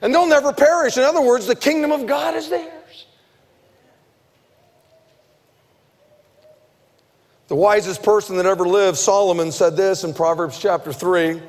And 0.03 0.13
they'll 0.13 0.27
never 0.27 0.53
perish. 0.53 0.97
In 0.97 1.05
other 1.05 1.23
words, 1.23 1.47
the 1.47 1.57
kingdom 1.57 1.93
of 1.93 2.07
God 2.07 2.35
is 2.35 2.49
theirs. 2.49 3.07
The 7.47 7.55
wisest 7.55 8.03
person 8.03 8.37
that 8.37 8.47
ever 8.47 8.67
lived, 8.67 8.99
Solomon, 8.99 9.53
said 9.53 9.77
this 9.77 10.03
in 10.03 10.15
Proverbs 10.15 10.59
chapter 10.59 10.93
3. 10.93 11.41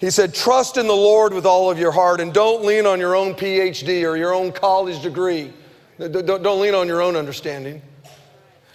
He 0.00 0.10
said, 0.10 0.34
Trust 0.34 0.76
in 0.76 0.86
the 0.86 0.94
Lord 0.94 1.32
with 1.32 1.46
all 1.46 1.70
of 1.70 1.78
your 1.78 1.92
heart 1.92 2.20
and 2.20 2.32
don't 2.32 2.64
lean 2.64 2.86
on 2.86 3.00
your 3.00 3.14
own 3.14 3.34
PhD 3.34 4.02
or 4.08 4.16
your 4.16 4.34
own 4.34 4.52
college 4.52 5.02
degree. 5.02 5.52
Don't 5.98 6.60
lean 6.60 6.74
on 6.74 6.86
your 6.86 7.00
own 7.00 7.16
understanding. 7.16 7.80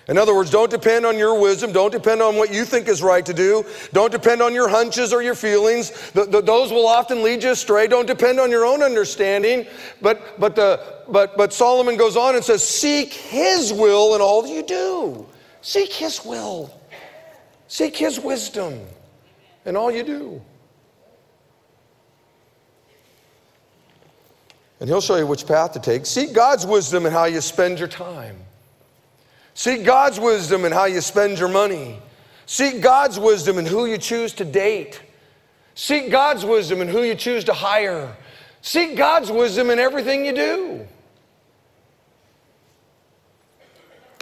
In 0.08 0.18
other 0.18 0.34
words, 0.34 0.50
don't 0.50 0.72
depend 0.72 1.06
on 1.06 1.18
your 1.18 1.40
wisdom. 1.40 1.72
Don't 1.72 1.92
depend 1.92 2.22
on 2.22 2.36
what 2.36 2.52
you 2.52 2.66
think 2.66 2.88
is 2.88 3.04
right 3.04 3.26
to 3.26 3.34
do. 3.34 3.64
Don't 3.94 4.12
depend 4.12 4.42
on 4.42 4.54
your 4.54 4.68
hunches 4.68 5.14
or 5.14 5.22
your 5.22 5.36
feelings. 5.36 6.12
The, 6.12 6.26
the, 6.26 6.42
those 6.42 6.72
will 6.72 6.88
often 6.88 7.22
lead 7.22 7.44
you 7.44 7.52
astray. 7.52 7.88
Don't 7.88 8.08
depend 8.08 8.40
on 8.40 8.50
your 8.50 8.66
own 8.66 8.82
understanding. 8.82 9.68
But, 10.02 10.40
but, 10.40 10.56
the, 10.56 11.04
but, 11.08 11.38
but 11.38 11.54
Solomon 11.54 11.98
goes 11.98 12.18
on 12.18 12.36
and 12.36 12.44
says, 12.44 12.68
Seek 12.68 13.14
his 13.14 13.72
will 13.72 14.16
in 14.16 14.22
all 14.22 14.46
you 14.48 14.64
do. 14.64 15.28
Seek 15.62 15.94
his 15.94 16.26
will. 16.26 16.74
Seek 17.68 17.96
his 17.96 18.20
wisdom 18.20 18.82
in 19.66 19.78
all 19.78 19.92
you 19.92 20.04
do. 20.04 20.42
And 24.82 24.89
he'll 24.89 25.00
show 25.00 25.15
you 25.15 25.28
which 25.28 25.46
path 25.46 25.74
to 25.74 25.80
take. 25.80 26.08
Seek 26.08 26.34
God's 26.34 26.65
wisdom 26.65 27.06
in 27.06 27.13
how 27.13 27.26
you 27.26 27.39
spend 27.39 27.78
your 27.78 27.88
time. 27.88 28.36
Seek 29.54 29.86
God's 29.86 30.20
wisdom 30.20 30.65
in 30.65 30.72
how 30.72 30.86
you 30.86 31.02
spend 31.02 31.38
your 31.38 31.50
money. 31.50 32.00
Seek 32.48 32.82
God's 32.82 33.20
wisdom 33.20 33.60
in 33.60 33.67
who 33.67 33.86
you 33.86 34.00
choose 34.00 34.34
to 34.34 34.44
date. 34.44 35.00
Seek 35.76 36.10
God's 36.10 36.44
wisdom 36.44 36.82
in 36.82 36.88
who 36.88 37.04
you 37.04 37.13
choose 37.13 37.44
to 37.44 37.54
hire. 37.54 38.17
Seek 38.63 38.98
God's 38.98 39.32
wisdom 39.32 39.70
in 39.70 39.78
everything 39.78 40.26
you 40.26 40.34
do. 40.34 40.88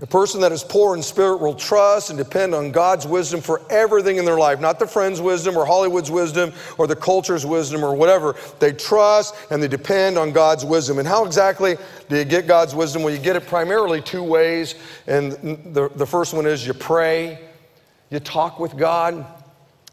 A 0.02 0.08
person 0.08 0.40
that 0.42 0.54
is 0.54 0.64
poor 0.64 0.96
in 0.96 1.04
spirit 1.04 1.42
will 1.42 1.54
trust 1.54 2.10
and 2.10 2.18
depend 2.18 2.56
on 2.56 2.72
God's 2.72 3.06
wisdom 3.06 3.42
for 3.42 3.62
everything 3.70 4.16
in 4.16 4.24
their 4.24 4.38
life, 4.38 4.62
not 4.62 4.80
the 4.80 4.88
friend's 4.88 5.20
wisdom 5.20 5.58
or 5.58 5.66
Hollywood's 5.66 6.10
wisdom 6.10 6.54
or 6.78 6.88
the 6.88 6.96
culture's 6.96 7.46
wisdom 7.46 7.84
or 7.84 7.94
whatever. 7.94 8.38
They 8.60 8.72
trust 8.72 9.36
and 9.52 9.62
they 9.62 9.68
depend 9.68 10.18
on 10.18 10.32
God's 10.32 10.64
wisdom. 10.64 11.00
And 11.00 11.08
how 11.08 11.26
exactly 11.26 11.78
do 12.08 12.16
you 12.16 12.24
get 12.24 12.48
God's 12.48 12.74
wisdom? 12.74 13.04
Well, 13.04 13.14
you 13.14 13.20
get 13.20 13.36
it 13.36 13.46
primarily 13.46 14.02
two 14.02 14.24
ways. 14.24 14.76
And 15.06 15.34
the, 15.74 15.90
the 15.94 16.06
first 16.06 16.34
one 16.34 16.46
is 16.46 16.66
you 16.66 16.74
pray, 16.74 17.38
you 18.10 18.22
talk 18.22 18.58
with 18.58 18.78
God. 18.78 19.26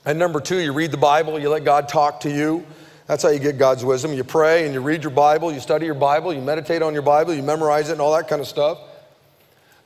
And 0.05 0.21
number 0.21 0.40
two, 0.40 0.61
you 0.61 0.73
read 0.73 0.92
the 0.92 0.99
Bible, 0.99 1.37
you 1.37 1.49
let 1.49 1.64
God 1.64 1.88
talk 1.88 2.21
to 2.21 2.31
you. 2.31 2.64
That's 3.09 3.25
how 3.25 3.31
you 3.31 3.40
get 3.40 3.59
God's 3.59 3.85
wisdom. 3.85 4.12
You 4.12 4.23
pray 4.23 4.66
and 4.66 4.73
you 4.73 4.81
read 4.81 5.03
your 5.03 5.11
Bible, 5.11 5.53
you 5.53 5.59
study 5.59 5.87
your 5.87 5.95
Bible, 5.95 6.33
you 6.33 6.40
meditate 6.40 6.81
on 6.81 6.92
your 6.92 7.03
Bible, 7.03 7.35
you 7.35 7.42
memorize 7.42 7.88
it, 7.88 7.92
and 7.92 8.01
all 8.01 8.14
that 8.14 8.29
kind 8.29 8.40
of 8.40 8.47
stuff. 8.47 8.79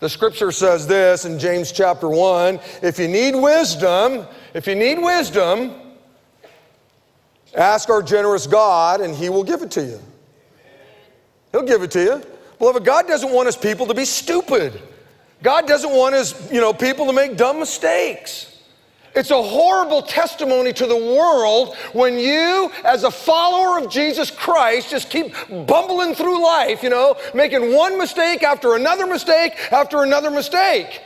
The 0.00 0.08
scripture 0.08 0.50
says 0.50 0.86
this 0.86 1.26
in 1.26 1.38
James 1.38 1.72
chapter 1.72 2.08
1 2.08 2.58
if 2.82 2.98
you 2.98 3.06
need 3.06 3.34
wisdom, 3.34 4.26
if 4.54 4.66
you 4.66 4.74
need 4.74 4.98
wisdom, 4.98 5.74
ask 7.54 7.90
our 7.90 8.02
generous 8.02 8.46
God 8.46 9.02
and 9.02 9.14
he 9.14 9.28
will 9.28 9.44
give 9.44 9.62
it 9.62 9.70
to 9.72 9.84
you. 9.84 10.00
He'll 11.52 11.62
give 11.62 11.82
it 11.82 11.90
to 11.92 12.02
you. 12.02 12.22
Beloved, 12.58 12.84
God 12.84 13.06
doesn't 13.06 13.30
want 13.30 13.46
his 13.46 13.56
people 13.56 13.86
to 13.86 13.94
be 13.94 14.06
stupid. 14.06 14.80
God 15.42 15.66
doesn't 15.66 15.90
want 15.90 16.14
his, 16.14 16.34
you 16.50 16.60
know, 16.60 16.72
people 16.72 17.06
to 17.06 17.12
make 17.12 17.36
dumb 17.36 17.58
mistakes. 17.58 18.49
It's 19.14 19.30
a 19.30 19.42
horrible 19.42 20.02
testimony 20.02 20.72
to 20.74 20.86
the 20.86 20.96
world 20.96 21.76
when 21.92 22.16
you, 22.16 22.70
as 22.84 23.02
a 23.04 23.10
follower 23.10 23.78
of 23.78 23.90
Jesus 23.90 24.30
Christ, 24.30 24.90
just 24.90 25.10
keep 25.10 25.34
bumbling 25.66 26.14
through 26.14 26.42
life, 26.42 26.82
you 26.82 26.90
know, 26.90 27.16
making 27.34 27.74
one 27.74 27.98
mistake 27.98 28.42
after 28.44 28.76
another 28.76 29.06
mistake 29.06 29.54
after 29.72 30.04
another 30.04 30.30
mistake. 30.30 31.02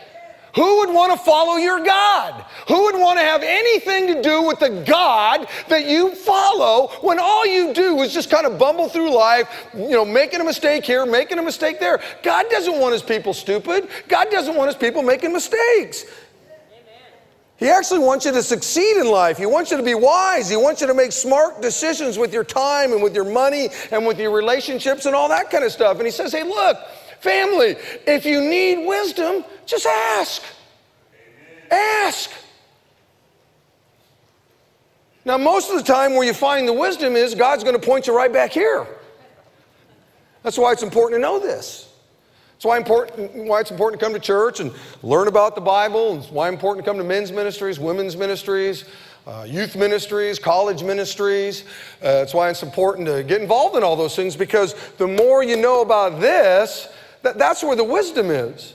Who 0.54 0.78
would 0.78 0.90
want 0.90 1.12
to 1.12 1.18
follow 1.18 1.56
your 1.56 1.82
God? 1.82 2.44
Who 2.68 2.84
would 2.84 2.94
want 2.94 3.18
to 3.18 3.24
have 3.24 3.42
anything 3.42 4.06
to 4.14 4.22
do 4.22 4.42
with 4.42 4.60
the 4.60 4.84
God 4.86 5.48
that 5.68 5.86
you 5.86 6.14
follow 6.14 6.92
when 7.00 7.18
all 7.18 7.44
you 7.44 7.74
do 7.74 8.00
is 8.02 8.14
just 8.14 8.30
kind 8.30 8.46
of 8.46 8.56
bumble 8.56 8.88
through 8.88 9.12
life, 9.12 9.48
you 9.74 9.90
know, 9.90 10.04
making 10.04 10.40
a 10.40 10.44
mistake 10.44 10.84
here, 10.84 11.06
making 11.06 11.38
a 11.38 11.42
mistake 11.42 11.80
there? 11.80 12.00
God 12.22 12.46
doesn't 12.50 12.78
want 12.78 12.92
his 12.92 13.02
people 13.02 13.34
stupid. 13.34 13.88
God 14.06 14.30
doesn't 14.30 14.54
want 14.54 14.68
his 14.68 14.76
people 14.76 15.02
making 15.02 15.32
mistakes. 15.32 16.04
He 17.56 17.68
actually 17.68 18.00
wants 18.00 18.26
you 18.26 18.32
to 18.32 18.42
succeed 18.42 18.96
in 18.96 19.06
life. 19.06 19.38
He 19.38 19.46
wants 19.46 19.70
you 19.70 19.76
to 19.76 19.82
be 19.82 19.94
wise. 19.94 20.50
He 20.50 20.56
wants 20.56 20.80
you 20.80 20.88
to 20.88 20.94
make 20.94 21.12
smart 21.12 21.62
decisions 21.62 22.18
with 22.18 22.32
your 22.32 22.42
time 22.42 22.92
and 22.92 23.02
with 23.02 23.14
your 23.14 23.24
money 23.24 23.68
and 23.92 24.04
with 24.04 24.18
your 24.18 24.32
relationships 24.32 25.06
and 25.06 25.14
all 25.14 25.28
that 25.28 25.50
kind 25.50 25.62
of 25.62 25.70
stuff. 25.70 25.98
And 25.98 26.04
he 26.04 26.10
says, 26.10 26.32
hey, 26.32 26.42
look, 26.42 26.76
family, 27.20 27.76
if 28.06 28.26
you 28.26 28.40
need 28.40 28.86
wisdom, 28.86 29.44
just 29.66 29.86
ask. 29.86 30.42
Ask. 31.70 32.30
Now, 35.24 35.38
most 35.38 35.70
of 35.70 35.76
the 35.76 35.84
time, 35.84 36.14
where 36.14 36.24
you 36.24 36.34
find 36.34 36.68
the 36.68 36.72
wisdom 36.72 37.16
is 37.16 37.34
God's 37.34 37.64
going 37.64 37.80
to 37.80 37.84
point 37.84 38.06
you 38.06 38.16
right 38.16 38.32
back 38.32 38.52
here. 38.52 38.86
That's 40.42 40.58
why 40.58 40.72
it's 40.72 40.82
important 40.82 41.18
to 41.18 41.22
know 41.22 41.38
this. 41.38 41.93
That's 42.54 42.64
why, 42.64 42.76
important, 42.76 43.34
why 43.34 43.60
it's 43.60 43.70
important 43.70 44.00
to 44.00 44.06
come 44.06 44.14
to 44.14 44.20
church 44.20 44.60
and 44.60 44.72
learn 45.02 45.28
about 45.28 45.54
the 45.54 45.60
Bible. 45.60 46.18
It's 46.18 46.30
why 46.30 46.48
it's 46.48 46.54
important 46.54 46.84
to 46.84 46.90
come 46.90 46.98
to 46.98 47.04
men's 47.04 47.32
ministries, 47.32 47.80
women's 47.80 48.16
ministries, 48.16 48.84
uh, 49.26 49.44
youth 49.48 49.74
ministries, 49.74 50.38
college 50.38 50.82
ministries. 50.82 51.64
Uh, 52.00 52.20
that's 52.20 52.32
why 52.32 52.50
it's 52.50 52.62
important 52.62 53.06
to 53.08 53.22
get 53.22 53.40
involved 53.40 53.76
in 53.76 53.82
all 53.82 53.96
those 53.96 54.14
things 54.14 54.36
because 54.36 54.74
the 54.98 55.06
more 55.06 55.42
you 55.42 55.56
know 55.56 55.82
about 55.82 56.20
this, 56.20 56.88
that, 57.22 57.38
that's 57.38 57.62
where 57.62 57.76
the 57.76 57.84
wisdom 57.84 58.30
is. 58.30 58.74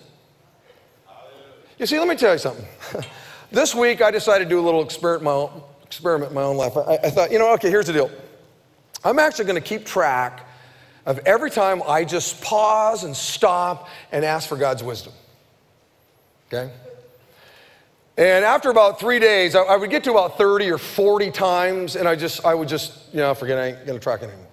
You 1.78 1.86
see, 1.86 1.98
let 1.98 2.08
me 2.10 2.16
tell 2.16 2.34
you 2.34 2.40
something. 2.40 2.66
this 3.52 3.74
week, 3.74 4.02
I 4.02 4.12
decided 4.12 4.44
to 4.44 4.50
do 4.50 4.60
a 4.60 4.66
little 4.66 4.84
experiment, 4.84 5.24
my 5.24 5.32
own, 5.32 5.64
experiment 5.84 6.32
in 6.32 6.36
my 6.36 6.44
own 6.44 6.58
life. 6.58 6.76
I, 6.76 6.96
I 6.96 7.10
thought, 7.10 7.32
you 7.32 7.40
know, 7.40 7.54
okay, 7.54 7.70
here's 7.70 7.88
the 7.88 7.94
deal. 7.94 8.12
I'm 9.04 9.18
actually 9.18 9.46
going 9.46 9.62
to 9.62 9.68
keep 9.68 9.86
track 9.86 10.46
of 11.10 11.18
every 11.26 11.50
time 11.50 11.82
I 11.88 12.06
just 12.06 12.40
pause 12.40 13.04
and 13.04 13.18
stop 13.18 13.90
and 14.12 14.24
ask 14.24 14.48
for 14.48 14.56
God's 14.56 14.84
wisdom. 14.84 15.12
Okay? 16.48 16.72
And 18.16 18.46
after 18.46 18.70
about 18.70 19.00
three 19.00 19.18
days, 19.18 19.56
I, 19.56 19.62
I, 19.62 19.76
would 19.76 19.90
get 19.90 20.04
to 20.04 20.12
about 20.12 20.38
30 20.38 20.70
or 20.70 20.78
40 20.78 21.32
times, 21.32 21.96
and 21.96 22.08
I 22.08 22.16
just, 22.16 22.46
I 22.46 22.54
would 22.54 22.68
just, 22.68 23.12
you 23.12 23.22
know, 23.22 23.34
forget 23.34 23.58
I 23.58 23.68
ain't 23.70 23.88
gonna 23.88 23.98
track 23.98 24.22
anymore. 24.22 24.46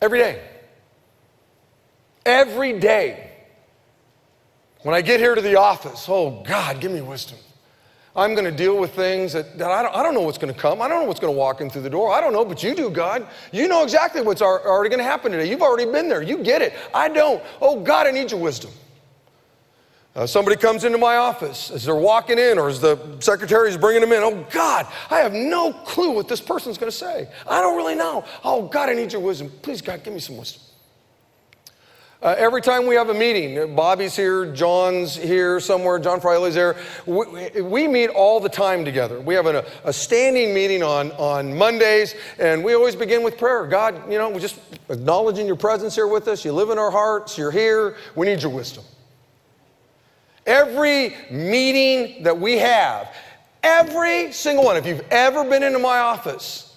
Every 0.00 0.20
day. 0.20 0.40
Every 2.24 2.78
day. 2.78 3.32
When 4.82 4.94
I 4.94 5.00
get 5.00 5.18
here 5.18 5.34
to 5.34 5.40
the 5.40 5.56
office, 5.56 6.06
oh 6.08 6.44
God, 6.46 6.80
give 6.80 6.92
me 6.92 7.00
wisdom. 7.00 7.38
I'm 8.16 8.34
going 8.34 8.44
to 8.44 8.50
deal 8.50 8.78
with 8.78 8.94
things 8.94 9.32
that, 9.34 9.58
that 9.58 9.70
I, 9.70 9.82
don't, 9.82 9.94
I 9.94 10.02
don't 10.02 10.14
know 10.14 10.22
what's 10.22 10.38
going 10.38 10.52
to 10.52 10.58
come. 10.58 10.82
I 10.82 10.88
don't 10.88 11.02
know 11.02 11.06
what's 11.06 11.20
going 11.20 11.32
to 11.32 11.38
walk 11.38 11.60
in 11.60 11.70
through 11.70 11.82
the 11.82 11.90
door. 11.90 12.12
I 12.12 12.20
don't 12.20 12.32
know, 12.32 12.44
but 12.44 12.62
you 12.62 12.74
do, 12.74 12.90
God. 12.90 13.26
You 13.52 13.68
know 13.68 13.82
exactly 13.84 14.22
what's 14.22 14.42
already 14.42 14.88
going 14.88 14.98
to 14.98 15.04
happen 15.04 15.30
today. 15.30 15.48
You've 15.48 15.62
already 15.62 15.90
been 15.90 16.08
there. 16.08 16.22
You 16.22 16.38
get 16.38 16.62
it. 16.62 16.74
I 16.92 17.08
don't. 17.08 17.42
Oh, 17.60 17.80
God, 17.80 18.06
I 18.06 18.10
need 18.10 18.30
your 18.30 18.40
wisdom. 18.40 18.70
Uh, 20.16 20.26
somebody 20.26 20.56
comes 20.56 20.82
into 20.82 20.98
my 20.98 21.16
office 21.16 21.70
as 21.70 21.84
they're 21.84 21.94
walking 21.94 22.38
in 22.38 22.58
or 22.58 22.68
as 22.68 22.80
the 22.80 22.98
secretary 23.20 23.68
is 23.68 23.76
bringing 23.76 24.00
them 24.00 24.12
in. 24.12 24.22
Oh, 24.22 24.44
God, 24.50 24.88
I 25.10 25.18
have 25.18 25.32
no 25.32 25.72
clue 25.72 26.10
what 26.10 26.26
this 26.26 26.40
person's 26.40 26.76
going 26.76 26.90
to 26.90 26.96
say. 26.96 27.28
I 27.46 27.60
don't 27.60 27.76
really 27.76 27.94
know. 27.94 28.24
Oh, 28.42 28.66
God, 28.66 28.88
I 28.88 28.94
need 28.94 29.12
your 29.12 29.22
wisdom. 29.22 29.52
Please, 29.62 29.80
God, 29.80 30.02
give 30.02 30.12
me 30.12 30.18
some 30.18 30.36
wisdom. 30.36 30.62
Uh, 32.20 32.34
every 32.36 32.60
time 32.60 32.84
we 32.84 32.96
have 32.96 33.10
a 33.10 33.14
meeting, 33.14 33.76
Bobby's 33.76 34.16
here, 34.16 34.52
John's 34.52 35.14
here 35.14 35.60
somewhere, 35.60 36.00
John 36.00 36.20
Friley's 36.20 36.56
there. 36.56 36.74
We, 37.06 37.62
we 37.62 37.86
meet 37.86 38.08
all 38.08 38.40
the 38.40 38.48
time 38.48 38.84
together. 38.84 39.20
We 39.20 39.34
have 39.34 39.46
a, 39.46 39.64
a, 39.84 39.92
standing 39.92 40.52
meeting 40.52 40.82
on, 40.82 41.12
on 41.12 41.56
Mondays, 41.56 42.16
and 42.40 42.64
we 42.64 42.74
always 42.74 42.96
begin 42.96 43.22
with 43.22 43.38
prayer. 43.38 43.66
God, 43.66 44.10
you 44.10 44.18
know, 44.18 44.30
we 44.30 44.40
just 44.40 44.58
acknowledging 44.88 45.46
your 45.46 45.54
presence 45.54 45.94
here 45.94 46.08
with 46.08 46.26
us. 46.26 46.44
You 46.44 46.50
live 46.52 46.70
in 46.70 46.78
our 46.78 46.90
hearts, 46.90 47.38
you're 47.38 47.52
here. 47.52 47.94
We 48.16 48.26
need 48.26 48.42
your 48.42 48.50
wisdom. 48.50 48.82
Every 50.44 51.14
meeting 51.30 52.24
that 52.24 52.36
we 52.36 52.58
have, 52.58 53.14
every 53.62 54.32
single 54.32 54.64
one, 54.64 54.76
if 54.76 54.86
you've 54.86 55.06
ever 55.12 55.44
been 55.44 55.62
into 55.62 55.78
my 55.78 56.00
office, 56.00 56.67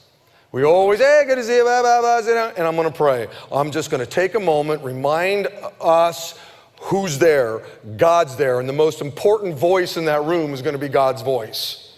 we 0.52 0.64
always, 0.64 1.00
hey, 1.00 1.24
good 1.26 1.36
to 1.36 1.44
see 1.44 1.58
you, 1.58 1.64
blah, 1.64 1.82
blah, 1.82 2.22
blah, 2.22 2.52
and 2.58 2.68
I'm 2.68 2.76
going 2.76 2.90
to 2.90 2.96
pray. 2.96 3.28
I'm 3.52 3.72
just 3.72 3.90
going 3.90 4.04
to 4.04 4.10
take 4.10 4.36
a 4.36 4.40
moment, 4.40 4.84
remind 4.84 5.48
us 5.80 6.38
who's 6.82 7.18
there. 7.18 7.62
God's 7.96 8.36
there. 8.36 8.60
And 8.60 8.68
the 8.68 8.74
most 8.74 9.02
important 9.02 9.56
voice 9.56 9.96
in 9.96 10.06
that 10.06 10.24
room 10.24 10.54
is 10.54 10.62
going 10.62 10.74
to 10.74 10.80
be 10.80 10.90
God's 10.90 11.22
voice. 11.22 11.98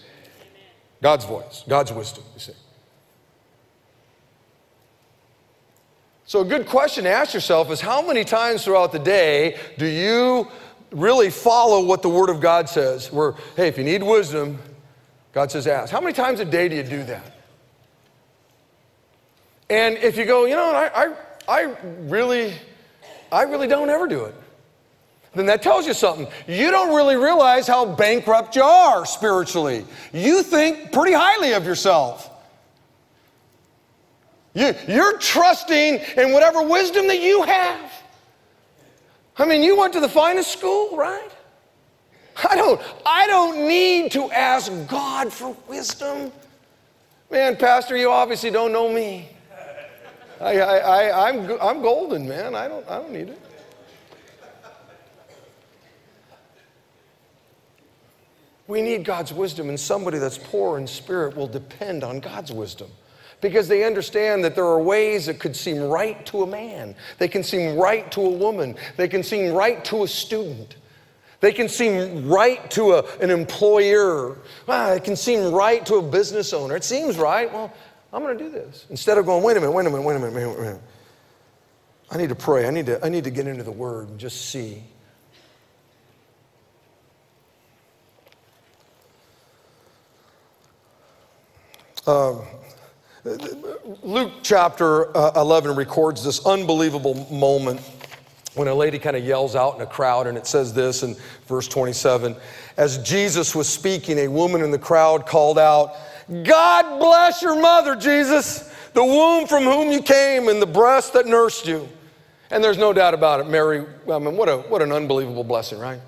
God's 1.02 1.24
voice, 1.24 1.64
God's 1.68 1.92
wisdom, 1.92 2.22
you 2.34 2.40
see. 2.40 2.52
So, 6.26 6.40
a 6.40 6.44
good 6.44 6.66
question 6.66 7.04
to 7.04 7.10
ask 7.10 7.34
yourself 7.34 7.70
is 7.70 7.80
how 7.80 8.06
many 8.06 8.24
times 8.24 8.64
throughout 8.64 8.92
the 8.92 8.98
day 8.98 9.58
do 9.76 9.86
you 9.86 10.48
really 10.90 11.28
follow 11.28 11.84
what 11.84 12.00
the 12.00 12.08
Word 12.08 12.30
of 12.30 12.40
God 12.40 12.68
says? 12.68 13.12
Where, 13.12 13.32
hey, 13.56 13.68
if 13.68 13.76
you 13.76 13.84
need 13.84 14.02
wisdom, 14.02 14.58
God 15.32 15.50
says 15.50 15.66
ask. 15.66 15.92
How 15.92 16.00
many 16.00 16.14
times 16.14 16.40
a 16.40 16.44
day 16.44 16.68
do 16.68 16.76
you 16.76 16.82
do 16.82 17.04
that? 17.04 17.33
And 19.70 19.96
if 19.98 20.16
you 20.16 20.24
go, 20.24 20.44
you 20.44 20.56
know, 20.56 20.72
I, 20.72 21.06
I, 21.06 21.14
I 21.48 21.76
really, 22.02 22.54
I 23.32 23.42
really 23.42 23.66
don't 23.66 23.90
ever 23.90 24.06
do 24.06 24.24
it. 24.24 24.34
then 25.34 25.46
that 25.46 25.62
tells 25.62 25.86
you 25.86 25.94
something. 25.94 26.26
You 26.46 26.70
don't 26.70 26.94
really 26.94 27.16
realize 27.16 27.66
how 27.66 27.84
bankrupt 27.86 28.56
you 28.56 28.62
are 28.62 29.06
spiritually. 29.06 29.84
You 30.12 30.42
think 30.42 30.92
pretty 30.92 31.14
highly 31.14 31.52
of 31.52 31.64
yourself. 31.64 32.30
You, 34.54 34.74
you're 34.86 35.18
trusting 35.18 36.00
in 36.16 36.32
whatever 36.32 36.62
wisdom 36.62 37.08
that 37.08 37.20
you 37.20 37.42
have. 37.42 37.92
I 39.36 39.46
mean, 39.46 39.62
you 39.62 39.76
went 39.76 39.92
to 39.94 40.00
the 40.00 40.08
finest 40.08 40.52
school, 40.52 40.96
right? 40.96 41.30
I 42.48 42.54
don't, 42.54 42.80
I 43.04 43.26
don't 43.26 43.66
need 43.66 44.12
to 44.12 44.30
ask 44.30 44.70
God 44.86 45.32
for 45.32 45.56
wisdom. 45.68 46.30
Man, 47.30 47.56
Pastor, 47.56 47.96
you 47.96 48.10
obviously 48.10 48.50
don't 48.50 48.70
know 48.70 48.92
me. 48.92 49.28
I, 50.44 50.58
I, 50.58 50.76
I, 50.76 51.28
I'm, 51.28 51.50
I'm 51.60 51.80
golden, 51.80 52.28
man. 52.28 52.54
I 52.54 52.68
don't, 52.68 52.86
I 52.86 52.98
don't 52.98 53.12
need 53.12 53.30
it. 53.30 53.40
We 58.66 58.82
need 58.82 59.04
God's 59.04 59.32
wisdom, 59.32 59.68
and 59.70 59.80
somebody 59.80 60.18
that's 60.18 60.38
poor 60.38 60.78
in 60.78 60.86
spirit 60.86 61.34
will 61.36 61.46
depend 61.46 62.04
on 62.04 62.20
God's 62.20 62.52
wisdom 62.52 62.90
because 63.40 63.68
they 63.68 63.84
understand 63.84 64.44
that 64.44 64.54
there 64.54 64.64
are 64.64 64.80
ways 64.80 65.26
that 65.26 65.38
could 65.38 65.56
seem 65.56 65.82
right 65.82 66.24
to 66.26 66.42
a 66.42 66.46
man, 66.46 66.94
they 67.18 67.28
can 67.28 67.42
seem 67.42 67.76
right 67.76 68.10
to 68.12 68.20
a 68.20 68.30
woman, 68.30 68.76
they 68.96 69.08
can 69.08 69.22
seem 69.22 69.52
right 69.52 69.84
to 69.86 70.04
a 70.04 70.08
student. 70.08 70.76
They 71.40 71.52
can 71.52 71.68
seem 71.68 72.26
right 72.26 72.70
to 72.70 72.92
a, 72.92 73.04
an 73.18 73.28
employer. 73.28 74.38
Ah, 74.66 74.92
it 74.92 75.04
can 75.04 75.14
seem 75.14 75.52
right 75.52 75.84
to 75.84 75.96
a 75.96 76.02
business 76.02 76.54
owner. 76.54 76.74
It 76.74 76.84
seems 76.84 77.18
right. 77.18 77.52
Well, 77.52 77.70
I'm 78.14 78.22
going 78.22 78.38
to 78.38 78.44
do 78.44 78.48
this. 78.48 78.86
Instead 78.90 79.18
of 79.18 79.26
going, 79.26 79.42
wait 79.42 79.56
a 79.56 79.60
minute, 79.60 79.72
wait 79.72 79.86
a 79.86 79.90
minute, 79.90 80.02
wait 80.02 80.14
a 80.14 80.18
minute, 80.20 80.34
wait 80.34 80.44
a 80.44 80.60
minute. 80.60 80.80
I 82.12 82.16
need 82.16 82.28
to 82.28 82.36
pray. 82.36 82.64
I 82.68 82.70
need 82.70 82.86
to, 82.86 83.04
I 83.04 83.08
need 83.08 83.24
to 83.24 83.30
get 83.30 83.48
into 83.48 83.64
the 83.64 83.72
Word 83.72 84.08
and 84.08 84.20
just 84.20 84.50
see. 84.50 84.84
Um, 92.06 92.42
Luke 94.04 94.32
chapter 94.42 95.16
uh, 95.16 95.32
11 95.34 95.74
records 95.74 96.22
this 96.22 96.46
unbelievable 96.46 97.26
moment 97.32 97.80
when 98.54 98.68
a 98.68 98.74
lady 98.74 99.00
kind 99.00 99.16
of 99.16 99.24
yells 99.24 99.56
out 99.56 99.74
in 99.74 99.80
a 99.80 99.86
crowd, 99.86 100.28
and 100.28 100.38
it 100.38 100.46
says 100.46 100.72
this 100.72 101.02
in 101.02 101.16
verse 101.46 101.66
27 101.66 102.36
As 102.76 102.98
Jesus 102.98 103.56
was 103.56 103.68
speaking, 103.68 104.20
a 104.20 104.28
woman 104.28 104.62
in 104.62 104.70
the 104.70 104.78
crowd 104.78 105.26
called 105.26 105.58
out, 105.58 105.96
God 106.28 106.98
bless 106.98 107.42
your 107.42 107.60
mother, 107.60 107.96
Jesus, 107.96 108.70
the 108.94 109.04
womb 109.04 109.46
from 109.46 109.64
whom 109.64 109.90
you 109.90 110.02
came 110.02 110.48
and 110.48 110.60
the 110.60 110.66
breast 110.66 111.12
that 111.12 111.26
nursed 111.26 111.66
you. 111.66 111.88
And 112.50 112.62
there's 112.62 112.78
no 112.78 112.92
doubt 112.92 113.14
about 113.14 113.40
it, 113.40 113.48
Mary, 113.48 113.84
I 114.10 114.18
mean, 114.18 114.36
what, 114.36 114.48
a, 114.48 114.58
what 114.58 114.80
an 114.80 114.92
unbelievable 114.92 115.44
blessing, 115.44 115.78
right? 115.78 116.00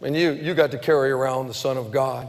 I 0.00 0.04
mean, 0.04 0.14
you, 0.14 0.32
you 0.32 0.54
got 0.54 0.70
to 0.72 0.78
carry 0.78 1.10
around 1.10 1.48
the 1.48 1.54
Son 1.54 1.76
of 1.76 1.90
God. 1.90 2.28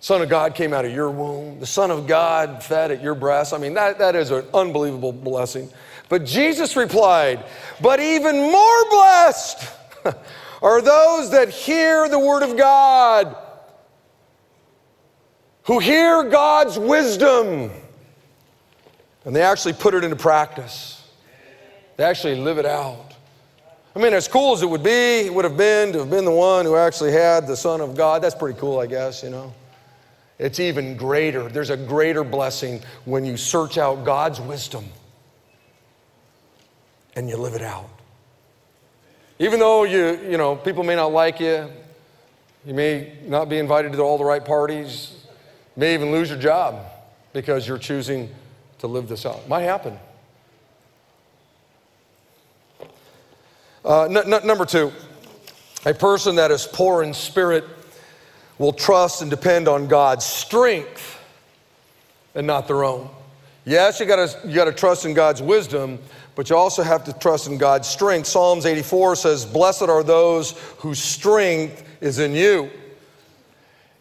Son 0.00 0.22
of 0.22 0.28
God 0.28 0.54
came 0.54 0.72
out 0.72 0.84
of 0.84 0.92
your 0.92 1.10
womb. 1.10 1.58
The 1.58 1.66
Son 1.66 1.90
of 1.90 2.06
God 2.06 2.62
fed 2.62 2.90
at 2.90 3.02
your 3.02 3.14
breast. 3.14 3.52
I 3.52 3.58
mean, 3.58 3.74
that, 3.74 3.98
that 3.98 4.14
is 4.14 4.30
an 4.30 4.44
unbelievable 4.54 5.12
blessing. 5.12 5.70
But 6.08 6.24
Jesus 6.24 6.76
replied, 6.76 7.44
But 7.80 8.00
even 8.00 8.36
more 8.36 8.90
blessed 8.90 9.68
are 10.62 10.80
those 10.80 11.30
that 11.32 11.48
hear 11.48 12.08
the 12.08 12.18
word 12.18 12.42
of 12.42 12.56
God, 12.56 13.36
who 15.66 15.78
hear 15.80 16.22
God's 16.24 16.78
wisdom, 16.78 17.70
and 19.24 19.34
they 19.34 19.42
actually 19.42 19.74
put 19.74 19.94
it 19.94 20.04
into 20.04 20.16
practice. 20.16 21.04
They 21.96 22.04
actually 22.04 22.36
live 22.36 22.58
it 22.58 22.66
out. 22.66 23.14
I 23.94 23.98
mean, 23.98 24.12
as 24.12 24.28
cool 24.28 24.52
as 24.52 24.62
it 24.62 24.68
would 24.68 24.82
be, 24.82 25.26
it 25.26 25.34
would 25.34 25.44
have 25.44 25.56
been 25.56 25.92
to 25.94 26.00
have 26.00 26.10
been 26.10 26.24
the 26.24 26.30
one 26.30 26.66
who 26.66 26.76
actually 26.76 27.12
had 27.12 27.46
the 27.46 27.56
Son 27.56 27.80
of 27.80 27.96
God. 27.96 28.22
That's 28.22 28.34
pretty 28.34 28.58
cool, 28.58 28.78
I 28.78 28.86
guess, 28.86 29.22
you 29.22 29.30
know. 29.30 29.54
It's 30.38 30.60
even 30.60 30.96
greater. 30.96 31.48
There's 31.48 31.70
a 31.70 31.76
greater 31.76 32.22
blessing 32.22 32.82
when 33.06 33.24
you 33.24 33.38
search 33.38 33.78
out 33.78 34.04
God's 34.04 34.38
wisdom 34.38 34.84
and 37.16 37.28
you 37.28 37.38
live 37.38 37.54
it 37.54 37.62
out. 37.62 37.88
Even 39.38 39.58
though 39.58 39.84
you, 39.84 40.20
you 40.28 40.36
know, 40.36 40.54
people 40.54 40.84
may 40.84 40.94
not 40.94 41.12
like 41.12 41.40
you, 41.40 41.70
you 42.66 42.74
may 42.74 43.14
not 43.24 43.48
be 43.48 43.58
invited 43.58 43.92
to 43.92 44.00
all 44.00 44.18
the 44.18 44.24
right 44.24 44.44
parties, 44.44 45.15
you 45.76 45.80
may 45.80 45.92
even 45.92 46.10
lose 46.10 46.30
your 46.30 46.38
job 46.38 46.86
because 47.34 47.68
you're 47.68 47.76
choosing 47.76 48.34
to 48.78 48.86
live 48.86 49.08
this 49.08 49.26
out. 49.26 49.46
Might 49.46 49.62
happen. 49.62 49.98
Uh, 53.84 54.08
number 54.08 54.64
two, 54.64 54.90
a 55.84 55.92
person 55.92 56.36
that 56.36 56.50
is 56.50 56.66
poor 56.66 57.02
in 57.02 57.12
spirit 57.12 57.64
will 58.58 58.72
trust 58.72 59.20
and 59.20 59.30
depend 59.30 59.68
on 59.68 59.86
God's 59.86 60.24
strength 60.24 61.20
and 62.34 62.46
not 62.46 62.66
their 62.66 62.82
own. 62.82 63.10
Yes, 63.66 64.00
you 64.00 64.06
gotta, 64.06 64.34
you 64.48 64.54
gotta 64.54 64.72
trust 64.72 65.04
in 65.04 65.12
God's 65.12 65.42
wisdom, 65.42 65.98
but 66.34 66.48
you 66.48 66.56
also 66.56 66.82
have 66.82 67.04
to 67.04 67.12
trust 67.12 67.48
in 67.48 67.58
God's 67.58 67.86
strength. 67.86 68.26
Psalms 68.26 68.64
84 68.64 69.16
says, 69.16 69.44
Blessed 69.44 69.82
are 69.82 70.02
those 70.02 70.52
whose 70.78 70.98
strength 70.98 71.84
is 72.00 72.18
in 72.18 72.32
you. 72.32 72.70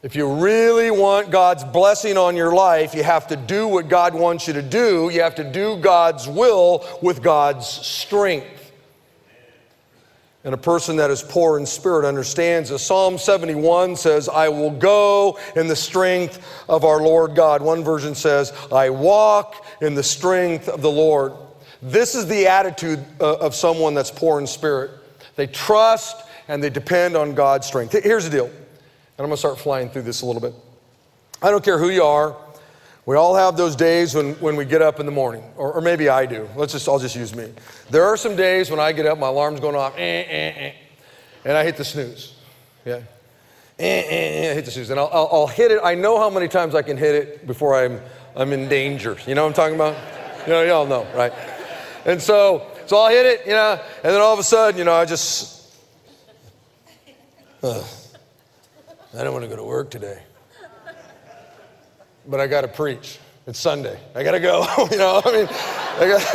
If 0.06 0.16
you 0.16 0.32
really 0.32 0.92
want 0.92 1.32
God's 1.32 1.64
blessing 1.64 2.16
on 2.16 2.36
your 2.36 2.54
life, 2.54 2.94
you 2.94 3.02
have 3.02 3.26
to 3.30 3.36
do 3.36 3.68
what 3.68 3.90
God 3.90 4.14
wants 4.14 4.46
you 4.46 4.54
to 4.54 4.62
do. 4.62 5.10
You 5.12 5.22
have 5.22 5.34
to 5.34 5.44
do 5.44 5.78
God's 5.78 6.28
will 6.28 6.86
with 7.02 7.24
God's 7.24 7.66
strength. 7.66 8.72
And 10.44 10.54
a 10.54 10.58
person 10.58 10.98
that 10.98 11.10
is 11.10 11.24
poor 11.24 11.58
in 11.58 11.66
spirit 11.66 12.08
understands 12.08 12.70
this. 12.70 12.86
Psalm 12.86 13.18
71 13.18 13.96
says, 13.96 14.30
I 14.30 14.48
will 14.50 14.70
go 14.70 15.40
in 15.56 15.68
the 15.68 15.76
strength 15.76 16.40
of 16.70 16.86
our 16.86 17.02
Lord 17.02 17.36
God. 17.36 17.64
One 17.64 17.84
version 17.84 18.14
says, 18.14 18.54
I 18.72 18.92
walk 18.92 19.66
in 19.82 19.96
the 19.96 20.04
strength 20.04 20.70
of 20.70 20.84
the 20.84 20.92
Lord. 20.92 21.34
This 21.82 22.14
is 22.14 22.28
the 22.28 22.46
attitude 22.46 23.04
uh, 23.20 23.38
of 23.38 23.56
someone 23.56 23.96
that's 23.96 24.12
poor 24.12 24.40
in 24.40 24.46
spirit. 24.46 24.92
They 25.36 25.48
trust 25.48 26.28
and 26.48 26.62
they 26.62 26.70
depend 26.70 27.18
on 27.18 27.34
God's 27.34 27.66
strength. 27.66 27.94
Here's 28.04 28.26
the 28.26 28.30
deal, 28.30 28.52
and 29.18 29.24
I'm 29.24 29.28
gonna 29.28 29.38
start 29.38 29.60
flying 29.60 29.90
through 29.90 30.04
this 30.04 30.22
a 30.22 30.26
little 30.26 30.42
bit. 30.42 30.54
I 31.42 31.52
don't 31.52 31.64
care 31.64 31.78
who 31.78 31.90
you 31.90 32.04
are, 32.04 32.36
we 33.06 33.16
all 33.16 33.36
have 33.36 33.56
those 33.56 33.76
days 33.76 34.16
when, 34.16 34.34
when 34.36 34.56
we 34.56 34.66
get 34.66 34.82
up 34.82 35.00
in 35.00 35.06
the 35.06 35.12
morning, 35.12 35.44
or, 35.58 35.74
or, 35.74 35.82
maybe 35.82 36.10
I 36.10 36.26
do. 36.26 36.50
Let's 36.56 36.74
just, 36.74 36.90
I'll 36.90 36.98
just 36.98 37.16
use 37.16 37.36
me. 37.36 37.52
There 37.92 38.04
are 38.04 38.18
some 38.18 38.36
days 38.36 38.72
when 38.72 38.80
I 38.80 38.92
get 38.94 39.06
up, 39.06 39.20
my 39.20 39.28
alarm's 39.28 39.60
going 39.60 39.76
off, 39.76 39.94
eh, 39.96 40.00
eh, 40.00 40.54
eh, 40.58 40.74
and 41.46 41.56
I 41.56 41.64
hit 41.64 41.78
the 41.78 41.86
snooze. 41.86 42.34
Yeah. 42.84 43.02
Eh, 43.78 43.84
eh, 43.84 44.48
eh, 44.48 44.52
I 44.52 44.54
hit 44.56 44.66
the 44.66 44.72
snooze. 44.72 44.90
And 44.90 45.00
I'll, 45.00 45.10
I'll, 45.14 45.30
I'll, 45.32 45.48
hit 45.48 45.70
it. 45.70 45.80
I 45.84 45.94
know 45.94 46.18
how 46.18 46.32
many 46.32 46.48
times 46.48 46.74
I 46.74 46.82
can 46.82 46.98
hit 46.98 47.14
it 47.14 47.46
before 47.46 47.76
I'm, 47.76 48.02
I'm 48.36 48.52
in 48.54 48.68
danger. 48.68 49.18
You 49.28 49.36
know 49.36 49.44
what 49.44 49.50
I'm 49.50 49.54
talking 49.54 49.76
about? 49.76 49.96
You 50.48 50.54
know, 50.54 50.64
y'all 50.64 50.88
know, 50.88 51.06
right? 51.16 51.34
And 52.06 52.20
so, 52.20 52.66
so 52.88 52.98
I'll 52.98 53.12
hit 53.12 53.26
it, 53.28 53.46
you 53.46 53.54
know, 53.54 53.80
and 54.04 54.14
then 54.14 54.22
all 54.22 54.34
of 54.34 54.40
a 54.40 54.44
sudden, 54.44 54.80
you 54.80 54.84
know, 54.84 54.94
I 54.94 55.06
just, 55.06 55.76
uh, 57.62 57.84
I 59.18 59.24
don't 59.24 59.34
want 59.34 59.44
to 59.44 59.50
go 59.50 59.56
to 59.56 59.64
work 59.64 59.90
today 59.90 60.22
but 62.28 62.40
I 62.40 62.48
got 62.48 62.62
to 62.62 62.68
preach. 62.68 63.20
It's 63.48 63.60
Sunday. 63.60 64.00
I 64.16 64.24
got 64.24 64.32
to 64.32 64.40
go. 64.40 64.66
you 64.92 64.98
know, 64.98 65.22
I 65.24 65.32
mean, 65.32 65.48
I 65.48 66.08
got, 66.08 66.34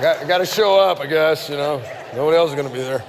got, 0.00 0.28
got 0.28 0.38
to 0.38 0.46
show 0.46 0.78
up, 0.78 1.00
I 1.00 1.06
guess, 1.06 1.48
you 1.48 1.56
know. 1.56 1.82
Nobody 2.14 2.36
else 2.36 2.50
is 2.50 2.56
going 2.56 2.68
to 2.68 2.74
be 2.74 2.80
there. 2.80 3.04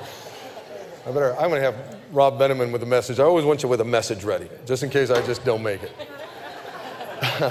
I 1.05 1.11
better, 1.11 1.33
I'm 1.33 1.49
going 1.49 1.61
to 1.61 1.71
have 1.71 1.97
Rob 2.11 2.39
Benjamin 2.39 2.71
with 2.71 2.83
a 2.83 2.85
message. 2.85 3.19
I 3.19 3.23
always 3.23 3.43
want 3.43 3.63
you 3.63 3.69
with 3.69 3.81
a 3.81 3.85
message 3.85 4.23
ready, 4.23 4.49
just 4.65 4.83
in 4.83 4.89
case 4.89 5.09
I 5.09 5.25
just 5.25 5.43
don't 5.43 5.63
make 5.63 5.81
it. 5.83 5.91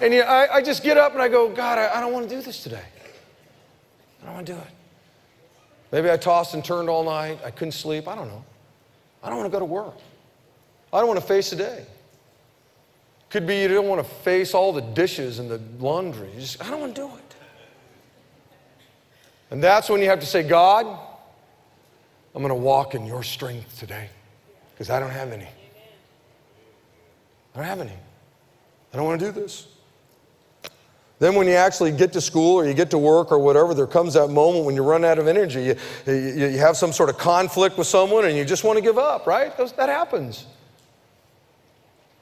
and 0.00 0.14
you 0.14 0.20
know, 0.20 0.26
I, 0.26 0.56
I, 0.56 0.62
just 0.62 0.82
get 0.82 0.96
up 0.96 1.12
and 1.12 1.22
I 1.22 1.28
go, 1.28 1.48
God, 1.48 1.78
I, 1.78 1.96
I 1.96 2.00
don't 2.00 2.12
want 2.12 2.28
to 2.28 2.34
do 2.34 2.42
this 2.42 2.62
today. 2.62 2.82
I 4.22 4.26
don't 4.26 4.34
want 4.34 4.46
to 4.46 4.52
do 4.54 4.58
it. 4.58 4.66
Maybe 5.92 6.10
I 6.10 6.16
tossed 6.16 6.54
and 6.54 6.64
turned 6.64 6.88
all 6.88 7.04
night. 7.04 7.38
I 7.44 7.50
couldn't 7.50 7.72
sleep. 7.72 8.08
I 8.08 8.14
don't 8.14 8.28
know. 8.28 8.44
I 9.22 9.28
don't 9.28 9.38
want 9.38 9.50
to 9.50 9.52
go 9.52 9.60
to 9.60 9.64
work. 9.64 9.94
I 10.92 10.98
don't 10.98 11.08
want 11.08 11.20
to 11.20 11.26
face 11.26 11.50
the 11.50 11.56
day. 11.56 11.84
Could 13.30 13.46
be 13.46 13.60
you 13.60 13.68
don't 13.68 13.88
want 13.88 14.02
to 14.02 14.14
face 14.22 14.54
all 14.54 14.72
the 14.72 14.80
dishes 14.80 15.38
and 15.38 15.50
the 15.50 15.60
laundry. 15.78 16.30
Just, 16.38 16.64
I 16.64 16.70
don't 16.70 16.80
want 16.80 16.94
to 16.94 17.00
do 17.02 17.08
it. 17.08 17.36
And 19.50 19.62
that's 19.62 19.88
when 19.88 20.00
you 20.00 20.08
have 20.08 20.20
to 20.20 20.26
say, 20.26 20.42
God, 20.42 20.86
I'm 22.34 22.42
going 22.42 22.48
to 22.48 22.54
walk 22.54 22.94
in 22.94 23.06
your 23.06 23.22
strength 23.22 23.78
today 23.78 24.08
because 24.72 24.90
I 24.90 25.00
don't 25.00 25.10
have 25.10 25.32
any. 25.32 25.48
I 27.54 27.58
don't 27.58 27.64
have 27.64 27.80
any. 27.80 27.92
I 28.92 28.96
don't 28.96 29.04
want 29.04 29.20
to 29.20 29.26
do 29.26 29.32
this. 29.32 29.66
Then, 31.18 31.34
when 31.34 31.48
you 31.48 31.54
actually 31.54 31.90
get 31.90 32.12
to 32.12 32.20
school 32.20 32.60
or 32.60 32.64
you 32.64 32.74
get 32.74 32.90
to 32.90 32.98
work 32.98 33.32
or 33.32 33.40
whatever, 33.40 33.74
there 33.74 33.88
comes 33.88 34.14
that 34.14 34.28
moment 34.28 34.64
when 34.64 34.76
you 34.76 34.84
run 34.84 35.04
out 35.04 35.18
of 35.18 35.26
energy. 35.26 35.64
You, 35.64 35.76
you, 36.06 36.46
you 36.46 36.58
have 36.58 36.76
some 36.76 36.92
sort 36.92 37.10
of 37.10 37.18
conflict 37.18 37.76
with 37.76 37.88
someone 37.88 38.24
and 38.24 38.36
you 38.36 38.44
just 38.44 38.62
want 38.62 38.76
to 38.76 38.82
give 38.82 38.98
up, 38.98 39.26
right? 39.26 39.56
that 39.56 39.88
happens. 39.88 40.46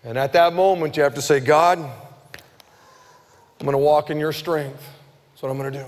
And 0.07 0.17
at 0.17 0.33
that 0.35 0.53
moment, 0.53 0.97
you 0.97 1.03
have 1.03 1.15
to 1.15 1.21
say, 1.21 1.41
God, 1.41 1.81
I'm 1.81 1.91
going 3.59 3.73
to 3.73 3.79
walk 3.79 4.09
in 4.09 4.19
your 4.19 4.33
strength. 4.33 4.81
That's 5.33 5.43
what 5.43 5.51
I'm 5.51 5.59
going 5.59 5.73
to 5.73 5.79
do. 5.81 5.87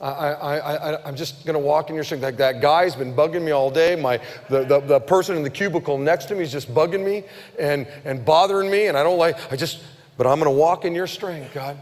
I, 0.00 0.32
I, 0.32 1.08
am 1.08 1.16
just 1.16 1.44
going 1.44 1.54
to 1.54 1.58
walk 1.58 1.90
in 1.90 1.96
your 1.96 2.04
strength. 2.04 2.22
Like 2.22 2.36
that 2.36 2.62
guy's 2.62 2.94
been 2.94 3.12
bugging 3.12 3.42
me 3.42 3.50
all 3.50 3.72
day. 3.72 3.96
My, 3.96 4.18
the, 4.48 4.64
the, 4.64 4.80
the 4.80 5.00
person 5.00 5.36
in 5.36 5.42
the 5.42 5.50
cubicle 5.50 5.98
next 5.98 6.26
to 6.26 6.36
me 6.36 6.42
is 6.42 6.52
just 6.52 6.72
bugging 6.72 7.04
me 7.04 7.24
and, 7.58 7.88
and 8.04 8.24
bothering 8.24 8.70
me, 8.70 8.86
and 8.86 8.96
I 8.96 9.02
don't 9.02 9.18
like, 9.18 9.52
I 9.52 9.56
just, 9.56 9.82
but 10.16 10.28
I'm 10.28 10.38
going 10.38 10.50
to 10.50 10.58
walk 10.58 10.84
in 10.84 10.94
your 10.94 11.08
strength, 11.08 11.52
God. 11.52 11.76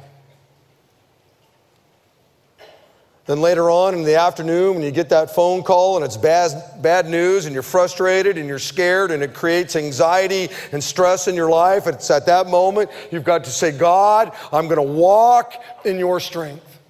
Then 3.29 3.43
later 3.43 3.69
on 3.69 3.93
in 3.93 4.05
the 4.05 4.15
afternoon, 4.15 4.77
when 4.77 4.83
you 4.83 4.91
get 4.91 5.11
that 5.11 5.35
phone 5.35 5.63
call 5.63 5.97
and 5.97 6.05
it's 6.05 6.17
bad, 6.17 6.81
bad 6.81 7.07
news 7.07 7.45
and 7.45 7.53
you're 7.53 7.63
frustrated 7.63 8.39
and 8.39 8.49
you're 8.49 8.59
scared 8.59 9.11
and 9.11 9.23
it 9.23 9.35
creates 9.35 9.77
anxiety 9.77 10.49
and 10.73 10.83
stress 10.83 11.29
in 11.29 11.35
your 11.35 11.51
life, 11.51 11.87
it's 11.87 12.11
at 12.11 12.25
that 12.25 12.47
moment 12.47 12.91
you've 13.13 13.25
got 13.25 13.45
to 13.45 13.51
say, 13.51 13.71
God, 13.71 14.35
I'm 14.51 14.67
going 14.67 14.79
to 14.79 14.95
walk 14.95 15.63
in 15.85 15.99
your 15.99 16.21
strength. 16.21 16.81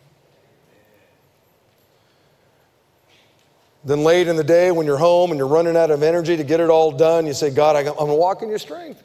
Then 3.85 4.05
late 4.05 4.29
in 4.29 4.37
the 4.37 4.45
day, 4.45 4.71
when 4.71 4.87
you're 4.87 4.97
home 4.97 5.33
and 5.33 5.39
you're 5.39 5.49
running 5.49 5.77
out 5.77 5.91
of 5.91 6.05
energy 6.05 6.37
to 6.37 6.45
get 6.45 6.61
it 6.61 6.71
all 6.71 6.93
done, 6.93 7.27
you 7.27 7.35
say, 7.35 7.51
God, 7.51 7.75
I'm 7.75 7.87
going 7.87 8.07
to 8.07 8.15
walk 8.15 8.43
in 8.43 8.49
your 8.49 8.61
strength. 8.61 9.03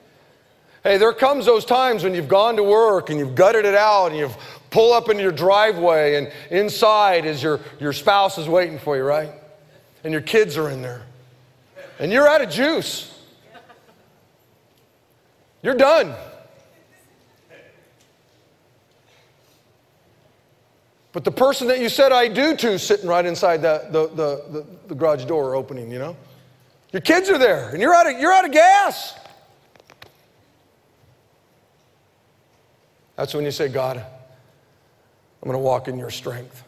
Hey, 0.83 0.97
there 0.97 1.13
comes 1.13 1.45
those 1.45 1.63
times 1.63 2.03
when 2.03 2.13
you've 2.13 2.27
gone 2.27 2.57
to 2.57 2.63
work 2.63 3.09
and 3.09 3.17
you've 3.17 3.35
gutted 3.35 3.63
it 3.63 3.73
out 3.73 4.07
and 4.07 4.17
you've 4.17 4.35
pulled 4.73 4.93
up 4.93 5.07
into 5.07 5.21
your 5.21 5.31
driveway 5.31 6.15
and 6.15 6.31
inside 6.49 7.25
is 7.25 7.43
your, 7.43 7.59
your 7.79 7.93
spouse 7.93 8.39
is 8.39 8.49
waiting 8.49 8.79
for 8.79 8.97
you, 8.97 9.03
right? 9.03 9.29
And 10.03 10.11
your 10.11 10.23
kids 10.23 10.57
are 10.57 10.67
in 10.71 10.81
there. 10.81 11.03
And 11.99 12.11
you're 12.11 12.27
out 12.27 12.41
of 12.41 12.49
juice. 12.49 13.15
You're 15.61 15.75
done. 15.75 16.15
But 21.11 21.23
the 21.23 21.31
person 21.31 21.67
that 21.67 21.79
you 21.79 21.87
said 21.87 22.11
I 22.11 22.27
do 22.27 22.57
to 22.57 22.79
sitting 22.79 23.07
right 23.07 23.23
inside 23.23 23.57
the, 23.61 23.87
the, 23.91 24.07
the, 24.07 24.65
the, 24.87 24.95
garage 24.95 25.25
door 25.25 25.53
opening, 25.53 25.91
you 25.91 25.99
know? 25.99 26.17
Your 26.91 27.01
kids 27.01 27.29
are 27.29 27.37
there 27.37 27.69
and 27.69 27.79
you're 27.79 27.93
out 27.93 28.11
of, 28.11 28.19
you're 28.19 28.33
out 28.33 28.45
of 28.45 28.51
gas. 28.51 29.13
That's 33.15 33.35
when 33.35 33.45
you 33.45 33.51
say, 33.51 33.67
God, 33.67 34.03
I'm 35.43 35.49
going 35.49 35.59
to 35.59 35.63
walk 35.63 35.89
in 35.89 35.97
your 35.97 36.09
strength. 36.09 36.63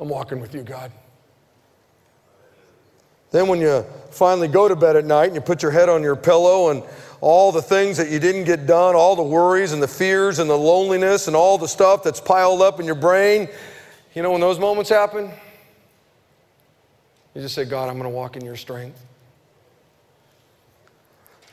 I'm 0.00 0.08
walking 0.08 0.40
with 0.40 0.54
you, 0.54 0.62
God. 0.62 0.90
Then, 3.32 3.48
when 3.48 3.60
you 3.60 3.84
finally 4.10 4.48
go 4.48 4.66
to 4.66 4.74
bed 4.74 4.96
at 4.96 5.04
night 5.04 5.26
and 5.26 5.34
you 5.34 5.42
put 5.42 5.60
your 5.60 5.70
head 5.70 5.90
on 5.90 6.02
your 6.02 6.16
pillow 6.16 6.70
and 6.70 6.82
all 7.20 7.52
the 7.52 7.60
things 7.60 7.98
that 7.98 8.08
you 8.08 8.18
didn't 8.18 8.44
get 8.44 8.66
done, 8.66 8.94
all 8.94 9.14
the 9.14 9.22
worries 9.22 9.72
and 9.72 9.82
the 9.82 9.88
fears 9.88 10.38
and 10.38 10.48
the 10.48 10.56
loneliness 10.56 11.26
and 11.26 11.36
all 11.36 11.58
the 11.58 11.68
stuff 11.68 12.02
that's 12.02 12.18
piled 12.18 12.62
up 12.62 12.80
in 12.80 12.86
your 12.86 12.94
brain, 12.94 13.46
you 14.14 14.22
know, 14.22 14.30
when 14.30 14.40
those 14.40 14.58
moments 14.58 14.88
happen, 14.88 15.30
you 17.34 17.42
just 17.42 17.54
say, 17.54 17.66
God, 17.66 17.90
I'm 17.90 17.98
going 17.98 18.04
to 18.04 18.16
walk 18.16 18.36
in 18.36 18.44
your 18.44 18.56
strength. 18.56 19.04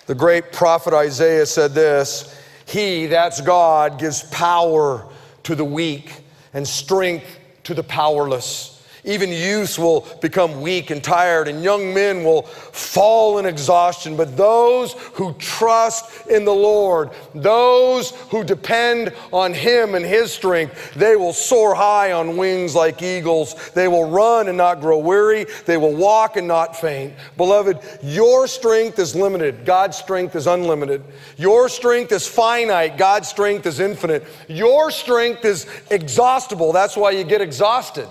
The 0.05 0.15
great 0.15 0.53
prophet 0.53 0.93
Isaiah 0.93 1.45
said 1.45 1.73
this 1.73 2.33
He, 2.65 3.07
that's 3.07 3.41
God, 3.41 3.99
gives 3.99 4.23
power 4.23 5.05
to 5.51 5.55
the 5.55 5.65
weak 5.65 6.23
and 6.53 6.65
strength 6.65 7.37
to 7.63 7.73
the 7.73 7.83
powerless. 7.83 8.70
Even 9.03 9.29
youths 9.29 9.79
will 9.79 10.07
become 10.21 10.61
weak 10.61 10.91
and 10.91 11.03
tired, 11.03 11.47
and 11.47 11.63
young 11.63 11.93
men 11.93 12.23
will 12.23 12.43
fall 12.43 13.39
in 13.39 13.45
exhaustion. 13.45 14.15
But 14.15 14.37
those 14.37 14.93
who 15.13 15.33
trust 15.33 16.27
in 16.27 16.45
the 16.45 16.53
Lord, 16.53 17.09
those 17.33 18.11
who 18.29 18.43
depend 18.43 19.11
on 19.33 19.53
Him 19.53 19.95
and 19.95 20.05
His 20.05 20.31
strength, 20.31 20.93
they 20.93 21.15
will 21.15 21.33
soar 21.33 21.73
high 21.73 22.11
on 22.11 22.37
wings 22.37 22.75
like 22.75 23.01
eagles. 23.01 23.71
They 23.71 23.87
will 23.87 24.09
run 24.09 24.47
and 24.47 24.57
not 24.57 24.81
grow 24.81 24.99
weary. 24.99 25.45
They 25.65 25.77
will 25.77 25.95
walk 25.95 26.37
and 26.37 26.47
not 26.47 26.79
faint. 26.79 27.13
Beloved, 27.37 27.79
your 28.03 28.45
strength 28.47 28.99
is 28.99 29.15
limited. 29.15 29.65
God's 29.65 29.97
strength 29.97 30.35
is 30.35 30.45
unlimited. 30.45 31.03
Your 31.37 31.69
strength 31.69 32.11
is 32.11 32.27
finite. 32.27 32.97
God's 32.97 33.27
strength 33.27 33.65
is 33.65 33.79
infinite. 33.79 34.25
Your 34.47 34.91
strength 34.91 35.43
is 35.43 35.65
exhaustible. 35.89 36.71
That's 36.71 36.95
why 36.95 37.11
you 37.11 37.23
get 37.23 37.41
exhausted. 37.41 38.07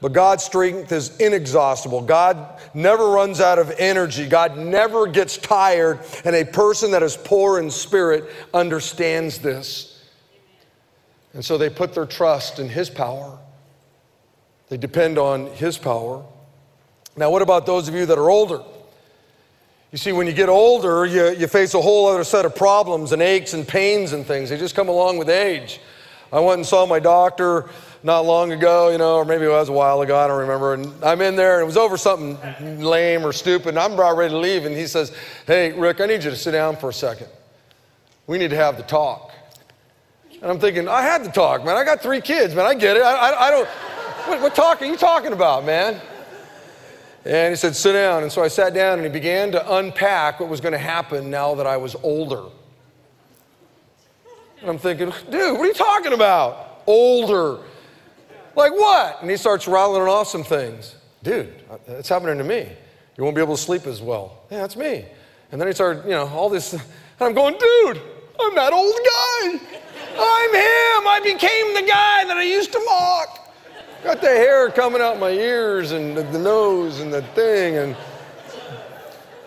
But 0.00 0.12
God's 0.14 0.44
strength 0.44 0.92
is 0.92 1.16
inexhaustible. 1.18 2.00
God 2.02 2.58
never 2.72 3.08
runs 3.10 3.40
out 3.40 3.58
of 3.58 3.70
energy. 3.78 4.26
God 4.26 4.56
never 4.56 5.06
gets 5.06 5.36
tired. 5.36 6.00
And 6.24 6.34
a 6.34 6.44
person 6.44 6.92
that 6.92 7.02
is 7.02 7.16
poor 7.16 7.58
in 7.58 7.70
spirit 7.70 8.24
understands 8.54 9.38
this. 9.38 10.02
And 11.34 11.44
so 11.44 11.58
they 11.58 11.68
put 11.68 11.92
their 11.94 12.06
trust 12.06 12.58
in 12.58 12.68
His 12.68 12.88
power, 12.88 13.38
they 14.68 14.76
depend 14.76 15.18
on 15.18 15.46
His 15.46 15.76
power. 15.76 16.24
Now, 17.16 17.30
what 17.30 17.42
about 17.42 17.66
those 17.66 17.88
of 17.88 17.94
you 17.94 18.06
that 18.06 18.18
are 18.18 18.30
older? 18.30 18.62
You 19.90 19.98
see, 19.98 20.12
when 20.12 20.28
you 20.28 20.32
get 20.32 20.48
older, 20.48 21.04
you, 21.04 21.30
you 21.30 21.48
face 21.48 21.74
a 21.74 21.80
whole 21.80 22.06
other 22.06 22.22
set 22.22 22.44
of 22.44 22.54
problems 22.54 23.10
and 23.10 23.20
aches 23.20 23.52
and 23.52 23.66
pains 23.66 24.12
and 24.12 24.24
things. 24.24 24.48
They 24.48 24.56
just 24.56 24.76
come 24.76 24.88
along 24.88 25.18
with 25.18 25.28
age. 25.28 25.80
I 26.32 26.38
went 26.38 26.58
and 26.58 26.66
saw 26.66 26.86
my 26.86 27.00
doctor 27.00 27.68
not 28.02 28.20
long 28.24 28.52
ago, 28.52 28.90
you 28.90 28.98
know, 28.98 29.16
or 29.16 29.24
maybe 29.24 29.44
it 29.44 29.50
was 29.50 29.68
a 29.68 29.72
while 29.72 30.00
ago, 30.00 30.18
I 30.18 30.26
don't 30.26 30.40
remember. 30.40 30.74
And 30.74 31.04
I'm 31.04 31.20
in 31.20 31.36
there 31.36 31.56
and 31.56 31.62
it 31.62 31.66
was 31.66 31.76
over 31.76 31.96
something 31.96 32.80
lame 32.80 33.24
or 33.24 33.32
stupid. 33.32 33.68
And 33.68 33.78
I'm 33.78 33.92
about 33.92 34.16
ready 34.16 34.32
to 34.32 34.38
leave. 34.38 34.64
And 34.64 34.74
he 34.74 34.86
says, 34.86 35.14
Hey, 35.46 35.72
Rick, 35.72 36.00
I 36.00 36.06
need 36.06 36.24
you 36.24 36.30
to 36.30 36.36
sit 36.36 36.52
down 36.52 36.76
for 36.76 36.88
a 36.88 36.92
second. 36.92 37.28
We 38.26 38.38
need 38.38 38.50
to 38.50 38.56
have 38.56 38.76
the 38.76 38.82
talk. 38.82 39.32
And 40.40 40.50
I'm 40.50 40.58
thinking, 40.58 40.88
I 40.88 41.02
had 41.02 41.24
the 41.24 41.30
talk, 41.30 41.64
man. 41.64 41.76
I 41.76 41.84
got 41.84 42.00
three 42.00 42.20
kids, 42.20 42.54
man. 42.54 42.64
I 42.64 42.74
get 42.74 42.96
it. 42.96 43.02
I, 43.02 43.30
I, 43.30 43.46
I 43.46 43.50
don't, 43.50 43.68
what, 43.68 44.40
what 44.40 44.54
talk 44.54 44.80
are 44.80 44.86
you 44.86 44.96
talking 44.96 45.32
about, 45.32 45.66
man? 45.66 46.00
And 47.26 47.52
he 47.52 47.56
said, 47.56 47.76
Sit 47.76 47.92
down. 47.92 48.22
And 48.22 48.32
so 48.32 48.42
I 48.42 48.48
sat 48.48 48.72
down 48.72 48.94
and 48.98 49.06
he 49.06 49.12
began 49.12 49.52
to 49.52 49.76
unpack 49.76 50.40
what 50.40 50.48
was 50.48 50.60
going 50.60 50.72
to 50.72 50.78
happen 50.78 51.28
now 51.28 51.54
that 51.54 51.66
I 51.66 51.76
was 51.76 51.94
older. 52.02 52.44
And 54.60 54.68
I'm 54.68 54.78
thinking, 54.78 55.12
dude, 55.30 55.52
what 55.52 55.62
are 55.62 55.66
you 55.66 55.74
talking 55.74 56.12
about? 56.12 56.82
Older. 56.86 57.60
Like 58.56 58.72
what? 58.72 59.18
And 59.20 59.30
he 59.30 59.36
starts 59.36 59.68
rattling 59.68 60.02
off 60.02 60.28
some 60.28 60.44
things. 60.44 60.94
Dude, 61.22 61.52
uh, 61.70 61.78
it's 61.88 62.08
happening 62.08 62.38
to 62.38 62.44
me. 62.44 62.68
You 63.16 63.24
won't 63.24 63.36
be 63.36 63.42
able 63.42 63.56
to 63.56 63.62
sleep 63.62 63.86
as 63.86 64.00
well. 64.00 64.44
Yeah, 64.50 64.58
that's 64.58 64.76
me. 64.76 65.04
And 65.52 65.60
then 65.60 65.68
he 65.68 65.74
started, 65.74 66.04
you 66.04 66.10
know, 66.10 66.28
all 66.28 66.48
this. 66.48 66.74
And 67.20 67.28
I'm 67.28 67.34
going, 67.34 67.52
dude, 67.52 68.00
I'm 68.40 68.54
that 68.54 68.72
old 68.72 68.94
guy. 68.94 69.60
I'm 70.18 70.54
him. 70.54 71.06
I 71.06 71.20
became 71.22 71.74
the 71.74 71.82
guy 71.82 72.24
that 72.24 72.38
I 72.38 72.44
used 72.44 72.72
to 72.72 72.82
mock. 72.82 73.52
Got 74.02 74.22
the 74.22 74.28
hair 74.28 74.70
coming 74.70 75.02
out 75.02 75.18
my 75.18 75.28
ears 75.28 75.92
and 75.92 76.16
the, 76.16 76.22
the 76.22 76.38
nose 76.38 77.00
and 77.00 77.12
the 77.12 77.20
thing 77.20 77.76
and 77.76 77.94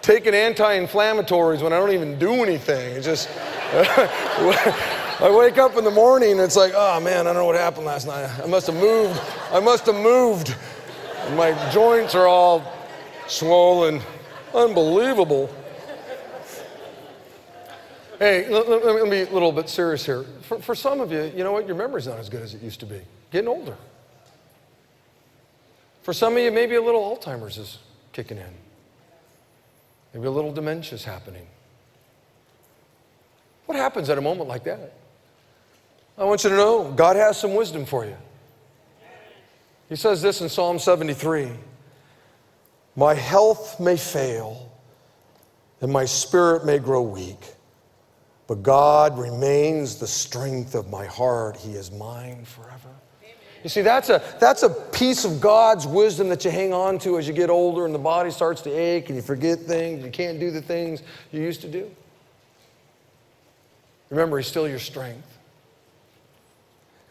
taking 0.04 0.36
anti-inflammatories 0.36 1.62
when 1.62 1.74
I 1.74 1.80
don't 1.80 1.92
even 1.92 2.20
do 2.20 2.44
anything. 2.44 2.96
It's 2.96 3.06
just 3.06 3.30
I 3.74 5.36
wake 5.36 5.58
up 5.58 5.78
in 5.78 5.84
the 5.84 5.92
morning 5.92 6.34
and 6.34 6.42
it's 6.42 6.58
like, 6.58 6.74
oh 6.76 7.00
man, 7.00 7.22
I 7.22 7.24
don't 7.24 7.36
know 7.36 7.46
what 7.46 7.56
happened 7.56 7.86
last 7.86 8.06
night. 8.06 8.30
I 8.44 8.46
must 8.46 8.68
have 8.68 8.76
moved. 8.76 9.20
I 9.52 9.60
must 9.60 9.86
have 9.88 9.96
moved. 9.96 10.56
My 11.36 11.72
joints 11.72 12.14
are 12.14 12.28
all 12.28 12.64
swollen. 13.28 14.02
Unbelievable. 14.54 15.50
Hey, 18.20 18.48
let, 18.50 18.70
let, 18.70 19.04
me 19.04 19.10
be 19.10 19.22
a 19.30 19.34
little 19.34 19.52
bit 19.52 19.70
serious 19.70 20.06
here. 20.06 20.24
For, 20.42 20.60
for 20.60 20.76
some 20.76 21.02
of 21.02 21.12
you, 21.12 21.32
you 21.36 21.44
know 21.44 21.52
what? 21.52 21.66
Your 21.66 21.76
memory's 21.76 22.08
not 22.08 22.20
as 22.20 22.30
good 22.30 22.42
as 22.42 22.54
it 22.54 22.62
used 22.62 22.80
to 22.82 22.86
be. 22.86 23.02
Getting 23.32 23.48
older. 23.48 23.76
For 26.04 26.14
some 26.14 26.34
of 26.34 26.40
you, 26.40 26.52
maybe 26.52 26.76
a 26.76 26.82
little 26.82 27.18
Alzheimer's 27.18 27.58
is 27.58 27.80
kicking 28.12 28.38
in. 28.38 28.63
Maybe 30.14 30.28
a 30.28 30.32
little 30.32 30.52
dementia 30.52 30.94
is 30.96 31.04
happening. 31.04 31.48
What 33.66 33.78
happens 33.78 34.10
at 34.10 34.18
a 34.18 34.22
moment 34.22 34.48
like 34.48 34.64
that? 34.66 34.94
I 36.18 36.26
want 36.26 36.44
you 36.44 36.52
to 36.52 36.56
know 36.56 36.92
God 36.92 37.16
has 37.16 37.40
some 37.40 37.56
wisdom 37.56 37.86
for 37.86 38.06
you. 38.06 38.18
He 39.90 39.96
says 39.96 40.22
this 40.22 40.42
in 40.42 40.50
Psalm 40.50 40.80
73 40.80 41.50
My 42.96 43.14
health 43.14 43.80
may 43.80 43.98
fail 43.98 44.72
and 45.82 45.92
my 45.92 46.06
spirit 46.06 46.66
may 46.66 46.80
grow 46.80 47.02
weak, 47.02 47.54
but 48.48 48.64
God 48.64 49.18
remains 49.18 49.98
the 49.98 50.08
strength 50.08 50.76
of 50.76 50.90
my 50.90 51.06
heart. 51.06 51.58
He 51.58 51.74
is 51.74 51.92
mine 51.92 52.46
forever. 52.46 52.90
You 53.64 53.70
see, 53.70 53.82
that's 53.82 54.10
a, 54.10 54.22
that's 54.40 54.64
a 54.64 54.70
piece 54.70 55.24
of 55.24 55.40
God's 55.40 55.88
wisdom 55.88 56.28
that 56.30 56.44
you 56.44 56.52
hang 56.52 56.74
on 56.74 57.00
to 57.00 57.18
as 57.18 57.28
you 57.28 57.34
get 57.34 57.50
older 57.50 57.86
and 57.86 57.96
the 57.96 58.00
body 58.00 58.30
starts 58.30 58.62
to 58.64 58.70
ache 58.70 59.08
and 59.08 59.16
you 59.16 59.22
forget 59.22 59.60
things, 59.60 60.04
you 60.04 60.12
can't 60.12 60.40
do 60.40 60.52
the 60.52 60.62
things 60.62 61.02
you 61.32 61.42
used 61.42 61.62
to 61.62 61.70
do. 61.70 61.90
Remember, 64.10 64.38
He's 64.38 64.48
still 64.48 64.68
your 64.68 64.80
strength. 64.80 65.40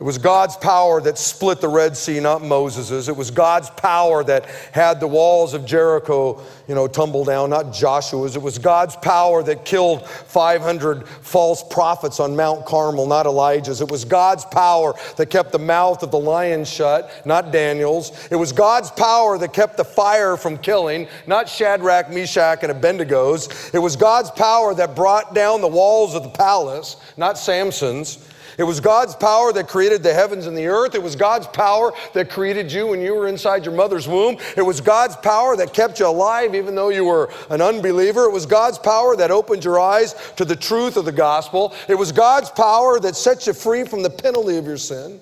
It 0.01 0.05
was 0.05 0.18
God's 0.18 0.57
power 0.57 1.01
that 1.03 1.16
split 1.16 1.61
the 1.61 1.68
Red 1.68 1.97
Sea, 1.97 2.18
not 2.18 2.43
Moses's. 2.43 3.09
It 3.09 3.16
was 3.16 3.30
God's 3.30 3.70
power 3.70 4.24
that 4.24 4.47
had 4.72 4.99
the 4.99 5.07
walls 5.07 5.55
of 5.55 5.64
Jericho, 5.64 6.43
you 6.66 6.74
know, 6.74 6.88
tumble 6.88 7.24
down, 7.24 7.51
not 7.51 7.72
Joshua's. 7.72 8.34
It 8.34 8.43
was 8.43 8.59
God's 8.59 8.97
power 8.97 9.45
that 9.45 9.64
killed 9.64 10.05
500 10.05 11.07
false 11.07 11.62
prophets 11.62 12.18
on 12.18 12.34
Mount 12.34 12.66
Carmel, 12.66 13.07
not 13.07 13.26
Elijah's. 13.26 13.80
It 13.80 13.88
was 13.88 14.05
God's 14.05 14.45
power 14.47 14.95
that 15.18 15.26
kept 15.26 15.53
the 15.53 15.61
mouth 15.61 16.03
of 16.03 16.11
the 16.11 16.18
lion 16.18 16.64
shut, 16.64 17.09
not 17.24 17.53
Daniel's. 17.53 18.11
It 18.32 18.36
was 18.36 18.51
God's 18.51 18.90
power 18.90 19.38
that 19.38 19.53
kept 19.53 19.76
the 19.76 19.84
fire 19.84 20.36
from 20.36 20.59
killing, 20.59 21.07
not 21.28 21.49
Shadrach, 21.49 22.11
Meshach, 22.11 22.64
and 22.64 22.72
Abednego's. 22.72 23.70
It 23.72 23.78
was 23.78 23.95
God's 23.95 24.32
power 24.32 24.74
that 24.74 24.97
brought 24.97 25.32
down 25.32 25.61
the 25.61 25.68
walls 25.68 26.16
of 26.16 26.24
the 26.24 26.30
palace, 26.30 26.97
not 27.16 27.38
Samson's. 27.38 28.18
It 28.59 28.64
was 28.64 28.80
God's 28.80 29.14
power 29.14 29.53
that 29.53 29.68
created 29.68 30.03
the 30.03 30.12
heavens 30.12 30.46
and 30.46 30.57
the 30.57 30.66
earth. 30.66 30.94
It 30.94 31.03
was 31.03 31.16
God's 31.16 31.46
power 31.46 31.92
that 32.12 32.30
created 32.30 32.70
you 32.70 32.88
when 32.88 33.00
you 33.00 33.14
were 33.14 33.28
inside 33.28 33.64
your 33.64 33.74
mother's 33.74 34.07
womb. 34.07 34.36
It 34.57 34.62
was 34.62 34.80
God's 34.80 35.16
power 35.16 35.57
that 35.57 35.72
kept 35.72 36.00
you 36.00 36.07
alive 36.07 36.55
even 36.55 36.74
though 36.74 36.90
you 36.90 37.05
were 37.05 37.30
an 37.50 37.61
unbeliever. 37.61 38.24
It 38.24 38.32
was 38.32 38.46
God's 38.46 38.78
power 38.78 39.16
that 39.16 39.30
opened 39.30 39.64
your 39.64 39.80
eyes 39.80 40.14
to 40.36 40.44
the 40.44 40.57
truth 40.57 40.96
of 40.96 41.05
the 41.05 41.12
gospel. 41.12 41.74
It 41.88 41.94
was 41.94 42.12
God's 42.12 42.50
power 42.50 43.00
that 43.00 43.16
set 43.16 43.46
you 43.46 43.53
free 43.53 43.84
from 43.84 44.03
the 44.03 44.11
penalty 44.11 44.57
of 44.57 44.66
your 44.66 44.76
sin. 44.76 45.20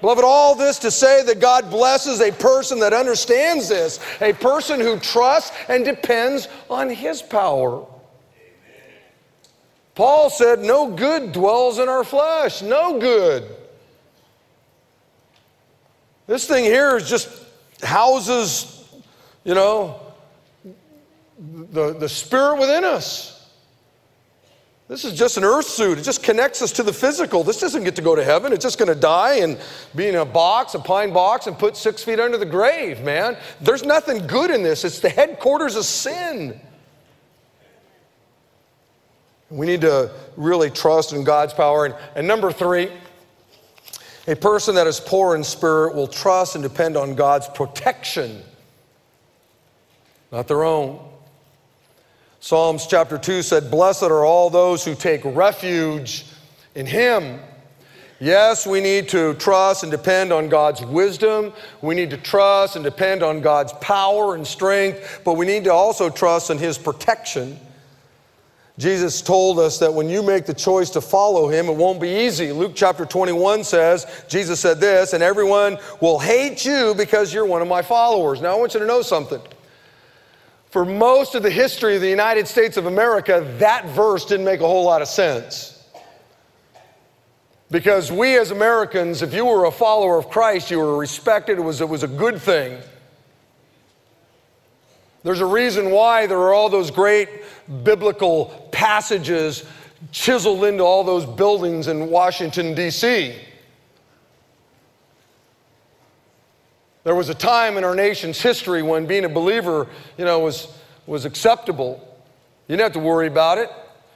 Beloved, 0.00 0.24
all 0.24 0.54
this 0.54 0.78
to 0.78 0.90
say 0.90 1.22
that 1.24 1.40
God 1.40 1.70
blesses 1.70 2.20
a 2.20 2.32
person 2.32 2.80
that 2.80 2.94
understands 2.94 3.68
this, 3.68 4.00
a 4.22 4.32
person 4.32 4.80
who 4.80 4.98
trusts 4.98 5.54
and 5.68 5.84
depends 5.84 6.48
on 6.70 6.88
His 6.88 7.20
power. 7.20 7.86
Paul 9.94 10.30
said, 10.30 10.60
No 10.60 10.90
good 10.90 11.32
dwells 11.32 11.78
in 11.78 11.88
our 11.88 12.04
flesh. 12.04 12.62
No 12.62 12.98
good. 12.98 13.44
This 16.26 16.46
thing 16.46 16.64
here 16.64 16.96
is 16.96 17.08
just 17.08 17.28
houses, 17.82 18.88
you 19.44 19.54
know, 19.54 20.00
the, 21.72 21.94
the 21.94 22.08
spirit 22.08 22.58
within 22.58 22.84
us. 22.84 23.40
This 24.90 25.04
is 25.04 25.16
just 25.16 25.36
an 25.36 25.44
earth 25.44 25.66
suit. 25.66 25.98
It 25.98 26.02
just 26.02 26.22
connects 26.22 26.62
us 26.62 26.72
to 26.72 26.82
the 26.82 26.92
physical. 26.92 27.44
This 27.44 27.60
doesn't 27.60 27.84
get 27.84 27.94
to 27.94 28.02
go 28.02 28.16
to 28.16 28.24
heaven. 28.24 28.52
It's 28.52 28.64
just 28.64 28.76
going 28.76 28.88
to 28.88 29.00
die 29.00 29.36
and 29.36 29.56
be 29.94 30.08
in 30.08 30.16
a 30.16 30.24
box, 30.24 30.74
a 30.74 30.80
pine 30.80 31.12
box, 31.12 31.46
and 31.46 31.56
put 31.56 31.76
six 31.76 32.02
feet 32.02 32.18
under 32.18 32.36
the 32.36 32.44
grave, 32.44 33.00
man. 33.02 33.36
There's 33.60 33.84
nothing 33.84 34.26
good 34.26 34.50
in 34.50 34.64
this. 34.64 34.84
It's 34.84 34.98
the 34.98 35.08
headquarters 35.08 35.76
of 35.76 35.84
sin. 35.84 36.60
We 39.50 39.66
need 39.66 39.80
to 39.80 40.10
really 40.36 40.70
trust 40.70 41.12
in 41.12 41.24
God's 41.24 41.52
power. 41.52 41.86
And, 41.86 41.94
and 42.14 42.26
number 42.26 42.52
three, 42.52 42.90
a 44.28 44.36
person 44.36 44.76
that 44.76 44.86
is 44.86 45.00
poor 45.00 45.34
in 45.34 45.42
spirit 45.42 45.94
will 45.94 46.06
trust 46.06 46.54
and 46.54 46.62
depend 46.62 46.96
on 46.96 47.14
God's 47.14 47.48
protection, 47.48 48.42
not 50.30 50.46
their 50.46 50.62
own. 50.62 51.00
Psalms 52.38 52.86
chapter 52.86 53.18
2 53.18 53.42
said, 53.42 53.70
Blessed 53.70 54.04
are 54.04 54.24
all 54.24 54.48
those 54.48 54.84
who 54.84 54.94
take 54.94 55.22
refuge 55.24 56.26
in 56.74 56.86
Him. 56.86 57.40
Yes, 58.20 58.66
we 58.66 58.80
need 58.80 59.08
to 59.10 59.34
trust 59.34 59.82
and 59.82 59.90
depend 59.90 60.32
on 60.32 60.48
God's 60.48 60.82
wisdom. 60.82 61.52
We 61.80 61.94
need 61.94 62.10
to 62.10 62.16
trust 62.16 62.76
and 62.76 62.84
depend 62.84 63.22
on 63.22 63.40
God's 63.40 63.72
power 63.74 64.34
and 64.34 64.46
strength, 64.46 65.22
but 65.24 65.34
we 65.34 65.46
need 65.46 65.64
to 65.64 65.72
also 65.72 66.08
trust 66.08 66.50
in 66.50 66.58
His 66.58 66.78
protection. 66.78 67.58
Jesus 68.80 69.20
told 69.20 69.58
us 69.58 69.78
that 69.80 69.92
when 69.92 70.08
you 70.08 70.22
make 70.22 70.46
the 70.46 70.54
choice 70.54 70.88
to 70.90 71.02
follow 71.02 71.48
him, 71.48 71.68
it 71.68 71.76
won't 71.76 72.00
be 72.00 72.24
easy. 72.24 72.50
Luke 72.50 72.72
chapter 72.74 73.04
21 73.04 73.62
says, 73.62 74.24
Jesus 74.26 74.58
said 74.58 74.80
this, 74.80 75.12
and 75.12 75.22
everyone 75.22 75.76
will 76.00 76.18
hate 76.18 76.64
you 76.64 76.94
because 76.96 77.34
you're 77.34 77.44
one 77.44 77.60
of 77.60 77.68
my 77.68 77.82
followers. 77.82 78.40
Now, 78.40 78.56
I 78.56 78.58
want 78.58 78.72
you 78.72 78.80
to 78.80 78.86
know 78.86 79.02
something. 79.02 79.42
For 80.70 80.86
most 80.86 81.34
of 81.34 81.42
the 81.42 81.50
history 81.50 81.96
of 81.96 82.00
the 82.00 82.08
United 82.08 82.48
States 82.48 82.78
of 82.78 82.86
America, 82.86 83.46
that 83.58 83.84
verse 83.90 84.24
didn't 84.24 84.46
make 84.46 84.60
a 84.60 84.66
whole 84.66 84.84
lot 84.84 85.02
of 85.02 85.08
sense. 85.08 85.86
Because 87.70 88.10
we 88.10 88.38
as 88.38 88.50
Americans, 88.50 89.20
if 89.20 89.34
you 89.34 89.44
were 89.44 89.66
a 89.66 89.70
follower 89.70 90.16
of 90.16 90.30
Christ, 90.30 90.70
you 90.70 90.78
were 90.78 90.96
respected, 90.96 91.58
it 91.58 91.62
was, 91.62 91.82
it 91.82 91.88
was 91.88 92.02
a 92.02 92.08
good 92.08 92.40
thing. 92.40 92.80
There's 95.22 95.40
a 95.40 95.46
reason 95.46 95.90
why 95.90 96.26
there 96.26 96.38
are 96.38 96.54
all 96.54 96.68
those 96.68 96.90
great 96.90 97.28
biblical 97.84 98.68
passages 98.72 99.64
chiseled 100.12 100.64
into 100.64 100.82
all 100.82 101.04
those 101.04 101.26
buildings 101.26 101.88
in 101.88 102.08
Washington, 102.08 102.74
D.C. 102.74 103.34
There 107.04 107.14
was 107.14 107.28
a 107.28 107.34
time 107.34 107.76
in 107.76 107.84
our 107.84 107.94
nation's 107.94 108.40
history 108.40 108.82
when 108.82 109.06
being 109.06 109.24
a 109.24 109.28
believer, 109.28 109.88
you 110.16 110.24
know, 110.24 110.38
was, 110.40 110.68
was 111.06 111.24
acceptable. 111.24 112.06
You 112.68 112.76
didn't 112.76 112.84
have 112.84 113.02
to 113.02 113.06
worry 113.06 113.26
about 113.26 113.58
it. 113.58 113.70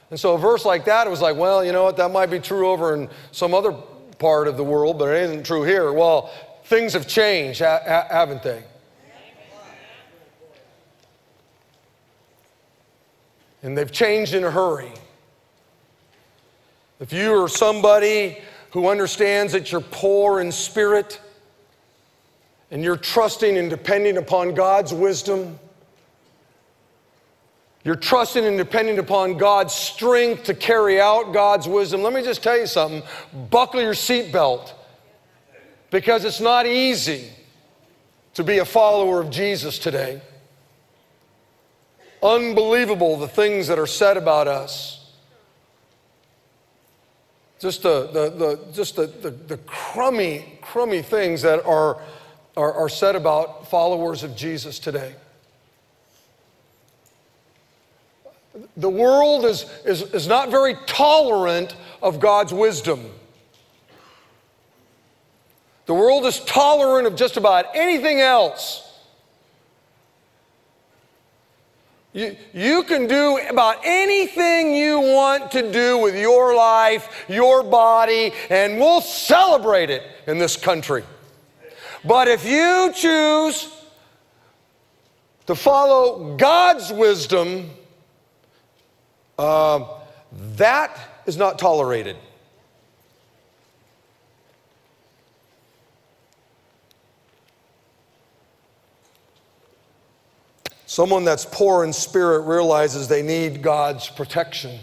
And 0.09 0.19
so 0.19 0.35
a 0.35 0.37
verse 0.37 0.65
like 0.65 0.85
that, 0.85 1.07
it 1.07 1.09
was 1.09 1.21
like, 1.21 1.35
well, 1.35 1.63
you 1.63 1.71
know 1.71 1.83
what, 1.83 1.97
that 1.97 2.11
might 2.11 2.27
be 2.27 2.39
true 2.39 2.69
over 2.69 2.93
in 2.93 3.09
some 3.31 3.53
other 3.53 3.73
part 4.19 4.47
of 4.47 4.57
the 4.57 4.63
world, 4.63 4.97
but 4.97 5.09
it 5.09 5.23
isn't 5.23 5.45
true 5.45 5.63
here. 5.63 5.91
Well, 5.91 6.31
things 6.65 6.93
have 6.93 7.07
changed, 7.07 7.59
haven't 7.59 8.43
they? 8.43 8.63
And 13.65 13.75
they've 13.75 13.91
changed 13.91 14.35
in 14.35 14.43
a 14.43 14.51
hurry. 14.51 14.91
If 16.99 17.11
you 17.11 17.33
are 17.41 17.49
somebody 17.49 18.37
who 18.69 18.87
understands 18.87 19.53
that 19.53 19.71
you're 19.71 19.81
poor 19.81 20.39
in 20.39 20.51
spirit 20.51 21.19
and 22.69 22.83
you're 22.83 22.95
trusting 22.95 23.57
and 23.57 23.67
depending 23.67 24.17
upon 24.17 24.53
God's 24.53 24.93
wisdom, 24.93 25.57
you're 27.83 27.95
trusting 27.95 28.45
and 28.45 28.55
depending 28.55 28.99
upon 28.99 29.35
God's 29.35 29.73
strength 29.73 30.43
to 30.43 30.53
carry 30.53 31.01
out 31.01 31.33
God's 31.33 31.67
wisdom. 31.67 32.03
Let 32.03 32.13
me 32.13 32.21
just 32.21 32.43
tell 32.43 32.59
you 32.59 32.67
something 32.67 33.01
buckle 33.49 33.81
your 33.81 33.93
seatbelt 33.93 34.73
because 35.89 36.23
it's 36.23 36.39
not 36.39 36.67
easy 36.67 37.29
to 38.35 38.43
be 38.43 38.59
a 38.59 38.65
follower 38.65 39.19
of 39.21 39.31
Jesus 39.31 39.79
today. 39.79 40.21
Unbelievable 42.23 43.17
the 43.17 43.27
things 43.27 43.67
that 43.67 43.77
are 43.77 43.87
said 43.87 44.17
about 44.17 44.47
us. 44.47 45.05
Just 47.59 47.83
the, 47.83 48.07
the, 48.07 48.29
the, 48.29 48.59
just 48.73 48.95
the, 48.95 49.07
the, 49.07 49.31
the 49.31 49.57
crummy, 49.57 50.59
crummy 50.61 51.01
things 51.01 51.41
that 51.43 51.65
are, 51.65 51.97
are, 52.57 52.73
are 52.73 52.89
said 52.89 53.15
about 53.15 53.69
followers 53.69 54.23
of 54.23 54.35
Jesus 54.35 54.77
today. 54.79 55.15
The 58.77 58.89
world 58.89 59.45
is, 59.45 59.65
is, 59.85 60.01
is 60.13 60.27
not 60.27 60.49
very 60.49 60.75
tolerant 60.85 61.75
of 62.01 62.19
God's 62.19 62.53
wisdom. 62.53 63.09
The 65.85 65.93
world 65.93 66.25
is 66.25 66.39
tolerant 66.41 67.07
of 67.07 67.15
just 67.15 67.37
about 67.37 67.65
anything 67.75 68.19
else. 68.21 68.84
You, 72.15 72.37
you 72.53 72.83
can 72.83 73.07
do 73.07 73.37
about 73.49 73.81
anything 73.83 74.73
you 74.73 75.01
want 75.01 75.51
to 75.51 75.69
do 75.69 75.97
with 75.97 76.17
your 76.17 76.55
life, 76.55 77.25
your 77.27 77.61
body, 77.61 78.31
and 78.49 78.79
we'll 78.79 79.01
celebrate 79.01 79.89
it 79.89 80.01
in 80.25 80.37
this 80.37 80.55
country. 80.55 81.03
But 82.05 82.29
if 82.29 82.45
you 82.45 82.93
choose 82.95 83.69
to 85.45 85.55
follow 85.55 86.37
God's 86.37 86.89
wisdom, 86.93 87.69
uh, 89.37 89.83
that 90.55 90.97
is 91.25 91.35
not 91.35 91.59
tolerated. 91.59 92.15
Someone 100.95 101.25
that's 101.25 101.43
poor 101.43 101.83
in 101.83 101.91
spirit 101.91 102.43
realizes 102.43 103.09
they 103.09 103.21
need 103.21 103.61
God's 103.61 104.07
protection. 104.07 104.79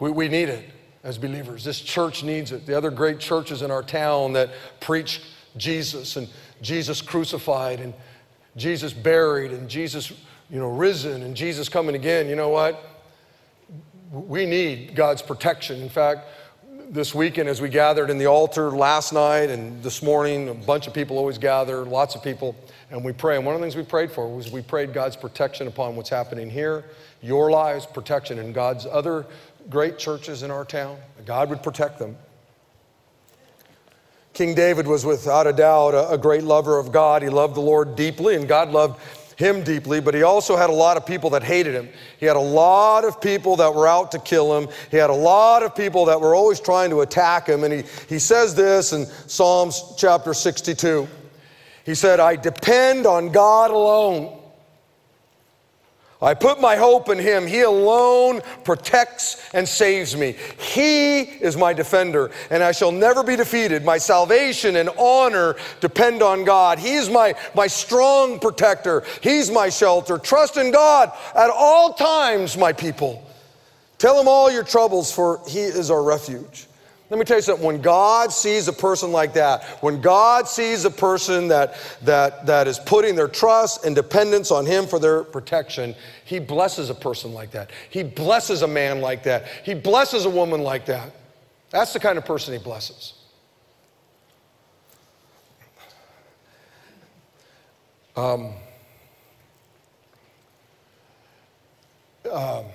We, 0.00 0.10
we 0.10 0.26
need 0.26 0.48
it 0.48 0.68
as 1.04 1.18
believers. 1.18 1.62
This 1.62 1.80
church 1.80 2.24
needs 2.24 2.50
it. 2.50 2.66
The 2.66 2.76
other 2.76 2.90
great 2.90 3.20
churches 3.20 3.62
in 3.62 3.70
our 3.70 3.84
town 3.84 4.32
that 4.32 4.50
preach 4.80 5.22
Jesus 5.56 6.16
and 6.16 6.28
Jesus 6.60 7.00
crucified 7.00 7.78
and 7.78 7.94
Jesus 8.56 8.92
buried 8.92 9.52
and 9.52 9.70
Jesus, 9.70 10.10
you 10.50 10.58
know, 10.58 10.70
risen 10.70 11.22
and 11.22 11.36
Jesus 11.36 11.68
coming 11.68 11.94
again. 11.94 12.28
You 12.28 12.34
know 12.34 12.48
what? 12.48 12.84
We 14.10 14.46
need 14.46 14.96
God's 14.96 15.22
protection. 15.22 15.80
In 15.80 15.88
fact, 15.88 16.26
this 16.90 17.14
weekend 17.14 17.48
as 17.48 17.60
we 17.60 17.68
gathered 17.68 18.10
in 18.10 18.18
the 18.18 18.26
altar 18.26 18.72
last 18.72 19.12
night 19.12 19.48
and 19.48 19.80
this 19.80 20.02
morning, 20.02 20.48
a 20.48 20.54
bunch 20.54 20.88
of 20.88 20.92
people 20.92 21.18
always 21.18 21.38
gather, 21.38 21.84
lots 21.84 22.16
of 22.16 22.22
people 22.22 22.56
and 22.90 23.04
we 23.04 23.12
pray. 23.12 23.36
And 23.36 23.46
one 23.46 23.54
of 23.54 23.60
the 23.60 23.64
things 23.64 23.76
we 23.76 23.84
prayed 23.84 24.10
for 24.10 24.28
was 24.28 24.50
we 24.50 24.60
prayed 24.60 24.92
God's 24.92 25.14
protection 25.14 25.68
upon 25.68 25.94
what's 25.94 26.08
happening 26.08 26.50
here, 26.50 26.84
your 27.22 27.48
lives, 27.48 27.86
protection 27.86 28.40
and 28.40 28.52
God's 28.52 28.86
other 28.86 29.24
great 29.68 29.98
churches 29.98 30.42
in 30.42 30.50
our 30.50 30.64
town. 30.64 30.98
God 31.24 31.48
would 31.50 31.62
protect 31.62 32.00
them. 32.00 32.16
King 34.32 34.56
David 34.56 34.88
was 34.88 35.06
without 35.06 35.46
a 35.46 35.52
doubt 35.52 35.90
a, 36.12 36.18
great 36.18 36.42
lover 36.42 36.78
of 36.78 36.90
God. 36.90 37.22
He 37.22 37.28
loved 37.28 37.54
the 37.54 37.60
Lord 37.60 37.94
deeply, 37.94 38.34
and 38.34 38.48
God 38.48 38.70
loved 38.70 39.00
him 39.40 39.64
deeply, 39.64 40.00
but 40.00 40.14
he 40.14 40.22
also 40.22 40.56
had 40.56 40.70
a 40.70 40.72
lot 40.72 40.96
of 40.96 41.04
people 41.04 41.30
that 41.30 41.42
hated 41.42 41.74
him. 41.74 41.88
He 42.18 42.26
had 42.26 42.36
a 42.36 42.40
lot 42.40 43.04
of 43.04 43.20
people 43.20 43.56
that 43.56 43.74
were 43.74 43.88
out 43.88 44.12
to 44.12 44.18
kill 44.20 44.56
him. 44.56 44.68
He 44.90 44.96
had 44.96 45.10
a 45.10 45.14
lot 45.14 45.62
of 45.62 45.74
people 45.74 46.04
that 46.04 46.20
were 46.20 46.34
always 46.34 46.60
trying 46.60 46.90
to 46.90 47.00
attack 47.00 47.48
him. 47.48 47.64
And 47.64 47.72
he, 47.72 47.82
he 48.08 48.18
says 48.18 48.54
this 48.54 48.92
in 48.92 49.06
Psalms 49.06 49.94
chapter 49.96 50.34
62. 50.34 51.08
He 51.84 51.94
said, 51.94 52.20
I 52.20 52.36
depend 52.36 53.06
on 53.06 53.32
God 53.32 53.70
alone. 53.70 54.39
I 56.22 56.34
put 56.34 56.60
my 56.60 56.76
hope 56.76 57.08
in 57.08 57.18
Him. 57.18 57.46
He 57.46 57.62
alone 57.62 58.42
protects 58.62 59.42
and 59.54 59.66
saves 59.66 60.14
me. 60.14 60.36
He 60.58 61.20
is 61.20 61.56
my 61.56 61.72
defender, 61.72 62.30
and 62.50 62.62
I 62.62 62.72
shall 62.72 62.92
never 62.92 63.22
be 63.22 63.36
defeated. 63.36 63.84
My 63.84 63.96
salvation 63.96 64.76
and 64.76 64.90
honor 64.98 65.56
depend 65.80 66.22
on 66.22 66.44
God. 66.44 66.78
He 66.78 66.94
is 66.94 67.08
my, 67.08 67.34
my 67.54 67.66
strong 67.66 68.38
protector, 68.38 69.02
He's 69.22 69.50
my 69.50 69.70
shelter. 69.70 70.18
Trust 70.18 70.58
in 70.58 70.70
God 70.70 71.10
at 71.34 71.50
all 71.50 71.94
times, 71.94 72.56
my 72.56 72.72
people. 72.72 73.26
Tell 73.96 74.20
Him 74.20 74.28
all 74.28 74.50
your 74.50 74.64
troubles, 74.64 75.10
for 75.10 75.40
He 75.48 75.60
is 75.60 75.90
our 75.90 76.02
refuge. 76.02 76.66
Let 77.10 77.18
me 77.18 77.24
tell 77.24 77.38
you 77.38 77.42
something. 77.42 77.66
When 77.66 77.82
God 77.82 78.32
sees 78.32 78.68
a 78.68 78.72
person 78.72 79.10
like 79.10 79.32
that, 79.34 79.64
when 79.82 80.00
God 80.00 80.46
sees 80.46 80.84
a 80.84 80.90
person 80.90 81.48
that, 81.48 81.74
that, 82.02 82.46
that 82.46 82.68
is 82.68 82.78
putting 82.78 83.16
their 83.16 83.26
trust 83.26 83.84
and 83.84 83.96
dependence 83.96 84.52
on 84.52 84.64
Him 84.64 84.86
for 84.86 85.00
their 85.00 85.24
protection, 85.24 85.96
He 86.24 86.38
blesses 86.38 86.88
a 86.88 86.94
person 86.94 87.34
like 87.34 87.50
that. 87.50 87.72
He 87.90 88.04
blesses 88.04 88.62
a 88.62 88.68
man 88.68 89.00
like 89.00 89.24
that. 89.24 89.46
He 89.64 89.74
blesses 89.74 90.24
a 90.24 90.30
woman 90.30 90.62
like 90.62 90.86
that. 90.86 91.10
That's 91.70 91.92
the 91.92 91.98
kind 91.98 92.16
of 92.16 92.24
person 92.24 92.52
He 92.52 92.60
blesses. 92.60 93.14
Um, 98.14 98.52
um, 102.30 102.66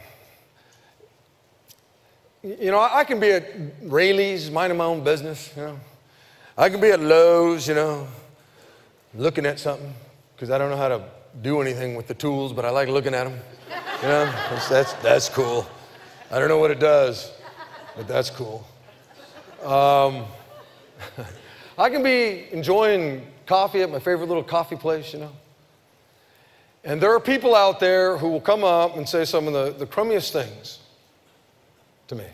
you 2.45 2.69
know, 2.69 2.79
I 2.79 3.03
can 3.03 3.19
be 3.19 3.31
at 3.31 3.43
Raley's, 3.81 4.51
minding 4.51 4.77
my 4.77 4.85
own 4.85 5.03
business, 5.03 5.51
you 5.57 5.63
know. 5.63 5.79
I 6.55 6.69
can 6.69 6.79
be 6.79 6.89
at 6.89 6.99
Lowe's, 6.99 7.67
you 7.67 7.73
know, 7.73 8.07
looking 9.15 9.47
at 9.47 9.59
something 9.59 9.91
because 10.35 10.51
I 10.51 10.59
don't 10.59 10.69
know 10.69 10.77
how 10.77 10.89
to 10.89 11.03
do 11.41 11.59
anything 11.59 11.95
with 11.95 12.07
the 12.07 12.13
tools, 12.13 12.53
but 12.53 12.63
I 12.63 12.69
like 12.69 12.87
looking 12.87 13.15
at 13.15 13.23
them. 13.23 13.39
You 14.03 14.09
know, 14.09 14.25
that's, 14.25 14.69
that's, 14.69 14.93
that's 14.93 15.27
cool. 15.27 15.67
I 16.29 16.37
don't 16.37 16.47
know 16.47 16.59
what 16.59 16.69
it 16.69 16.79
does, 16.79 17.31
but 17.97 18.07
that's 18.07 18.29
cool. 18.29 18.63
Um, 19.63 20.25
I 21.79 21.89
can 21.89 22.03
be 22.03 22.47
enjoying 22.51 23.25
coffee 23.47 23.81
at 23.81 23.89
my 23.89 23.99
favorite 23.99 24.27
little 24.27 24.43
coffee 24.43 24.75
place, 24.75 25.13
you 25.13 25.19
know. 25.19 25.31
And 26.83 27.01
there 27.01 27.11
are 27.11 27.19
people 27.19 27.55
out 27.55 27.79
there 27.79 28.17
who 28.17 28.29
will 28.29 28.41
come 28.41 28.63
up 28.63 28.97
and 28.97 29.09
say 29.09 29.25
some 29.25 29.47
of 29.47 29.53
the, 29.53 29.71
the 29.71 29.87
crummiest 29.87 30.31
things 30.31 30.79
to 32.08 32.16
me. 32.16 32.26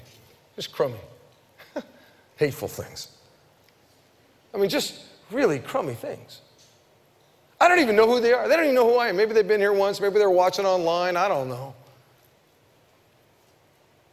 Just 0.56 0.72
crummy, 0.72 1.00
hateful 2.38 2.68
things. 2.68 3.10
I 4.54 4.58
mean, 4.58 4.70
just 4.70 5.04
really 5.32 5.60
crummy 5.60 5.94
things. 5.94 6.42
I 7.60 7.68
don't 7.68 7.80
even 7.80 7.96
know 7.96 8.08
who 8.08 8.20
they 8.20 8.34
are. 8.34 8.48
They 8.48 8.56
don't 8.56 8.66
even 8.66 8.76
know 8.76 8.90
who 8.90 8.98
I 8.98 9.10
am. 9.10 9.18
Maybe 9.18 9.34
they've 9.34 9.48
been 9.48 9.60
here 9.60 9.74
once. 9.74 10.02
Maybe 10.02 10.18
they're 10.18 10.30
watching 10.30 10.66
online. 10.66 11.16
I 11.16 11.28
don't 11.28 11.48
know. 11.48 11.76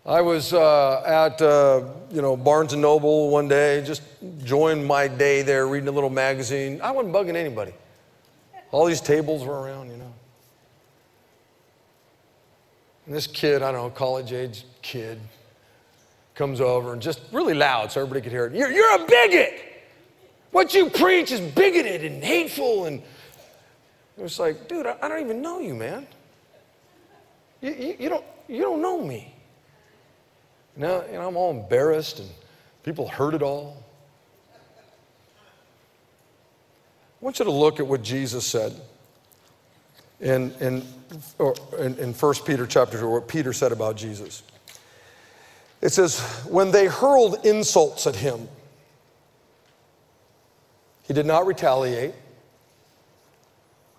I 0.05 0.21
was 0.23 0.55
uh, 0.55 1.03
at 1.05 1.43
uh, 1.43 1.85
you 2.11 2.23
know 2.23 2.37
Barnes 2.37 2.73
and 2.73 2.81
Noble 2.81 3.31
one 3.31 3.49
day, 3.49 3.83
just 3.85 4.03
joined 4.43 4.87
my 4.87 5.09
day 5.09 5.43
there, 5.43 5.67
reading 5.67 5.89
a 5.89 5.93
little 5.93 6.11
magazine. 6.11 6.81
I 6.83 6.91
wasn't 6.93 7.15
bugging 7.15 7.37
anybody. 7.37 7.73
All 8.71 8.87
these 8.87 9.01
tables 9.01 9.45
were 9.45 9.61
around, 9.61 9.91
you 9.91 9.97
know. 9.97 10.13
And 13.07 13.15
this 13.15 13.27
kid, 13.27 13.63
I 13.63 13.73
don't 13.73 13.83
know, 13.83 13.91
college 13.91 14.33
age 14.33 14.65
kid, 14.83 15.19
comes 16.39 16.61
over 16.61 16.93
and 16.93 17.03
just 17.03 17.21
really 17.33 17.53
loud 17.53 17.91
so 17.91 18.01
everybody 18.01 18.23
could 18.23 18.31
hear 18.31 18.47
it. 18.47 18.55
You're, 18.55 18.71
you're 18.71 18.95
a 18.95 19.07
bigot. 19.07 19.61
What 20.53 20.73
you 20.73 20.89
preach 20.89 21.33
is 21.33 21.41
bigoted 21.41 22.05
and 22.05 22.23
hateful. 22.23 22.85
And 22.85 23.03
it 24.17 24.23
was 24.23 24.39
like, 24.39 24.69
dude, 24.69 24.87
I, 24.87 24.97
I 25.03 25.09
don't 25.09 25.21
even 25.21 25.43
know 25.43 25.59
you, 25.59 25.75
man. 25.75 26.07
You, 27.61 27.73
you, 27.73 27.97
you, 27.99 28.09
don't, 28.09 28.25
you 28.47 28.63
don't 28.63 28.81
know 28.81 29.03
me. 29.03 29.35
Now, 30.77 31.03
know, 31.13 31.27
I'm 31.27 31.37
all 31.37 31.51
embarrassed 31.51 32.21
and 32.21 32.31
people 32.85 33.09
heard 33.09 33.35
it 33.35 33.43
all. 33.43 33.83
I 37.21 37.25
want 37.25 37.41
you 37.41 37.45
to 37.47 37.51
look 37.51 37.81
at 37.81 37.87
what 37.87 38.03
Jesus 38.03 38.47
said 38.47 38.81
in, 40.21 40.53
in, 40.61 40.85
in, 41.81 41.99
in 41.99 42.15
1 42.15 42.35
Peter 42.47 42.65
chapter 42.65 42.97
2, 42.97 43.09
what 43.09 43.27
Peter 43.27 43.53
said 43.53 43.73
about 43.73 43.97
Jesus. 43.97 44.45
It 45.81 45.91
says, 45.91 46.21
when 46.49 46.71
they 46.71 46.87
hurled 46.87 47.45
insults 47.47 48.07
at 48.07 48.17
him, 48.17 48.49
he 51.07 51.15
did 51.15 51.27
not 51.27 51.47
retaliate. 51.47 52.15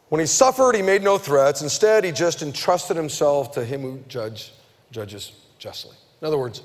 When 0.09 0.19
he 0.19 0.27
suffered, 0.27 0.75
he 0.75 0.81
made 0.81 1.03
no 1.03 1.17
threats. 1.17 1.61
Instead, 1.61 2.03
he 2.03 2.11
just 2.11 2.41
entrusted 2.41 2.97
himself 2.97 3.51
to 3.53 3.63
him 3.63 3.81
who 3.81 3.99
judge, 4.07 4.51
judges 4.91 5.31
justly. 5.57 5.95
In 6.21 6.27
other 6.27 6.37
words, 6.37 6.61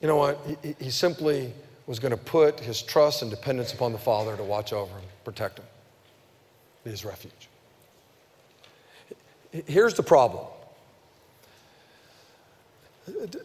you 0.00 0.08
know 0.08 0.16
what? 0.16 0.38
He, 0.62 0.76
he 0.78 0.90
simply 0.90 1.52
was 1.86 1.98
going 1.98 2.10
to 2.10 2.16
put 2.16 2.60
his 2.60 2.82
trust 2.82 3.22
and 3.22 3.30
dependence 3.30 3.72
upon 3.72 3.92
the 3.92 3.98
Father 3.98 4.36
to 4.36 4.44
watch 4.44 4.72
over 4.72 4.92
him, 4.92 5.08
protect 5.24 5.58
him, 5.58 5.64
be 6.84 6.90
his 6.90 7.04
refuge. 7.04 7.48
Here's 9.66 9.94
the 9.94 10.02
problem 10.02 10.46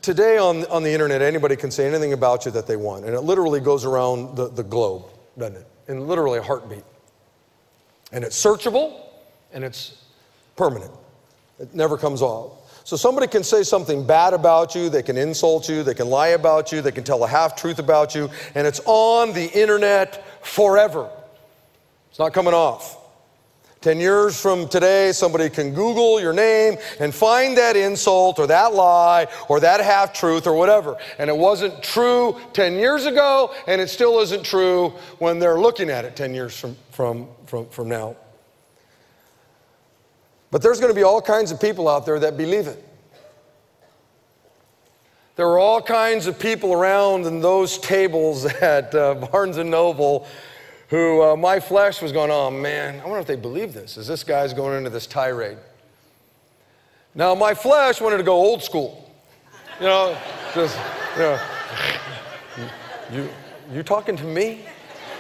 Today 0.08 0.38
on, 0.38 0.64
on 0.68 0.84
the 0.84 0.90
internet, 0.94 1.22
anybody 1.22 1.58
can 1.58 1.70
say 1.70 1.86
anything 1.86 2.14
about 2.14 2.46
you 2.46 2.52
that 2.52 2.66
they 2.66 2.78
want, 2.78 3.04
and 3.04 3.14
it 3.14 3.20
literally 3.20 3.60
goes 3.60 3.84
around 3.84 4.38
the, 4.38 4.48
the 4.48 4.64
globe, 4.64 5.04
doesn't 5.38 5.58
it? 5.58 5.68
In 5.90 6.08
literally 6.08 6.40
a 6.40 6.42
heartbeat. 6.42 6.86
And 8.14 8.24
it's 8.24 8.42
searchable 8.42 9.02
and 9.52 9.66
it's 9.66 10.02
permanent, 10.56 10.94
it 11.60 11.76
never 11.76 11.98
comes 11.98 12.22
off. 12.22 12.86
So 12.86 12.96
somebody 12.96 13.28
can 13.28 13.44
say 13.44 13.64
something 13.64 14.08
bad 14.08 14.34
about 14.34 14.76
you, 14.76 14.88
they 14.88 15.04
can 15.04 15.18
insult 15.18 15.68
you, 15.68 15.84
they 15.84 15.94
can 15.94 16.08
lie 16.08 16.30
about 16.30 16.72
you, 16.72 16.82
they 16.82 16.94
can 16.94 17.04
tell 17.04 17.26
a 17.26 17.28
half 17.28 17.58
truth 17.58 17.78
about 17.78 18.16
you, 18.16 18.30
and 18.56 18.66
it's 18.66 18.80
on 18.86 19.34
the 19.34 19.52
internet 19.60 20.26
forever. 20.42 21.10
It's 22.12 22.20
not 22.20 22.32
coming 22.32 22.54
off. 22.54 22.97
10 23.82 24.00
years 24.00 24.40
from 24.40 24.68
today, 24.68 25.12
somebody 25.12 25.50
can 25.50 25.74
Google 25.74 26.20
your 26.20 26.34
name 26.34 26.78
and 27.00 27.14
find 27.14 27.58
that 27.58 27.76
insult 27.76 28.40
or 28.40 28.48
that 28.48 28.74
lie 28.74 29.28
or 29.50 29.60
that 29.60 29.80
half 29.82 30.14
truth 30.14 30.48
or 30.48 30.54
whatever. 30.54 30.98
And 31.20 31.30
it 31.30 31.38
wasn't 31.38 31.84
true 31.84 32.38
10 32.54 32.74
years 32.74 33.06
ago, 33.06 33.54
and 33.68 33.80
it 33.80 33.90
still 33.90 34.20
isn't 34.20 34.44
true 34.44 34.90
when 35.20 35.38
they're 35.38 35.60
looking 35.60 35.90
at 35.90 36.06
it 36.06 36.16
10 36.16 36.34
years 36.34 36.60
from, 36.60 36.76
from, 36.92 37.28
from, 37.46 37.68
from 37.70 37.90
now. 37.90 38.16
But 40.50 40.62
there's 40.62 40.80
going 40.80 40.92
to 40.92 40.96
be 40.96 41.04
all 41.04 41.22
kinds 41.22 41.52
of 41.52 41.60
people 41.60 41.88
out 41.88 42.06
there 42.06 42.20
that 42.20 42.38
believe 42.38 42.68
it. 42.68 42.84
There 45.36 45.48
are 45.48 45.60
all 45.60 45.84
kinds 45.84 46.26
of 46.26 46.40
people 46.40 46.74
around 46.74 47.28
in 47.28 47.42
those 47.42 47.78
tables 47.78 48.46
at 48.62 48.96
uh, 48.96 49.14
Barnes 49.14 49.58
and 49.58 49.70
Noble 49.70 50.26
who 50.90 51.22
uh, 51.22 51.36
my 51.36 51.60
flesh 51.60 52.02
was 52.02 52.12
going, 52.12 52.32
oh 52.32 52.50
man, 52.50 53.00
I 53.02 53.04
wonder 53.04 53.20
if 53.20 53.28
they 53.28 53.36
believe 53.36 53.74
this. 53.74 53.98
Is 53.98 54.08
this 54.08 54.24
guy's 54.24 54.54
going 54.54 54.78
into 54.78 54.90
this 54.90 55.06
tirade? 55.06 55.58
Now, 57.14 57.36
my 57.36 57.54
flesh 57.54 58.00
wanted 58.00 58.18
to 58.18 58.24
go 58.24 58.36
old 58.36 58.64
school. 58.64 59.12
You 59.80 59.88
know, 59.88 60.18
just, 60.54 60.78
you 61.16 61.22
know, 61.24 61.42
you, 63.12 63.30
you 63.72 63.84
talking 63.84 64.16
to 64.16 64.24
me? 64.24 64.62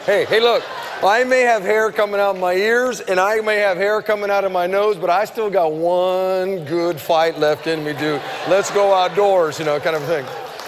Hey, 0.06 0.26
hey, 0.26 0.40
look, 0.40 0.64
I 1.04 1.24
may 1.26 1.42
have 1.42 1.64
hair 1.64 1.92
coming 1.92 2.20
out 2.20 2.36
of 2.36 2.42
my 2.42 2.54
ears 2.54 3.02
and 3.02 3.20
I 3.20 3.42
may 3.42 3.58
have 3.58 3.78
hair 3.78 4.02
coming 4.02 4.30
out 4.30 4.46
of 4.46 4.52
my 4.52 4.68
nose, 4.68 4.96
but 4.96 5.10
I 5.10 5.26
still 5.26 5.50
got 5.50 5.74
one 5.74 6.64
good 6.66 7.00
fight 7.00 7.40
left 7.40 7.68
in 7.68 7.84
me, 7.84 7.92
dude. 7.94 8.22
Let's 8.48 8.72
go 8.72 8.94
outdoors, 8.94 9.60
you 9.60 9.66
know, 9.66 9.80
kind 9.80 9.96
of 9.96 10.04
a 10.04 10.08
thing. 10.08 10.26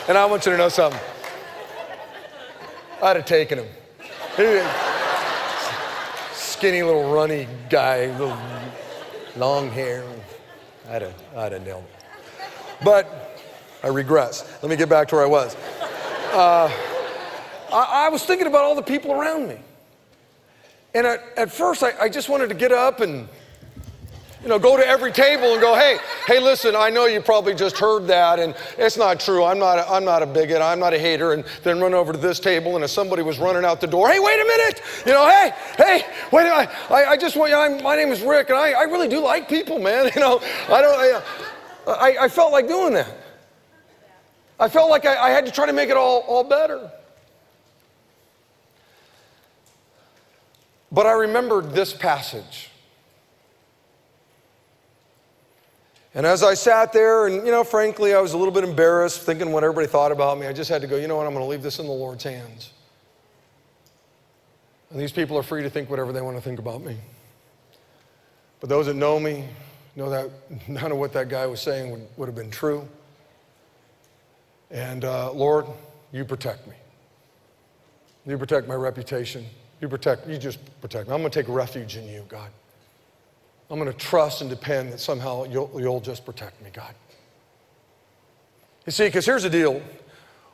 And 0.10 0.18
I 0.18 0.26
want 0.26 0.45
you 0.45 0.52
to 0.52 0.58
know 0.58 0.70
something. 0.70 1.00
I'd 3.02 3.16
have 3.16 3.26
taken 3.26 3.60
him 3.60 3.68
skinny 6.34 6.82
little 6.82 7.12
runny 7.12 7.46
guy, 7.70 8.06
little 8.18 8.38
long 9.36 9.70
hair. 9.70 10.06
I'd 10.90 11.02
have, 11.02 11.24
I'd 11.36 11.52
have 11.52 11.66
nailed. 11.66 11.84
But 12.82 13.42
I 13.84 13.88
regress. 13.88 14.50
Let 14.62 14.70
me 14.70 14.78
get 14.78 14.88
back 14.88 15.10
to 15.10 15.16
where 15.16 15.26
I 15.26 15.28
was. 15.28 15.58
Uh, 16.32 16.72
I, 17.74 18.06
I, 18.06 18.10
was 18.10 18.24
thinking 18.24 18.48
about 18.48 18.64
all 18.64 18.76
the 18.76 18.82
people 18.82 19.12
around 19.12 19.50
me. 19.50 19.58
And 20.94 21.06
at, 21.06 21.22
at 21.36 21.52
first, 21.52 21.84
I, 21.84 21.94
I 22.00 22.08
just 22.08 22.30
wanted 22.30 22.48
to 22.48 22.56
get 22.56 22.72
up 22.72 23.02
and 23.02 23.28
You 24.42 24.48
know, 24.48 24.58
go 24.58 24.78
to 24.78 24.88
every 24.88 25.12
table 25.12 25.52
and 25.52 25.60
go, 25.60 25.76
hey, 25.76 25.98
hey, 26.26 26.40
listen, 26.40 26.74
I 26.74 26.90
know 26.90 27.08
you 27.08 27.20
probably 27.20 27.54
just 27.54 27.78
heard 27.78 28.08
that, 28.08 28.40
and 28.40 28.56
it's 28.78 28.96
not 28.96 29.20
true. 29.20 29.44
I'm 29.44 29.60
not, 29.60 29.80
a, 29.80 29.92
I'm 29.92 30.06
not 30.06 30.24
a 30.24 30.26
bigot. 30.26 30.62
I'm 30.62 30.80
not 30.80 30.94
a 30.94 31.00
hater. 31.00 31.34
And 31.34 31.44
then 31.64 31.82
run 31.82 31.94
over 31.94 32.14
to 32.14 32.18
this 32.18 32.40
table, 32.40 32.76
and 32.76 32.84
if 32.84 32.90
somebody 32.90 33.22
was 33.22 33.38
running 33.38 33.66
out 33.66 33.82
the 33.82 33.88
door, 33.88 34.10
hey, 34.10 34.20
wait 34.20 34.40
a 34.40 34.46
minute. 34.46 34.82
You 35.06 35.12
know, 35.12 35.28
hey, 35.28 35.52
hey, 35.76 36.06
wait, 36.32 36.48
I, 36.48 36.70
I, 36.90 37.06
I 37.12 37.18
just 37.18 37.36
want, 37.36 37.52
I'm, 37.52 37.84
my 37.84 37.98
name 37.98 38.14
is 38.14 38.22
Rick, 38.22 38.50
and 38.50 38.58
I, 38.58 38.72
I 38.72 38.84
really 38.84 39.10
do 39.10 39.22
like 39.22 39.50
people, 39.50 39.78
man. 39.78 40.10
You 40.20 40.22
know, 40.22 40.42
I 40.70 40.82
don't, 40.82 41.00
I, 41.00 41.22
uh, 41.88 41.92
I, 41.92 42.26
I 42.26 42.28
felt 42.30 42.52
like 42.52 42.68
doing 42.68 42.94
that. 42.94 43.14
I 44.60 44.68
felt 44.70 44.90
like 44.90 45.06
I, 45.06 45.16
I 45.16 45.30
had 45.30 45.46
to 45.46 45.52
try 45.52 45.66
to 45.66 45.74
make 45.74 45.90
it 45.90 45.98
all, 45.98 46.22
all 46.22 46.44
better. 46.44 46.92
But 50.92 51.06
I 51.06 51.12
remembered 51.12 51.72
this 51.72 51.94
passage. 51.94 52.68
And 56.16 56.26
as 56.26 56.41
I 56.41 56.55
sat 56.55 56.91
there, 56.91 57.28
and 57.28 57.45
you 57.45 57.51
know, 57.51 57.64
frankly, 57.64 58.14
I 58.14 58.22
was 58.22 58.34
a 58.34 58.38
little 58.38 58.53
bit 58.53 58.64
embarrassed 58.64 59.22
thinking 59.22 59.51
what 59.51 59.64
everybody 59.64 59.88
thought 59.88 60.12
about 60.12 60.39
me. 60.39 60.47
I 60.47 60.53
just 60.53 60.70
had 60.70 60.82
to 60.82 60.88
go, 60.88 60.97
you 60.97 61.07
know 61.07 61.18
what, 61.18 61.28
I'm 61.28 61.34
going 61.34 61.45
to 61.45 61.49
leave 61.49 61.62
this 61.62 61.80
in 61.80 61.86
the 61.86 61.91
Lord's 61.91 62.24
hands. 62.24 62.74
And 64.89 64.99
these 64.99 65.12
people 65.12 65.38
are 65.38 65.43
free 65.43 65.62
to 65.62 65.70
think 65.70 65.89
whatever 65.89 66.12
they 66.12 66.22
want 66.22 66.36
to 66.36 66.41
think 66.41 66.57
about 66.57 66.82
me. 66.82 66.97
But 68.60 68.70
those 68.70 68.88
that 68.88 68.95
know 68.95 69.20
me 69.20 69.45
know 69.95 70.10
that 70.10 70.32
none 70.68 70.91
of 70.91 70.97
what 70.97 71.14
that 71.14 71.30
guy 71.30 71.45
was 71.45 71.62
saying 71.62 71.91
would, 71.91 72.07
would 72.18 72.26
have 72.26 72.36
been 72.36 72.51
true. 72.51 72.88
And 74.72 75.05
uh, 75.05 75.32
Lord, 75.32 75.66
you 76.12 76.26
protect 76.26 76.68
me. 76.68 76.76
You 78.26 78.38
protect 78.38 78.68
my 78.68 78.76
reputation. 78.76 79.45
You 79.82 79.88
protect, 79.88 80.28
you 80.28 80.38
just 80.38 80.60
protect 80.82 81.07
me. 81.07 81.14
I'm 81.14 81.22
going 81.22 81.32
to 81.32 81.39
take 81.43 81.49
refuge 81.49 81.95
in 81.95 82.07
you, 82.07 82.26
God. 82.28 82.49
I'm 83.70 83.80
going 83.80 83.91
to 83.91 83.97
trust 83.97 84.41
and 84.41 84.49
depend 84.49 84.93
that 84.93 84.99
somehow 84.99 85.43
you'll, 85.43 85.72
you'll 85.76 86.01
just 86.01 86.26
protect 86.26 86.61
me, 86.63 86.70
God. 86.74 86.93
You 88.86 88.91
see, 88.91 89.05
because 89.05 89.26
here's 89.26 89.43
the 89.43 89.49
deal 89.49 89.82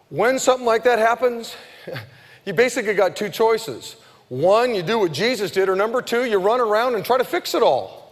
when 0.09 0.37
something 0.37 0.65
like 0.65 0.83
that 0.83 0.99
happens, 0.99 1.55
you 2.45 2.53
basically 2.53 2.93
got 2.93 3.15
two 3.15 3.29
choices. 3.29 3.95
One, 4.29 4.75
you 4.75 4.81
do 4.81 4.99
what 4.99 5.11
Jesus 5.11 5.51
did, 5.51 5.69
or 5.69 5.75
number 5.75 6.01
two, 6.01 6.25
you 6.25 6.39
run 6.39 6.59
around 6.59 6.95
and 6.95 7.05
try 7.05 7.17
to 7.17 7.23
fix 7.23 7.53
it 7.53 7.63
all. 7.63 8.04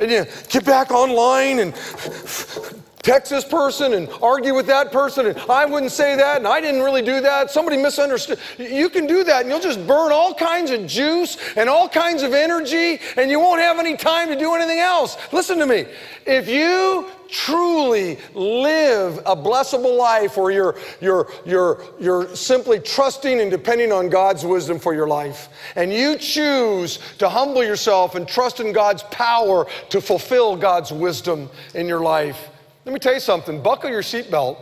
And 0.00 0.10
you 0.10 0.26
get 0.48 0.64
back 0.64 0.90
online 0.90 1.58
and 1.60 1.74
text 3.02 3.30
this 3.30 3.44
person 3.44 3.94
and 3.94 4.08
argue 4.22 4.54
with 4.54 4.66
that 4.66 4.92
person, 4.92 5.26
and 5.26 5.36
I 5.50 5.64
wouldn't 5.64 5.90
say 5.90 6.14
that, 6.16 6.36
and 6.38 6.46
I 6.46 6.60
didn't 6.60 6.82
really 6.82 7.02
do 7.02 7.20
that. 7.20 7.50
Somebody 7.50 7.76
misunderstood. 7.76 8.38
You 8.58 8.88
can 8.88 9.06
do 9.06 9.24
that, 9.24 9.42
and 9.42 9.50
you'll 9.50 9.60
just 9.60 9.84
burn 9.86 10.12
all 10.12 10.32
kinds 10.34 10.70
of 10.70 10.86
juice 10.86 11.36
and 11.56 11.68
all 11.68 11.88
kinds 11.88 12.22
of 12.22 12.32
energy, 12.32 13.00
and 13.16 13.30
you 13.30 13.40
won't 13.40 13.60
have 13.60 13.78
any 13.78 13.96
time 13.96 14.28
to 14.28 14.38
do 14.38 14.54
anything 14.54 14.78
else. 14.78 15.16
Listen 15.32 15.58
to 15.58 15.66
me. 15.66 15.86
If 16.26 16.48
you 16.48 17.08
truly 17.32 18.18
live 18.34 19.18
a 19.24 19.34
blessable 19.34 19.96
life 19.96 20.36
where 20.36 20.52
you're, 20.52 20.76
you're, 21.00 21.32
you're, 21.46 21.82
you're 21.98 22.36
simply 22.36 22.78
trusting 22.78 23.40
and 23.40 23.50
depending 23.50 23.90
on 23.90 24.10
God's 24.10 24.44
wisdom 24.44 24.78
for 24.78 24.94
your 24.94 25.08
life, 25.08 25.48
and 25.74 25.92
you 25.92 26.16
choose 26.18 26.98
to 27.18 27.28
humble 27.28 27.64
yourself 27.64 28.14
and 28.14 28.28
trust 28.28 28.60
in 28.60 28.72
God's 28.72 29.02
power 29.04 29.66
to 29.88 30.00
fulfill 30.00 30.56
God's 30.56 30.92
wisdom 30.92 31.48
in 31.74 31.88
your 31.88 32.00
life, 32.00 32.50
let 32.84 32.92
me 32.92 32.98
tell 32.98 33.14
you 33.14 33.20
something 33.20 33.62
buckle 33.62 33.90
your 33.90 34.02
seatbelt. 34.02 34.58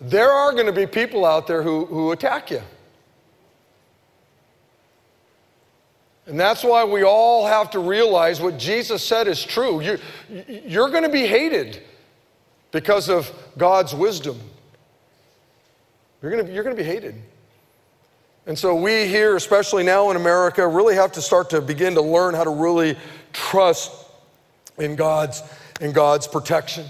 There 0.00 0.30
are 0.30 0.52
going 0.52 0.66
to 0.66 0.72
be 0.72 0.86
people 0.86 1.24
out 1.24 1.46
there 1.46 1.62
who, 1.62 1.84
who 1.86 2.12
attack 2.12 2.50
you. 2.50 2.62
And 6.26 6.40
that's 6.40 6.64
why 6.64 6.84
we 6.84 7.02
all 7.02 7.46
have 7.46 7.70
to 7.72 7.78
realize 7.78 8.40
what 8.40 8.58
Jesus 8.58 9.04
said 9.04 9.28
is 9.28 9.44
true. 9.44 9.80
You, 9.80 9.98
you're 10.48 10.88
going 10.88 11.02
to 11.02 11.10
be 11.10 11.26
hated 11.26 11.82
because 12.72 13.08
of 13.08 13.30
God's 13.58 13.94
wisdom. 13.94 14.40
You're 16.22 16.30
going, 16.30 16.46
to, 16.46 16.52
you're 16.52 16.64
going 16.64 16.76
to 16.76 16.82
be 16.82 16.88
hated. 16.88 17.14
And 18.46 18.58
so 18.58 18.74
we 18.74 19.06
here, 19.06 19.36
especially 19.36 19.84
now 19.84 20.10
in 20.10 20.16
America, 20.16 20.66
really 20.66 20.94
have 20.94 21.12
to 21.12 21.22
start 21.22 21.50
to 21.50 21.60
begin 21.60 21.94
to 21.94 22.02
learn 22.02 22.34
how 22.34 22.44
to 22.44 22.50
really 22.50 22.96
trust 23.32 23.92
in 24.78 24.96
God's 24.96 25.42
in 25.80 25.92
God's 25.92 26.26
protection. 26.26 26.86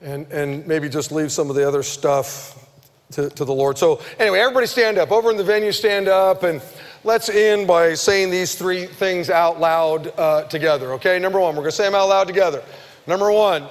And, 0.00 0.26
and 0.32 0.66
maybe 0.66 0.88
just 0.88 1.12
leave 1.12 1.30
some 1.30 1.48
of 1.48 1.56
the 1.56 1.66
other 1.66 1.82
stuff 1.82 2.68
to, 3.12 3.30
to 3.30 3.44
the 3.44 3.52
Lord. 3.52 3.78
So, 3.78 4.00
anyway, 4.18 4.40
everybody 4.40 4.66
stand 4.66 4.98
up. 4.98 5.12
Over 5.12 5.30
in 5.30 5.36
the 5.36 5.44
venue, 5.44 5.70
stand 5.70 6.08
up. 6.08 6.42
And 6.42 6.60
let's 7.04 7.28
end 7.28 7.66
by 7.66 7.94
saying 7.94 8.30
these 8.30 8.54
three 8.54 8.86
things 8.86 9.30
out 9.30 9.60
loud 9.60 10.12
uh, 10.18 10.44
together, 10.44 10.92
okay? 10.94 11.18
Number 11.18 11.40
one, 11.40 11.56
we're 11.56 11.64
to 11.64 11.72
say 11.72 11.84
them 11.84 11.94
out 11.94 12.08
loud 12.08 12.26
together. 12.26 12.62
Number 13.06 13.30
one, 13.30 13.66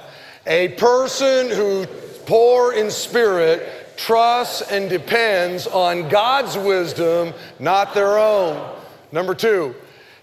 a 0.46 0.68
person 0.70 1.48
who 1.48 1.86
poor 2.26 2.72
in 2.72 2.90
spirit 2.90 3.96
trusts 3.96 4.62
and 4.70 4.90
depends 4.90 5.66
on 5.66 6.08
God's 6.08 6.56
wisdom, 6.56 7.32
not 7.58 7.94
their 7.94 8.18
own. 8.18 8.76
Number 9.12 9.34
two, 9.34 9.74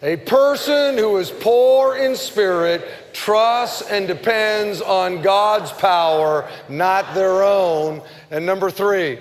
a 0.02 0.16
person 0.16 0.98
who 0.98 1.18
is 1.18 1.30
poor 1.30 1.98
in 1.98 2.16
spirit 2.16 2.88
trusts 3.14 3.90
and 3.90 4.08
depends 4.08 4.82
on 4.82 5.22
God's 5.22 5.72
power, 5.74 6.50
not 6.70 7.14
their 7.14 7.44
own. 7.44 8.02
And 8.32 8.46
number 8.46 8.72
three, 8.72 9.20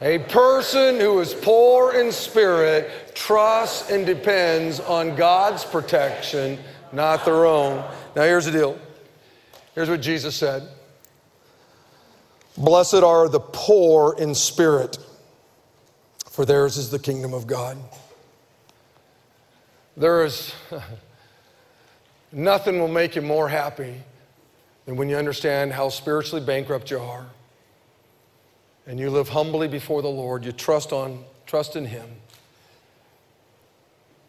a 0.00 0.18
person 0.18 1.00
who 1.00 1.18
is 1.20 1.34
poor 1.34 1.94
in 1.94 2.12
spirit 2.12 3.07
trusts 3.18 3.90
and 3.90 4.06
depends 4.06 4.78
on 4.78 5.16
God's 5.16 5.64
protection, 5.64 6.56
not 6.92 7.24
their 7.24 7.46
own. 7.46 7.84
Now, 8.14 8.22
here's 8.22 8.44
the 8.44 8.52
deal. 8.52 8.78
Here's 9.74 9.90
what 9.90 10.00
Jesus 10.00 10.36
said 10.36 10.68
Blessed 12.56 13.02
are 13.02 13.28
the 13.28 13.40
poor 13.40 14.14
in 14.18 14.34
spirit, 14.34 14.98
for 16.30 16.44
theirs 16.44 16.76
is 16.76 16.90
the 16.90 16.98
kingdom 16.98 17.34
of 17.34 17.46
God. 17.46 17.76
There 19.96 20.24
is 20.24 20.54
nothing 22.32 22.78
will 22.78 22.86
make 22.86 23.16
you 23.16 23.22
more 23.22 23.48
happy 23.48 23.94
than 24.86 24.96
when 24.96 25.08
you 25.08 25.16
understand 25.16 25.72
how 25.72 25.88
spiritually 25.88 26.44
bankrupt 26.44 26.90
you 26.92 27.00
are. 27.00 27.26
And 28.86 28.98
you 28.98 29.10
live 29.10 29.28
humbly 29.28 29.66
before 29.66 30.02
the 30.02 30.08
Lord, 30.08 30.44
you 30.44 30.52
trust 30.52 30.92
on 30.92 31.24
trust 31.46 31.74
in 31.74 31.84
him. 31.84 32.08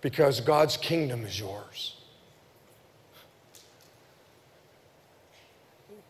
Because 0.02 0.40
God's 0.40 0.78
kingdom 0.78 1.26
is 1.26 1.40
yours. 1.40 1.96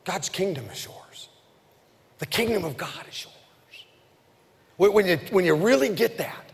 God's 0.04 0.30
kingdom 0.30 0.66
is 0.72 0.86
yours. 0.86 1.30
The 2.20 2.26
kingdom 2.26 2.66
of 2.66 2.78
God 2.78 3.06
is 3.10 3.26
yours. 3.26 3.86
When 4.94 5.06
you, 5.06 5.18
when 5.32 5.46
you 5.46 5.56
really 5.56 5.90
get 5.90 6.18
that, 6.18 6.50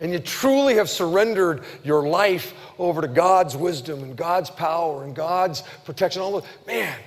and 0.00 0.12
you 0.12 0.18
truly 0.18 0.74
have 0.74 0.90
surrendered 0.90 1.64
your 1.82 2.06
life 2.06 2.54
over 2.78 3.00
to 3.00 3.08
God's 3.08 3.56
wisdom 3.56 4.02
and 4.02 4.16
God's 4.16 4.50
power 4.50 5.04
and 5.04 5.14
God's 5.14 5.62
protection, 5.84 6.22
all 6.22 6.36
of 6.36 6.46
man, 6.66 6.98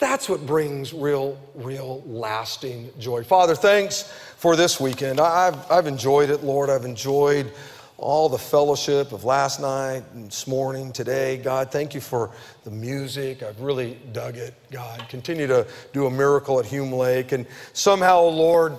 that's 0.00 0.28
what 0.28 0.44
brings 0.46 0.92
real, 0.94 1.38
real 1.54 2.02
lasting 2.06 2.90
joy. 2.98 3.22
Father, 3.22 3.54
thanks 3.54 4.02
for 4.38 4.56
this 4.56 4.80
weekend. 4.80 5.20
I've, 5.20 5.70
I've 5.70 5.86
enjoyed 5.86 6.30
it, 6.30 6.42
Lord. 6.42 6.70
I've 6.70 6.86
enjoyed 6.86 7.52
all 7.98 8.30
the 8.30 8.38
fellowship 8.38 9.12
of 9.12 9.24
last 9.24 9.60
night 9.60 10.02
and 10.14 10.28
this 10.28 10.46
morning, 10.46 10.90
today. 10.90 11.36
God, 11.36 11.70
thank 11.70 11.94
you 11.94 12.00
for 12.00 12.30
the 12.64 12.70
music. 12.70 13.42
I've 13.42 13.60
really 13.60 13.98
dug 14.12 14.38
it, 14.38 14.54
God. 14.70 15.06
Continue 15.10 15.46
to 15.48 15.66
do 15.92 16.06
a 16.06 16.10
miracle 16.10 16.58
at 16.58 16.64
Hume 16.64 16.92
Lake. 16.92 17.32
And 17.32 17.46
somehow, 17.74 18.22
Lord, 18.22 18.76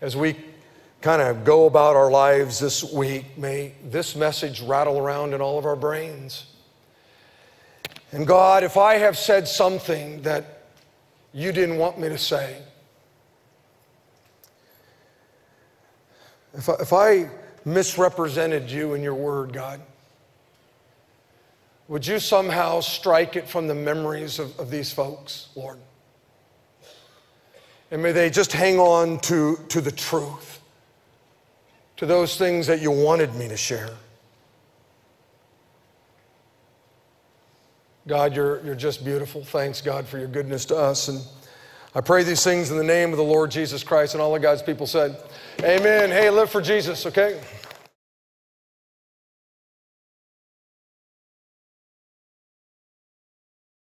as 0.00 0.16
we 0.16 0.36
kind 1.00 1.20
of 1.20 1.44
go 1.44 1.66
about 1.66 1.96
our 1.96 2.08
lives 2.08 2.60
this 2.60 2.84
week, 2.84 3.36
may 3.36 3.72
this 3.84 4.14
message 4.14 4.60
rattle 4.60 4.96
around 4.96 5.34
in 5.34 5.40
all 5.40 5.58
of 5.58 5.66
our 5.66 5.74
brains. 5.74 6.46
And 8.12 8.26
God, 8.26 8.62
if 8.62 8.76
I 8.76 8.94
have 8.94 9.16
said 9.16 9.48
something 9.48 10.22
that 10.22 10.64
you 11.32 11.50
didn't 11.50 11.78
want 11.78 11.98
me 11.98 12.08
to 12.08 12.18
say, 12.18 12.58
if 16.54 16.68
I, 16.68 16.74
if 16.74 16.92
I 16.92 17.30
misrepresented 17.64 18.70
you 18.70 18.94
in 18.94 19.02
your 19.02 19.14
word, 19.14 19.52
God, 19.52 19.80
would 21.88 22.06
you 22.06 22.18
somehow 22.18 22.80
strike 22.80 23.34
it 23.34 23.48
from 23.48 23.66
the 23.66 23.74
memories 23.74 24.38
of, 24.38 24.58
of 24.60 24.70
these 24.70 24.92
folks, 24.92 25.48
Lord? 25.56 25.78
And 27.90 28.02
may 28.02 28.12
they 28.12 28.30
just 28.30 28.52
hang 28.52 28.78
on 28.78 29.18
to, 29.20 29.58
to 29.68 29.80
the 29.80 29.92
truth 29.92 30.52
to 32.02 32.06
those 32.06 32.36
things 32.36 32.66
that 32.66 32.82
you 32.82 32.90
wanted 32.90 33.32
me 33.36 33.46
to 33.46 33.56
share. 33.56 33.90
God, 38.06 38.34
you're, 38.34 38.60
you're 38.64 38.74
just 38.74 39.04
beautiful. 39.04 39.44
Thanks, 39.44 39.80
God, 39.80 40.06
for 40.06 40.18
your 40.18 40.26
goodness 40.26 40.64
to 40.66 40.76
us. 40.76 41.08
And 41.08 41.20
I 41.94 42.00
pray 42.00 42.24
these 42.24 42.42
things 42.42 42.70
in 42.70 42.76
the 42.76 42.84
name 42.84 43.12
of 43.12 43.16
the 43.16 43.24
Lord 43.24 43.50
Jesus 43.50 43.84
Christ. 43.84 44.14
And 44.14 44.22
all 44.22 44.34
of 44.34 44.42
God's 44.42 44.62
people 44.62 44.86
said, 44.86 45.16
Amen. 45.62 46.10
Hey, 46.10 46.28
live 46.30 46.50
for 46.50 46.60
Jesus, 46.60 47.06
okay? 47.06 47.40